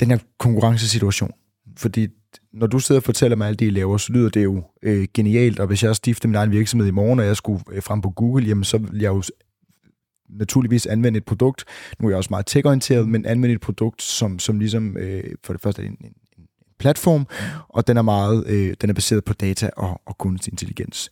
den 0.00 0.10
her 0.10 0.18
konkurrencesituation. 0.38 1.30
Fordi 1.76 2.08
når 2.52 2.66
du 2.66 2.78
sidder 2.78 3.00
og 3.00 3.04
fortæller 3.04 3.36
mig 3.36 3.48
alt 3.48 3.58
det, 3.58 3.66
I 3.66 3.70
laver, 3.70 3.96
så 3.96 4.12
lyder 4.12 4.28
det 4.28 4.44
jo 4.44 4.62
øh, 4.82 5.08
genialt, 5.14 5.60
og 5.60 5.66
hvis 5.66 5.82
jeg 5.82 5.96
stifter 5.96 6.28
min 6.28 6.34
egen 6.34 6.50
virksomhed 6.50 6.88
i 6.88 6.90
morgen, 6.90 7.18
og 7.18 7.26
jeg 7.26 7.36
skulle 7.36 7.64
øh, 7.70 7.82
frem 7.82 8.00
på 8.00 8.10
Google, 8.10 8.46
jamen 8.46 8.64
så 8.64 8.78
vil 8.78 9.00
jeg 9.00 9.08
jo 9.08 9.22
naturligvis 10.28 10.86
anvende 10.86 11.16
et 11.16 11.24
produkt, 11.24 11.64
nu 11.98 12.06
er 12.06 12.10
jeg 12.10 12.16
også 12.16 12.30
meget 12.30 12.46
tech-orienteret, 12.46 13.08
men 13.08 13.26
anvende 13.26 13.54
et 13.54 13.60
produkt, 13.60 14.02
som, 14.02 14.38
som 14.38 14.58
ligesom 14.58 14.96
øh, 14.96 15.24
for 15.44 15.52
det 15.52 15.62
første 15.62 15.82
er 15.82 15.86
en, 15.86 15.96
en, 16.00 16.12
en 16.38 16.44
platform, 16.78 17.26
og 17.68 17.86
den 17.86 17.96
er 17.96 18.02
meget, 18.02 18.46
øh, 18.46 18.74
den 18.80 18.90
er 18.90 18.94
baseret 18.94 19.24
på 19.24 19.32
data 19.32 19.70
og, 19.76 20.00
og 20.06 20.18
kunstig 20.18 20.52
intelligens. 20.52 21.10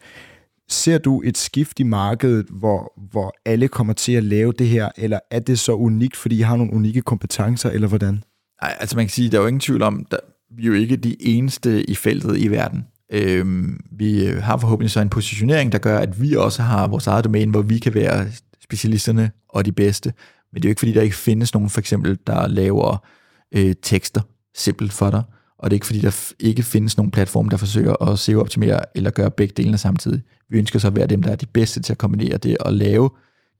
Ser 0.68 0.98
du 0.98 1.22
et 1.24 1.38
skift 1.38 1.80
i 1.80 1.82
markedet, 1.82 2.46
hvor, 2.50 2.92
hvor 3.10 3.34
alle 3.44 3.68
kommer 3.68 3.92
til 3.92 4.12
at 4.12 4.24
lave 4.24 4.52
det 4.52 4.68
her, 4.68 4.88
eller 4.96 5.18
er 5.30 5.38
det 5.38 5.58
så 5.58 5.72
unikt, 5.72 6.16
fordi 6.16 6.38
I 6.38 6.40
har 6.40 6.56
nogle 6.56 6.72
unikke 6.72 7.02
kompetencer, 7.02 7.70
eller 7.70 7.88
hvordan? 7.88 8.22
Nej, 8.62 8.76
altså 8.80 8.96
man 8.96 9.04
kan 9.04 9.10
sige, 9.10 9.30
der 9.30 9.38
er 9.38 9.42
jo 9.42 9.46
ingen 9.46 9.60
tvivl 9.60 9.82
om, 9.82 10.06
at 10.10 10.20
vi 10.56 10.62
er 10.62 10.66
jo 10.66 10.72
ikke 10.72 10.96
de 10.96 11.16
eneste 11.20 11.90
i 11.90 11.94
feltet 11.94 12.38
i 12.38 12.48
verden. 12.48 12.86
Øhm, 13.12 13.80
vi 13.92 14.26
øh, 14.26 14.42
har 14.42 14.56
forhåbentlig 14.56 14.90
så 14.90 15.00
en 15.00 15.08
positionering, 15.08 15.72
der 15.72 15.78
gør, 15.78 15.98
at 15.98 16.22
vi 16.22 16.34
også 16.34 16.62
har 16.62 16.86
vores 16.86 17.06
eget 17.06 17.24
domæne, 17.24 17.50
hvor 17.50 17.62
vi 17.62 17.78
kan 17.78 17.94
være 17.94 18.26
specialisterne 18.64 19.30
og 19.48 19.64
de 19.64 19.72
bedste. 19.72 20.12
Men 20.52 20.62
det 20.62 20.64
er 20.64 20.68
jo 20.68 20.72
ikke, 20.72 20.78
fordi 20.78 20.92
der 20.92 21.02
ikke 21.02 21.16
findes 21.16 21.54
nogen, 21.54 21.70
for 21.70 21.80
eksempel, 21.80 22.18
der 22.26 22.46
laver 22.46 23.06
øh, 23.54 23.74
tekster 23.82 24.20
simpelt 24.54 24.92
for 24.92 25.10
dig. 25.10 25.22
Og 25.58 25.70
det 25.70 25.74
er 25.74 25.76
ikke, 25.76 25.86
fordi 25.86 26.00
der 26.00 26.32
ikke 26.40 26.62
findes 26.62 26.96
nogen 26.96 27.10
platform, 27.10 27.48
der 27.48 27.56
forsøger 27.56 28.02
at 28.02 28.18
SEO-optimere 28.18 28.80
eller 28.94 29.10
gøre 29.10 29.30
begge 29.30 29.54
delene 29.56 29.78
samtidig. 29.78 30.22
Vi 30.50 30.58
ønsker 30.58 30.78
så 30.78 30.86
at 30.86 30.96
være 30.96 31.06
dem, 31.06 31.22
der 31.22 31.30
er 31.30 31.36
de 31.36 31.46
bedste 31.46 31.82
til 31.82 31.92
at 31.92 31.98
kombinere 31.98 32.36
det 32.36 32.58
og 32.58 32.72
lave 32.72 33.10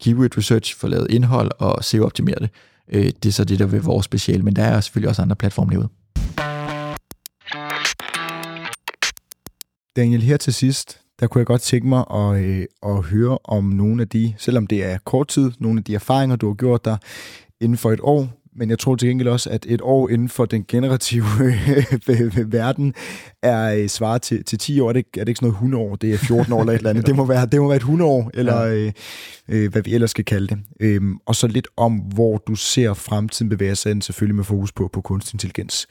keyword 0.00 0.38
research 0.38 0.76
for 0.76 0.88
lavet 0.88 1.10
indhold 1.10 1.50
og 1.58 1.84
SEO-optimere 1.84 2.38
det. 2.40 2.50
Øh, 2.92 3.04
det 3.22 3.26
er 3.26 3.32
så 3.32 3.44
det, 3.44 3.58
der 3.58 3.66
vil 3.66 3.82
vores 3.82 4.04
speciale, 4.04 4.42
men 4.42 4.56
der 4.56 4.64
er 4.64 4.80
selvfølgelig 4.80 5.08
også 5.08 5.22
andre 5.22 5.36
platforme 5.36 5.70
derude. 5.72 5.88
Daniel, 9.96 10.22
her 10.22 10.36
til 10.36 10.54
sidst, 10.54 11.00
der 11.20 11.26
kunne 11.26 11.38
jeg 11.38 11.46
godt 11.46 11.62
tænke 11.62 11.88
mig 11.88 12.04
at, 12.10 12.44
øh, 12.44 12.66
at 12.82 13.02
høre 13.02 13.38
om 13.44 13.64
nogle 13.64 14.02
af 14.02 14.08
de, 14.08 14.34
selvom 14.38 14.66
det 14.66 14.84
er 14.84 14.98
kort 15.04 15.28
tid, 15.28 15.52
nogle 15.58 15.78
af 15.78 15.84
de 15.84 15.94
erfaringer, 15.94 16.36
du 16.36 16.46
har 16.46 16.54
gjort 16.54 16.84
der 16.84 16.96
inden 17.60 17.78
for 17.78 17.92
et 17.92 18.00
år, 18.02 18.28
men 18.58 18.70
jeg 18.70 18.78
tror 18.78 18.96
til 18.96 19.08
gengæld 19.08 19.28
også, 19.28 19.50
at 19.50 19.66
et 19.68 19.80
år 19.82 20.08
inden 20.08 20.28
for 20.28 20.44
den 20.44 20.64
generative 20.68 21.24
verden 22.58 22.94
er 23.42 23.74
øh, 23.74 23.88
svaret 23.88 24.22
til, 24.22 24.44
til 24.44 24.58
10 24.58 24.80
år. 24.80 24.88
Er 24.88 24.92
det, 24.92 25.06
er 25.18 25.20
det 25.20 25.28
ikke 25.28 25.38
sådan 25.38 25.46
noget 25.46 25.54
100 25.54 25.84
år? 25.84 25.96
Det 25.96 26.14
er 26.14 26.18
14 26.18 26.52
år 26.52 26.60
eller 26.60 26.72
et 26.72 26.76
eller 26.76 26.90
andet. 26.90 27.06
Det 27.06 27.16
må 27.16 27.24
være, 27.24 27.46
det 27.46 27.60
må 27.60 27.68
være 27.68 27.76
et 27.76 27.80
100 27.80 28.10
år, 28.10 28.30
eller 28.34 28.62
ja. 28.62 28.74
øh, 28.74 28.92
øh, 29.48 29.72
hvad 29.72 29.82
vi 29.82 29.94
ellers 29.94 30.10
skal 30.10 30.24
kalde 30.24 30.46
det. 30.46 30.58
Øhm, 30.80 31.16
og 31.26 31.34
så 31.36 31.46
lidt 31.46 31.68
om, 31.76 31.92
hvor 31.92 32.42
du 32.46 32.54
ser 32.54 32.94
fremtiden 32.94 33.48
bevæge 33.48 33.76
sig 33.76 33.90
ind, 33.90 34.02
selvfølgelig 34.02 34.36
med 34.36 34.44
fokus 34.44 34.72
på, 34.72 34.90
på 34.92 35.00
kunstig 35.00 35.34
intelligens. 35.34 35.86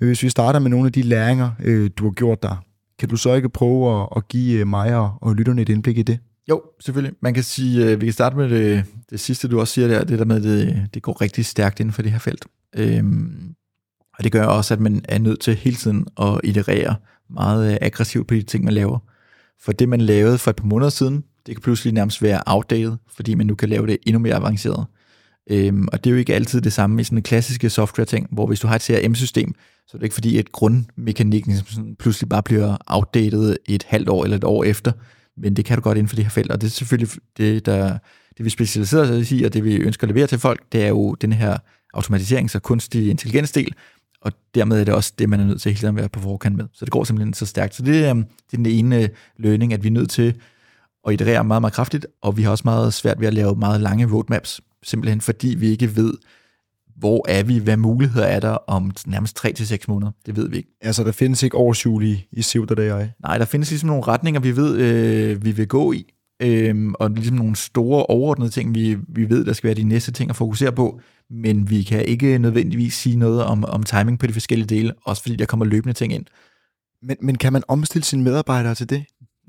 Men 0.00 0.06
hvis 0.06 0.22
vi 0.22 0.28
starter 0.28 0.58
med 0.60 0.70
nogle 0.70 0.86
af 0.86 0.92
de 0.92 1.02
læringer, 1.02 1.50
øh, 1.64 1.90
du 1.96 2.04
har 2.04 2.12
gjort 2.12 2.42
der, 2.42 2.64
kan 2.98 3.08
du 3.08 3.16
så 3.16 3.34
ikke 3.34 3.48
prøve 3.48 4.02
at, 4.02 4.08
at 4.16 4.28
give 4.28 4.60
øh, 4.60 4.66
mig 4.66 4.96
og, 4.96 5.12
og 5.22 5.34
lytterne 5.34 5.62
et 5.62 5.68
indblik 5.68 5.98
i 5.98 6.02
det? 6.02 6.18
Jo, 6.50 6.62
selvfølgelig. 6.80 7.16
Man 7.22 7.34
kan 7.34 7.42
sige, 7.42 7.86
øh, 7.86 8.00
vi 8.00 8.06
kan 8.06 8.12
starte 8.12 8.36
med 8.36 8.50
det, 8.50 8.84
det 9.10 9.20
sidste, 9.20 9.48
du 9.48 9.60
også 9.60 9.74
siger 9.74 9.88
der, 9.88 10.04
det 10.04 10.18
der 10.18 10.24
med, 10.24 10.36
at 10.36 10.42
det, 10.42 10.88
det 10.94 11.02
går 11.02 11.20
rigtig 11.20 11.46
stærkt 11.46 11.80
inden 11.80 11.92
for 11.92 12.02
det 12.02 12.12
her 12.12 12.18
felt. 12.18 12.44
Øhm, 12.76 13.54
og 14.18 14.24
det 14.24 14.32
gør 14.32 14.44
også, 14.44 14.74
at 14.74 14.80
man 14.80 15.04
er 15.08 15.18
nødt 15.18 15.40
til 15.40 15.54
hele 15.54 15.76
tiden 15.76 16.06
at 16.20 16.40
iterere 16.44 16.96
meget 17.30 17.72
øh, 17.72 17.78
aggressivt 17.80 18.28
på 18.28 18.34
de 18.34 18.42
ting, 18.42 18.64
man 18.64 18.74
laver. 18.74 18.98
For 19.62 19.72
det, 19.72 19.88
man 19.88 20.00
lavede 20.00 20.38
for 20.38 20.50
et 20.50 20.56
par 20.56 20.64
måneder 20.64 20.90
siden, 20.90 21.24
det 21.46 21.54
kan 21.54 21.62
pludselig 21.62 21.94
nærmest 21.94 22.22
være 22.22 22.42
outdated, 22.46 22.96
fordi 23.16 23.34
man 23.34 23.46
nu 23.46 23.54
kan 23.54 23.68
lave 23.68 23.86
det 23.86 23.98
endnu 24.06 24.18
mere 24.18 24.34
avanceret. 24.34 24.86
Øhm, 25.50 25.88
og 25.92 26.04
det 26.04 26.10
er 26.10 26.14
jo 26.14 26.18
ikke 26.18 26.34
altid 26.34 26.60
det 26.60 26.72
samme 26.72 27.00
i 27.00 27.04
sådan 27.04 27.18
en 27.18 27.22
klassiske 27.22 27.70
software-ting, 27.70 28.28
hvor 28.32 28.46
hvis 28.46 28.60
du 28.60 28.66
har 28.66 28.74
et 28.74 28.82
CRM-system, 28.82 29.54
så 29.86 29.96
er 29.96 29.98
det 29.98 30.04
ikke 30.04 30.14
fordi, 30.14 30.38
at 30.38 30.52
grundmekanikken 30.52 31.54
pludselig 31.98 32.28
bare 32.28 32.42
bliver 32.42 32.76
outdated 32.86 33.56
et 33.66 33.82
halvt 33.82 34.08
år 34.08 34.24
eller 34.24 34.36
et 34.36 34.44
år 34.44 34.64
efter, 34.64 34.92
men 35.40 35.56
det 35.56 35.64
kan 35.64 35.76
du 35.76 35.82
godt 35.82 35.98
inden 35.98 36.08
for 36.08 36.16
det 36.16 36.24
her 36.24 36.30
felt, 36.30 36.50
og 36.50 36.60
det 36.60 36.66
er 36.66 36.70
selvfølgelig 36.70 37.16
det, 37.36 37.66
der, 37.66 37.98
det 38.38 38.44
vi 38.44 38.50
specialiserer 38.50 39.20
os 39.20 39.32
i, 39.32 39.42
og 39.42 39.54
det 39.54 39.64
vi 39.64 39.76
ønsker 39.76 40.06
at 40.06 40.14
levere 40.14 40.26
til 40.26 40.38
folk, 40.38 40.62
det 40.72 40.84
er 40.84 40.88
jo 40.88 41.14
den 41.14 41.32
her 41.32 41.58
automatisering, 41.94 42.50
så 42.50 42.58
kunstig 42.58 43.10
intelligensdel, 43.10 43.74
og 44.22 44.32
dermed 44.54 44.80
er 44.80 44.84
det 44.84 44.94
også 44.94 45.12
det, 45.18 45.28
man 45.28 45.40
er 45.40 45.44
nødt 45.44 45.60
til 45.60 45.70
hele 45.70 45.80
tiden 45.80 45.96
at 45.96 46.00
være 46.00 46.08
på 46.08 46.20
forkant 46.20 46.56
med. 46.56 46.64
Så 46.72 46.84
det 46.84 46.92
går 46.92 47.04
simpelthen 47.04 47.34
så 47.34 47.46
stærkt. 47.46 47.74
Så 47.74 47.82
det, 47.82 48.10
øhm, 48.10 48.22
det 48.22 48.52
er 48.52 48.56
den 48.56 48.66
ene 48.66 49.02
øh, 49.02 49.08
lønning, 49.36 49.72
at 49.72 49.82
vi 49.82 49.88
er 49.88 49.92
nødt 49.92 50.10
til 50.10 50.34
at 51.06 51.12
iterere 51.12 51.44
meget, 51.44 51.62
meget 51.62 51.72
kraftigt, 51.72 52.06
og 52.22 52.36
vi 52.36 52.42
har 52.42 52.50
også 52.50 52.62
meget 52.64 52.94
svært 52.94 53.20
ved 53.20 53.26
at 53.26 53.34
lave 53.34 53.56
meget 53.56 53.80
lange 53.80 54.12
roadmaps, 54.12 54.60
simpelthen 54.82 55.20
fordi 55.20 55.48
vi 55.48 55.68
ikke 55.68 55.96
ved, 55.96 56.14
hvor 57.00 57.24
er 57.28 57.42
vi, 57.42 57.58
hvad 57.58 57.76
muligheder 57.76 58.26
er 58.26 58.40
der 58.40 58.50
om 58.50 58.90
nærmest 59.06 59.36
3 59.36 59.52
til 59.52 59.66
seks 59.66 59.88
måneder? 59.88 60.12
Det 60.26 60.36
ved 60.36 60.48
vi 60.48 60.56
ikke. 60.56 60.76
Altså, 60.80 61.04
der 61.04 61.12
findes 61.12 61.42
ikke 61.42 61.56
årsjul 61.56 62.04
i, 62.04 62.26
i 62.32 62.42
SIV, 62.42 62.66
der 62.66 62.74
er 62.74 63.08
Nej, 63.22 63.38
der 63.38 63.44
findes 63.44 63.70
ligesom 63.70 63.86
nogle 63.86 64.02
retninger, 64.02 64.40
vi 64.40 64.56
ved, 64.56 64.78
øh, 64.78 65.44
vi 65.44 65.50
vil 65.50 65.68
gå 65.68 65.92
i, 65.92 66.12
øhm, 66.42 66.94
og 66.94 67.10
ligesom 67.10 67.36
nogle 67.36 67.56
store 67.56 68.06
overordnede 68.06 68.50
ting, 68.50 68.74
vi, 68.74 68.96
vi 69.08 69.30
ved, 69.30 69.44
der 69.44 69.52
skal 69.52 69.68
være 69.68 69.74
de 69.74 69.82
næste 69.82 70.12
ting 70.12 70.30
at 70.30 70.36
fokusere 70.36 70.72
på, 70.72 71.00
men 71.30 71.70
vi 71.70 71.82
kan 71.82 72.04
ikke 72.04 72.38
nødvendigvis 72.38 72.94
sige 72.94 73.16
noget 73.16 73.44
om, 73.44 73.64
om 73.64 73.82
timing 73.82 74.18
på 74.18 74.26
de 74.26 74.32
forskellige 74.32 74.68
dele, 74.68 74.92
også 75.04 75.22
fordi 75.22 75.36
der 75.36 75.46
kommer 75.46 75.66
løbende 75.66 75.92
ting 75.92 76.12
ind. 76.12 76.24
Men, 77.02 77.16
men 77.20 77.38
kan 77.38 77.52
man 77.52 77.62
omstille 77.68 78.04
sine 78.04 78.22
medarbejdere 78.22 78.74
til 78.74 78.90
det? 78.90 79.04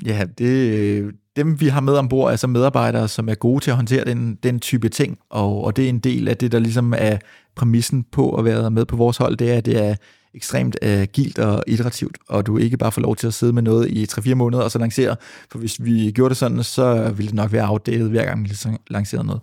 Ja, 0.06 0.26
det, 0.38 1.12
dem 1.36 1.59
vi 1.59 1.67
har 1.67 1.82
med 1.82 1.93
ombord 1.93 2.32
er 2.32 2.36
så 2.36 2.47
medarbejdere, 2.47 3.07
som 3.07 3.29
er 3.29 3.36
gode 3.36 3.63
til 3.63 3.71
at 3.71 3.75
håndtere 3.75 4.05
den, 4.05 4.36
den 4.43 4.59
type 4.59 4.89
ting, 4.89 5.19
og, 5.29 5.63
og 5.63 5.75
det 5.75 5.86
er 5.86 5.89
en 5.89 5.99
del 5.99 6.27
af 6.27 6.38
det, 6.38 6.51
der 6.51 6.59
ligesom 6.59 6.93
er 6.97 7.17
præmissen 7.55 8.05
på 8.11 8.36
at 8.36 8.45
være 8.45 8.71
med 8.71 8.86
på 8.86 8.95
vores 8.95 9.17
hold, 9.17 9.38
det 9.38 9.51
er, 9.51 9.57
at 9.57 9.65
det 9.65 9.86
er 9.86 9.95
ekstremt 10.34 10.77
agilt 10.82 11.39
og 11.39 11.63
iterativt, 11.67 12.17
og 12.29 12.45
du 12.45 12.57
ikke 12.57 12.77
bare 12.77 12.91
får 12.91 13.01
lov 13.01 13.15
til 13.15 13.27
at 13.27 13.34
sidde 13.34 13.53
med 13.53 13.61
noget 13.61 13.89
i 13.89 14.03
3-4 14.03 14.34
måneder 14.34 14.63
og 14.63 14.71
så 14.71 14.79
lancere, 14.79 15.15
for 15.51 15.59
hvis 15.59 15.84
vi 15.84 16.11
gjorde 16.11 16.29
det 16.29 16.38
sådan, 16.38 16.63
så 16.63 17.11
ville 17.15 17.27
det 17.27 17.36
nok 17.36 17.51
være 17.51 17.69
outdated 17.69 18.09
hver 18.09 18.25
gang 18.25 18.43
vi 18.43 18.55
lancerede 18.89 19.25
noget. 19.25 19.41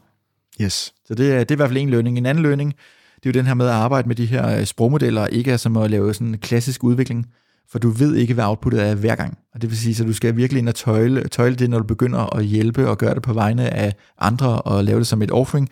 Yes. 0.61 0.95
Så 1.05 1.14
det 1.14 1.32
er, 1.32 1.39
det 1.39 1.51
er 1.51 1.55
i 1.55 1.57
hvert 1.57 1.68
fald 1.68 1.78
en 1.78 1.91
lønning. 1.91 2.18
En 2.18 2.26
anden 2.26 2.43
lønning, 2.43 2.74
det 3.16 3.26
er 3.26 3.30
jo 3.30 3.39
den 3.41 3.47
her 3.47 3.55
med 3.55 3.66
at 3.66 3.72
arbejde 3.72 4.09
med 4.09 4.16
de 4.16 4.26
her 4.26 4.64
sprogmodeller, 4.64 5.26
ikke 5.26 5.53
er 5.53 5.57
som 5.57 5.76
at 5.76 5.91
lave 5.91 6.14
sådan 6.14 6.26
en 6.26 6.39
klassisk 6.39 6.84
udvikling, 6.84 7.26
for 7.71 7.79
du 7.79 7.89
ved 7.91 8.16
ikke, 8.16 8.35
hvad 8.35 8.45
outputtet 8.45 8.83
er 8.83 8.95
hver 8.95 9.14
gang. 9.14 9.39
Og 9.55 9.62
det 9.62 9.71
vil 9.71 9.79
sige, 9.79 10.03
at 10.03 10.09
du 10.09 10.12
skal 10.12 10.37
virkelig 10.37 10.59
ind 10.59 10.69
og 10.69 10.75
tøjle, 10.75 11.29
tøjle 11.29 11.57
det, 11.57 11.71
når 11.71 11.79
du 11.79 11.85
begynder 11.85 12.37
at 12.37 12.45
hjælpe 12.45 12.89
og 12.89 12.99
gøre 12.99 13.14
det 13.14 13.23
på 13.23 13.33
vegne 13.33 13.71
af 13.71 13.95
andre 14.19 14.62
og 14.62 14.85
lave 14.85 14.99
det 14.99 15.07
som 15.07 15.23
et 15.23 15.31
offering, 15.31 15.69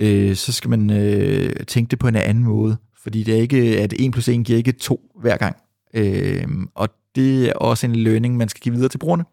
øh, 0.00 0.36
så 0.36 0.52
skal 0.52 0.70
man 0.70 0.90
øh, 0.90 1.52
tænke 1.66 1.90
det 1.90 1.98
på 1.98 2.08
en 2.08 2.16
anden 2.16 2.44
måde. 2.44 2.76
Fordi 3.02 3.22
det 3.22 3.34
er 3.34 3.40
ikke, 3.40 3.80
at 3.80 3.94
1 3.98 4.12
plus 4.12 4.28
1 4.28 4.44
giver 4.44 4.56
ikke 4.56 4.72
2 4.72 5.00
hver 5.20 5.36
gang. 5.36 5.56
Øh, 5.94 6.46
og 6.74 6.88
det 7.14 7.48
er 7.48 7.52
også 7.52 7.86
en 7.86 7.96
learning, 7.96 8.36
man 8.36 8.48
skal 8.48 8.60
give 8.60 8.74
videre 8.74 8.88
til 8.88 8.98
brugerne. 8.98 9.24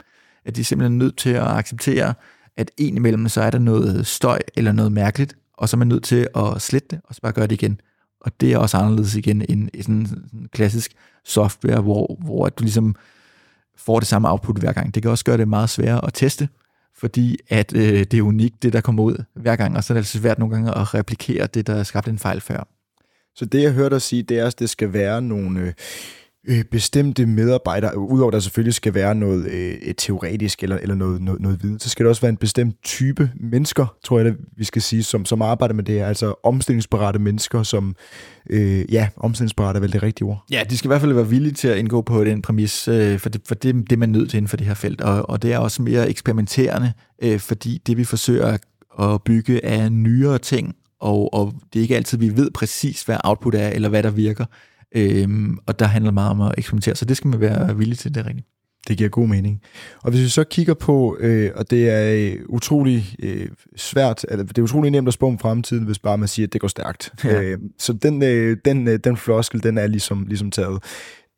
At 0.46 0.56
de 0.56 0.62
er 0.62 0.66
simpelthen 0.66 0.98
nødt 0.98 1.18
til 1.18 1.30
at 1.30 1.48
acceptere, 1.48 2.14
at 2.58 2.72
en 2.78 2.96
imellem, 2.96 3.30
så 3.30 3.42
er 3.42 3.50
der 3.50 3.60
noget 3.60 4.08
støj 4.08 4.40
eller 4.56 4.72
noget 4.72 4.92
mærkeligt, 4.92 5.36
og 5.58 5.70
så 5.70 5.76
er 5.76 5.80
man 5.80 5.88
nødt 5.88 6.04
til 6.04 6.28
at 6.36 6.62
slette 6.62 6.88
det, 6.92 7.02
og 7.04 7.16
så 7.16 7.22
bare 7.22 7.32
gøre 7.32 7.48
det 7.48 7.62
igen. 7.62 7.82
Og 8.22 8.32
det 8.42 8.54
er 8.54 8.58
også 8.58 8.78
anderledes 8.78 9.16
igen 9.16 9.46
end 9.50 9.70
sådan 9.82 10.08
en 10.34 10.48
klassisk 10.52 10.92
software, 11.26 11.82
hvor, 11.82 12.18
hvor 12.20 12.50
du 12.50 12.64
ligesom 12.64 12.96
får 13.78 14.00
det 14.00 14.08
samme 14.08 14.32
output 14.32 14.58
hver 14.58 14.74
gang. 14.74 14.96
Det 14.96 15.04
kan 15.04 15.12
også 15.12 15.26
gøre 15.26 15.38
det 15.38 15.48
meget 15.48 15.70
sværere 15.70 16.06
at 16.06 16.14
teste, 16.14 16.50
fordi 16.96 17.38
at 17.50 17.76
øh, 17.76 18.00
det 18.00 18.14
er 18.14 18.22
unikt, 18.22 18.64
det 18.64 18.74
der 18.74 18.82
kommer 18.82 19.04
ud 19.04 19.24
hver 19.34 19.56
gang, 19.56 19.78
og 19.78 19.84
så 19.84 19.94
er 19.94 19.96
det 19.96 20.00
altså 20.00 20.20
svært 20.20 20.40
nogle 20.40 20.56
gange 20.56 20.78
at 20.78 20.94
replikere 20.94 21.48
det, 21.48 21.68
der 21.68 21.76
er 21.76 21.84
skabt 21.84 22.08
en 22.08 22.20
fejl 22.20 22.42
før. 22.42 22.68
Så 23.36 23.46
det, 23.46 23.64
jeg 23.64 23.72
hørte 23.72 23.94
dig 23.94 24.02
sige, 24.02 24.24
det 24.24 24.40
er, 24.40 24.48
at 24.48 24.60
det 24.60 24.70
skal 24.70 24.94
være 24.94 25.22
nogle 25.22 25.60
øh, 25.60 25.74
øh, 26.48 26.64
bestemte 26.64 27.26
medarbejdere, 27.26 27.98
udover 27.98 28.32
der 28.32 28.40
selvfølgelig 28.40 28.74
skal 28.74 28.94
være 28.94 29.16
noget 29.16 29.48
øh, 29.48 29.96
teoretisk 29.98 30.64
eller, 30.64 30.78
eller 30.78 30.96
noget, 30.96 31.22
noget, 31.22 31.42
noget 31.42 31.64
viden, 31.64 31.80
så 31.80 31.90
skal 31.90 32.04
der 32.04 32.10
også 32.10 32.22
være 32.22 32.30
en 32.30 32.38
bestemt 32.38 32.76
type 32.84 33.32
mennesker, 33.36 33.96
tror 34.04 34.20
jeg, 34.20 34.26
det, 34.26 34.36
vi 34.58 34.64
skal 34.64 34.82
sige, 34.82 35.04
som, 35.04 35.26
som 35.26 35.42
arbejder 35.42 35.74
med 35.74 35.84
det 35.84 35.96
her, 35.96 36.08
altså 36.08 36.34
omstillingsparate 36.44 37.20
mennesker, 37.20 37.64
som, 37.64 37.96
øh, 38.50 38.94
ja, 38.94 39.08
omstillingsparate 39.18 39.78
er 39.78 39.82
vel 39.82 39.94
det 39.94 40.04
rigtige 40.04 40.28
ord. 40.28 40.44
Ja, 40.52 40.64
de 40.70 40.78
skal 40.78 40.88
i 40.88 40.90
hvert 40.90 41.02
fald 41.02 41.14
være 41.14 41.30
villige 41.30 41.54
til 41.54 41.68
at 41.68 41.78
indgå 41.78 42.02
på 42.02 42.24
den 42.24 42.42
præmis, 42.42 42.88
øh, 42.88 43.20
for, 43.20 43.30
det, 43.30 43.42
for 43.48 43.56
det, 43.56 43.76
det 43.76 43.92
er 43.92 43.98
man 43.98 44.10
nødt 44.10 44.30
til 44.30 44.38
inden 44.38 44.50
for 44.50 44.58
det 44.58 44.68
her 44.68 44.74
felt, 44.74 45.02
og, 45.02 45.30
og 45.30 45.42
det 45.42 45.54
er 45.54 45.58
også 45.58 45.82
mere 45.82 46.10
eksperimenterende, 46.10 46.94
øh, 47.22 47.40
fordi 47.40 47.82
det 47.88 47.98
vi 47.98 48.04
forsøger 48.04 48.58
at 49.00 49.22
bygge 49.26 49.66
er 49.66 49.90
nyere 49.90 50.38
ting, 50.38 50.76
og, 51.00 51.34
og 51.34 51.54
det 51.74 51.80
er 51.80 51.82
ikke 51.82 51.96
altid, 51.96 52.18
vi 52.18 52.38
ved 52.38 52.52
præcis, 52.52 53.04
hvad 53.04 53.18
output 53.24 53.56
er, 53.56 53.70
eller 53.70 53.90
hvad 53.90 54.04
der 54.04 54.10
virker. 54.12 54.46
Øhm, 54.96 55.58
og 55.66 55.80
der 55.80 55.86
handler 55.86 56.12
meget 56.12 56.32
om 56.32 56.42
at 56.42 56.54
eksperimentere, 56.58 56.96
så 56.96 57.06
det 57.06 57.18
skal 57.18 57.28
man 57.28 57.40
være 57.40 57.78
villig 57.78 57.98
til, 57.98 58.16
det 58.16 58.22
er 58.22 58.28
rigtigt. 58.28 58.48
Det 58.88 58.98
giver 58.98 59.10
god 59.10 59.28
mening. 59.28 59.62
Og 60.02 60.12
hvis 60.12 60.22
vi 60.22 60.30
så 60.30 60.44
kigger 60.44 60.74
på, 60.74 61.18
øh, 61.20 61.52
og 61.56 61.70
det 61.70 61.90
er 61.90 62.14
øh, 62.14 62.40
utrolig 62.50 63.16
øh, 63.20 63.48
svært, 63.76 64.26
eller 64.30 64.46
det 64.46 64.58
er 64.58 64.62
utrolig 64.62 64.92
nemt 64.92 65.08
at 65.08 65.14
spå 65.14 65.28
om 65.28 65.40
fremtiden, 65.40 65.84
hvis 65.84 66.00
bare 66.00 66.18
man 66.18 66.28
siger, 66.28 66.48
at 66.48 66.54
det 66.54 66.62
går 66.62 66.68
stærkt. 66.68 67.12
Ja. 67.24 67.42
Øh, 67.42 67.58
så 67.80 67.94
den, 67.94 68.24
øh, 68.24 68.58
den, 68.66 68.88
øh, 68.88 69.00
den 69.04 69.18
floskel, 69.18 69.64
den 69.64 69.78
er 69.78 69.88
ligesom, 69.88 70.26
ligesom 70.28 70.52
taget. 70.52 70.84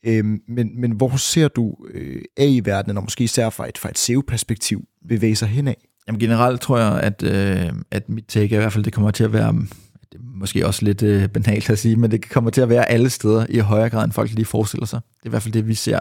Øh, 0.05 0.25
men, 0.47 0.81
men 0.81 0.91
hvor 0.91 1.17
ser 1.17 1.47
du 1.47 1.75
øh, 1.93 2.21
AI-verdenen, 2.37 2.97
og 2.97 3.03
måske 3.03 3.23
især 3.23 3.49
fra 3.49 3.69
et, 3.69 3.77
fra 3.77 3.89
et 3.89 3.97
SEO-perspektiv, 3.97 4.83
bevæge 5.09 5.35
sig 5.35 5.47
henad? 5.47 5.73
Jamen 6.07 6.19
generelt 6.19 6.61
tror 6.61 6.77
jeg, 6.77 6.99
at, 6.99 7.23
øh, 7.23 7.71
at 7.91 8.09
mit 8.09 8.25
take 8.27 8.55
er 8.55 8.59
i 8.59 8.61
hvert 8.61 8.73
fald, 8.73 8.83
det 8.83 8.93
kommer 8.93 9.11
til 9.11 9.23
at 9.23 9.33
være 9.33 9.53
det 10.11 10.19
er 10.19 10.23
måske 10.39 10.67
også 10.67 10.85
lidt 10.85 11.03
øh, 11.03 11.29
banalt 11.29 11.69
at 11.69 11.79
sige, 11.79 11.95
men 11.95 12.11
det 12.11 12.29
kommer 12.29 12.49
til 12.49 12.61
at 12.61 12.69
være 12.69 12.89
alle 12.89 13.09
steder 13.09 13.45
i 13.49 13.59
højere 13.59 13.89
grad, 13.89 14.03
end 14.03 14.11
folk 14.11 14.31
lige 14.31 14.45
forestiller 14.45 14.85
sig. 14.85 15.01
Det 15.17 15.23
er 15.23 15.27
i 15.27 15.29
hvert 15.29 15.41
fald 15.41 15.53
det, 15.53 15.67
vi 15.67 15.73
ser. 15.73 15.99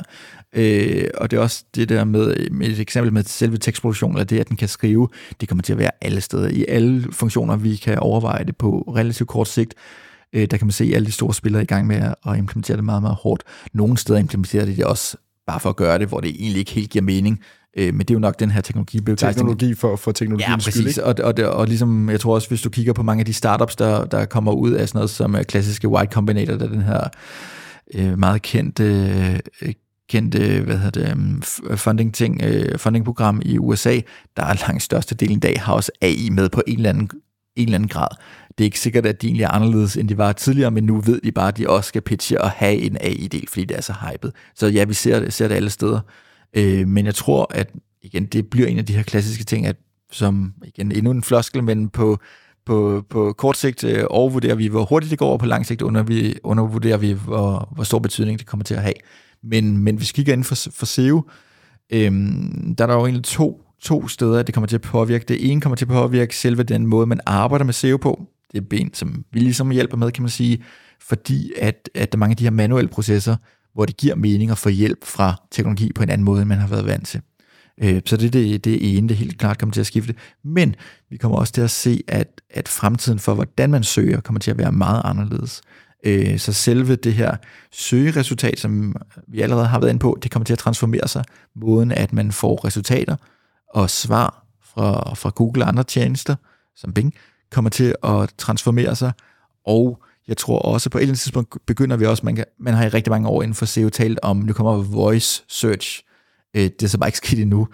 Øh, 0.52 1.04
og 1.14 1.30
det 1.30 1.36
er 1.36 1.40
også 1.40 1.64
det 1.74 1.88
der 1.88 2.04
med, 2.04 2.50
med 2.50 2.68
et 2.68 2.80
eksempel 2.80 3.12
med 3.12 3.22
selve 3.22 3.56
tekstproduktionen, 3.56 4.16
eller 4.16 4.24
det, 4.24 4.40
at 4.40 4.48
den 4.48 4.56
kan 4.56 4.68
skrive, 4.68 5.08
det 5.40 5.48
kommer 5.48 5.62
til 5.62 5.72
at 5.72 5.78
være 5.78 5.90
alle 6.00 6.20
steder. 6.20 6.48
I 6.48 6.64
alle 6.68 7.12
funktioner, 7.12 7.56
vi 7.56 7.76
kan 7.76 7.98
overveje 7.98 8.44
det 8.44 8.56
på 8.56 8.92
relativt 8.96 9.28
kort 9.28 9.48
sigt, 9.48 9.74
øh, 10.32 10.46
der 10.50 10.56
kan 10.56 10.66
man 10.66 10.72
se 10.72 10.92
alle 10.94 11.06
de 11.06 11.12
store 11.12 11.34
spillere 11.34 11.62
i 11.62 11.66
gang 11.66 11.86
med 11.86 12.14
at 12.26 12.38
implementere 12.38 12.76
det 12.76 12.84
meget, 12.84 13.02
meget 13.02 13.16
hårdt. 13.16 13.42
Nogle 13.72 13.98
steder 13.98 14.18
implementerer 14.18 14.64
de 14.64 14.76
det 14.76 14.84
også 14.84 15.16
bare 15.46 15.60
for 15.60 15.68
at 15.68 15.76
gøre 15.76 15.98
det, 15.98 16.08
hvor 16.08 16.20
det 16.20 16.30
egentlig 16.30 16.58
ikke 16.58 16.72
helt 16.72 16.90
giver 16.90 17.02
mening. 17.02 17.40
Øh, 17.76 17.94
men 17.94 18.00
det 18.00 18.10
er 18.10 18.14
jo 18.14 18.18
nok 18.18 18.40
den 18.40 18.50
her 18.50 18.60
teknologi. 18.60 19.00
Teknologi 19.16 19.74
for, 19.74 19.96
for 19.96 20.12
teknologi. 20.12 20.44
Ja, 20.48 20.56
præcis. 20.56 20.94
Skyld, 20.94 21.04
og, 21.04 21.14
og, 21.22 21.34
og, 21.38 21.50
og 21.50 21.66
ligesom, 21.66 22.10
jeg 22.10 22.20
tror 22.20 22.34
også, 22.34 22.48
hvis 22.48 22.62
du 22.62 22.70
kigger 22.70 22.92
på 22.92 23.02
mange 23.02 23.20
af 23.20 23.26
de 23.26 23.32
startups, 23.32 23.76
der, 23.76 24.04
der 24.04 24.24
kommer 24.24 24.52
ud 24.52 24.70
af 24.70 24.88
sådan 24.88 24.98
noget 24.98 25.10
som 25.10 25.34
uh, 25.34 25.40
klassiske 25.40 25.88
Y 25.88 26.06
Combinator, 26.12 26.54
der 26.54 26.64
er 26.64 26.70
den 26.70 26.82
her 26.82 27.08
uh, 27.98 28.18
meget 28.18 28.42
kendte, 28.42 29.42
uh, 29.62 29.68
kendte 30.08 30.60
hvad 30.60 30.78
hedder 30.78 31.00
det, 31.00 31.12
um, 31.12 31.42
funding 31.76 32.14
ting, 32.14 32.40
uh, 32.44 32.78
funding-program 32.78 33.42
i 33.44 33.58
USA, 33.58 34.00
der 34.36 34.42
er 34.42 34.66
langt 34.66 34.82
største 34.82 35.14
del 35.14 35.30
i 35.30 35.36
dag, 35.36 35.60
har 35.60 35.74
også 35.74 35.92
AI 36.02 36.28
med 36.30 36.48
på 36.48 36.62
en 36.66 36.76
eller 36.76 36.90
anden 36.90 37.10
en 37.56 37.64
eller 37.64 37.74
anden 37.74 37.88
grad. 37.88 38.08
Det 38.58 38.64
er 38.64 38.66
ikke 38.66 38.80
sikkert, 38.80 39.06
at 39.06 39.22
de 39.22 39.26
egentlig 39.26 39.44
er 39.44 39.48
anderledes, 39.48 39.96
end 39.96 40.08
de 40.08 40.18
var 40.18 40.32
tidligere, 40.32 40.70
men 40.70 40.84
nu 40.84 41.00
ved 41.00 41.20
de 41.20 41.32
bare, 41.32 41.48
at 41.48 41.58
de 41.58 41.68
også 41.68 41.88
skal 41.88 42.02
pitche 42.02 42.40
og 42.40 42.50
have 42.50 42.76
en 42.76 42.96
AI-del, 43.00 43.48
fordi 43.48 43.64
det 43.64 43.76
er 43.76 43.80
så 43.80 43.92
hypet. 43.92 44.32
Så 44.54 44.66
ja, 44.66 44.84
vi 44.84 44.94
ser 44.94 45.20
det, 45.20 45.32
ser 45.32 45.48
det 45.48 45.54
alle 45.54 45.70
steder. 45.70 46.00
Øh, 46.54 46.88
men 46.88 47.06
jeg 47.06 47.14
tror, 47.14 47.46
at 47.50 47.70
igen, 48.02 48.26
det 48.26 48.50
bliver 48.50 48.68
en 48.68 48.78
af 48.78 48.86
de 48.86 48.96
her 48.96 49.02
klassiske 49.02 49.44
ting, 49.44 49.66
at 49.66 49.76
som 50.12 50.54
igen 50.64 50.92
endnu 50.92 51.10
en 51.10 51.22
floskel, 51.22 51.64
men 51.64 51.88
på, 51.88 52.18
på, 52.66 53.04
på 53.10 53.32
kort 53.32 53.56
sigt 53.56 53.84
øh, 53.84 54.04
overvurderer 54.10 54.54
vi, 54.54 54.66
hvor 54.66 54.84
hurtigt 54.84 55.10
det 55.10 55.18
går, 55.18 55.32
og 55.32 55.38
på 55.38 55.46
lang 55.46 55.66
sigt 55.66 55.82
under 55.82 56.02
vi, 56.02 56.38
undervurderer 56.44 56.96
vi, 56.96 57.12
hvor, 57.12 57.68
hvor 57.74 57.84
stor 57.84 57.98
betydning 57.98 58.38
det 58.38 58.46
kommer 58.46 58.64
til 58.64 58.74
at 58.74 58.82
have. 58.82 58.94
Men, 59.42 59.78
men 59.78 59.96
hvis 59.96 60.10
vi 60.10 60.14
kigger 60.14 60.32
inden 60.32 60.44
for, 60.44 60.70
for 60.72 60.86
SEO, 60.86 61.22
øh, 61.92 62.12
der 62.78 62.84
er 62.84 62.86
der 62.86 62.94
jo 62.94 63.04
egentlig 63.04 63.24
to, 63.24 63.62
to 63.80 64.08
steder, 64.08 64.42
det 64.42 64.54
kommer 64.54 64.68
til 64.68 64.76
at 64.76 64.82
påvirke. 64.82 65.24
Det 65.28 65.50
ene 65.50 65.60
kommer 65.60 65.76
til 65.76 65.84
at 65.84 65.88
påvirke 65.88 66.36
selve 66.36 66.62
den 66.62 66.86
måde, 66.86 67.06
man 67.06 67.20
arbejder 67.26 67.64
med 67.64 67.72
SEO 67.72 67.96
på. 67.96 68.26
Det 68.52 68.58
er 68.58 68.64
ben, 68.70 68.94
som 68.94 69.24
vi 69.32 69.40
ligesom 69.40 69.70
hjælper 69.70 69.96
med, 69.96 70.10
kan 70.10 70.22
man 70.22 70.30
sige, 70.30 70.64
fordi 71.00 71.52
at, 71.58 71.90
at 71.94 72.12
der 72.12 72.16
er 72.16 72.20
mange 72.20 72.32
af 72.32 72.36
de 72.36 72.44
her 72.44 72.50
manuelle 72.50 72.88
processer, 72.88 73.36
hvor 73.74 73.84
det 73.84 73.96
giver 73.96 74.14
mening 74.14 74.50
at 74.50 74.58
få 74.58 74.68
hjælp 74.68 75.04
fra 75.04 75.42
teknologi 75.50 75.92
på 75.92 76.02
en 76.02 76.10
anden 76.10 76.24
måde, 76.24 76.40
end 76.42 76.48
man 76.48 76.58
har 76.58 76.68
været 76.68 76.86
vant 76.86 77.06
til. 77.06 77.20
Øh, 77.82 78.02
så 78.06 78.16
det 78.16 78.26
er 78.26 78.30
det, 78.30 78.64
det 78.64 78.96
ene, 78.96 79.08
det 79.08 79.16
helt 79.16 79.38
klart 79.38 79.58
kommer 79.58 79.72
til 79.72 79.80
at 79.80 79.86
skifte. 79.86 80.14
Men 80.44 80.74
vi 81.10 81.16
kommer 81.16 81.38
også 81.38 81.52
til 81.52 81.60
at 81.60 81.70
se, 81.70 82.02
at, 82.08 82.40
at 82.50 82.68
fremtiden 82.68 83.18
for, 83.18 83.34
hvordan 83.34 83.70
man 83.70 83.84
søger, 83.84 84.20
kommer 84.20 84.40
til 84.40 84.50
at 84.50 84.58
være 84.58 84.72
meget 84.72 85.02
anderledes. 85.04 85.62
Øh, 86.04 86.38
så 86.38 86.52
selve 86.52 86.96
det 86.96 87.14
her 87.14 87.36
søgeresultat, 87.72 88.58
som 88.58 88.96
vi 89.28 89.40
allerede 89.40 89.66
har 89.66 89.80
været 89.80 89.90
inde 89.90 90.00
på, 90.00 90.18
det 90.22 90.30
kommer 90.30 90.44
til 90.44 90.52
at 90.52 90.58
transformere 90.58 91.08
sig. 91.08 91.24
Måden, 91.56 91.92
at 91.92 92.12
man 92.12 92.32
får 92.32 92.64
resultater 92.64 93.16
og 93.74 93.90
svar 93.90 94.46
fra, 94.64 95.14
fra 95.14 95.30
Google 95.34 95.64
og 95.64 95.68
andre 95.68 95.84
tjenester, 95.84 96.36
som 96.76 96.92
Bing, 96.92 97.14
kommer 97.50 97.70
til 97.70 97.94
at 98.02 98.30
transformere 98.38 98.96
sig, 98.96 99.12
og 99.66 100.02
jeg 100.28 100.36
tror 100.36 100.58
også, 100.58 100.90
på 100.90 100.98
et 100.98 101.02
eller 101.02 101.10
andet 101.10 101.20
tidspunkt 101.20 101.56
begynder 101.66 101.96
vi 101.96 102.06
også, 102.06 102.22
man, 102.26 102.36
kan, 102.36 102.44
man 102.60 102.74
har 102.74 102.84
i 102.84 102.88
rigtig 102.88 103.10
mange 103.10 103.28
år 103.28 103.42
inden 103.42 103.54
for 103.54 103.66
SEO 103.66 103.88
talt 103.88 104.18
om, 104.22 104.36
nu 104.36 104.52
kommer 104.52 104.82
voice 104.82 105.44
search. 105.48 106.02
Øh, 106.56 106.62
det 106.62 106.82
er 106.82 106.86
så 106.86 106.98
bare 106.98 107.08
ikke 107.08 107.18
skidt 107.18 107.40
endnu. 107.40 107.68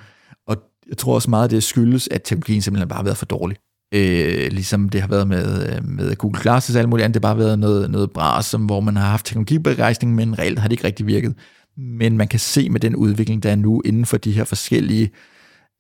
Og 0.47 0.57
jeg 0.89 0.99
tror 0.99 1.15
også 1.15 1.31
meget, 1.31 1.51
det 1.51 1.63
skyldes, 1.63 2.09
at 2.11 2.23
teknologien 2.23 2.63
simpelthen 2.63 2.89
bare 2.89 2.97
har 2.97 3.05
været 3.05 3.17
for 3.17 3.27
dårlig. 3.27 3.57
Øh, 3.95 4.53
ligesom 4.53 4.89
det 4.89 5.01
har 5.01 5.09
været 5.09 5.29
med, 5.29 5.77
øh, 5.77 5.85
med 5.85 6.17
Google 6.17 6.41
Glasses 6.43 6.75
og 6.75 6.81
alt 6.81 6.89
muligt 6.89 7.05
andet. 7.05 7.15
Det 7.15 7.25
har 7.25 7.35
bare 7.35 7.45
været 7.45 7.59
noget, 7.59 7.91
noget 7.91 8.11
bras, 8.11 8.47
som, 8.47 8.65
hvor 8.67 8.81
man 8.81 8.97
har 8.97 9.11
haft 9.11 9.27
teknologiberejsning, 9.27 10.15
men 10.15 10.39
reelt 10.39 10.59
har 10.59 10.69
det 10.69 10.73
ikke 10.73 10.85
rigtig 10.85 11.07
virket. 11.07 11.35
Men 11.77 12.17
man 12.17 12.29
kan 12.29 12.41
se 12.41 12.71
med 12.71 12.81
den 12.81 12.97
udvikling, 12.97 13.43
der 13.43 13.51
er 13.51 13.57
nu 13.57 13.83
inden 13.85 14.07
for 14.07 14.17
de 14.17 14.33
her 14.33 14.45
forskellige 14.45 15.11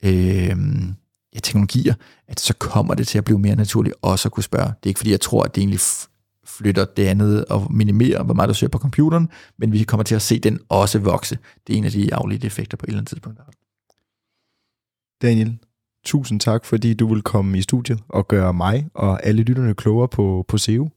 øh, 0.04 0.56
ja, 1.34 1.38
teknologier, 1.42 1.94
at 2.28 2.40
så 2.40 2.54
kommer 2.54 2.94
det 2.94 3.08
til 3.08 3.18
at 3.18 3.24
blive 3.24 3.38
mere 3.38 3.56
naturligt 3.56 3.94
også 4.02 4.28
at 4.28 4.32
kunne 4.32 4.42
spørge. 4.42 4.66
Det 4.66 4.82
er 4.82 4.88
ikke 4.88 4.98
fordi, 4.98 5.10
jeg 5.10 5.20
tror, 5.20 5.42
at 5.42 5.54
det 5.54 5.60
egentlig 5.60 5.80
flytter 6.58 6.84
det 6.84 7.06
andet 7.06 7.44
og 7.44 7.72
minimerer, 7.72 8.22
hvor 8.22 8.34
meget 8.34 8.48
der 8.48 8.54
søger 8.54 8.70
på 8.70 8.78
computeren, 8.78 9.28
men 9.58 9.72
vi 9.72 9.82
kommer 9.82 10.04
til 10.04 10.14
at 10.14 10.22
se 10.22 10.38
den 10.38 10.60
også 10.68 10.98
vokse. 10.98 11.38
Det 11.66 11.72
er 11.72 11.78
en 11.78 11.84
af 11.84 11.90
de 11.90 12.14
afledte 12.14 12.46
effekter 12.46 12.76
på 12.76 12.84
et 12.84 12.88
eller 12.88 12.98
andet 12.98 13.08
tidspunkt. 13.08 13.40
Daniel, 15.22 15.58
tusind 16.04 16.40
tak, 16.40 16.64
fordi 16.64 16.94
du 16.94 17.14
vil 17.14 17.22
komme 17.22 17.58
i 17.58 17.62
studiet 17.62 18.00
og 18.08 18.28
gøre 18.28 18.54
mig 18.54 18.88
og 18.94 19.26
alle 19.26 19.42
lytterne 19.42 19.74
klogere 19.74 20.08
på, 20.08 20.44
på 20.48 20.58
SEO. 20.58 20.90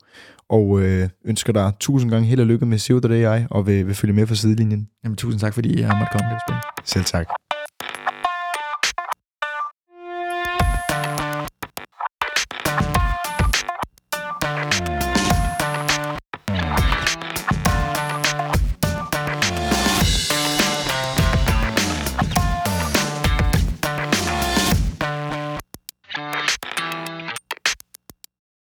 Og 0.49 0.81
øh, 0.81 1.09
ønsker 1.25 1.53
dig 1.53 1.71
tusind 1.79 2.11
gange 2.11 2.27
held 2.27 2.39
og 2.39 2.45
lykke 2.45 2.65
med 2.65 2.77
SEO.ai 2.77 3.45
og 3.49 3.67
vil, 3.67 3.87
vil 3.87 3.95
følge 3.95 4.13
med 4.13 4.27
fra 4.27 4.35
sidelinjen. 4.35 4.89
Jamen, 5.03 5.15
tusind 5.15 5.39
tak, 5.39 5.53
fordi 5.53 5.81
jeg 5.81 5.97
måtte 5.97 6.11
komme. 6.11 6.29
Det 6.29 6.33
var 6.33 6.43
spændende. 6.47 6.67
Selv 6.85 7.05
tak. 7.05 7.42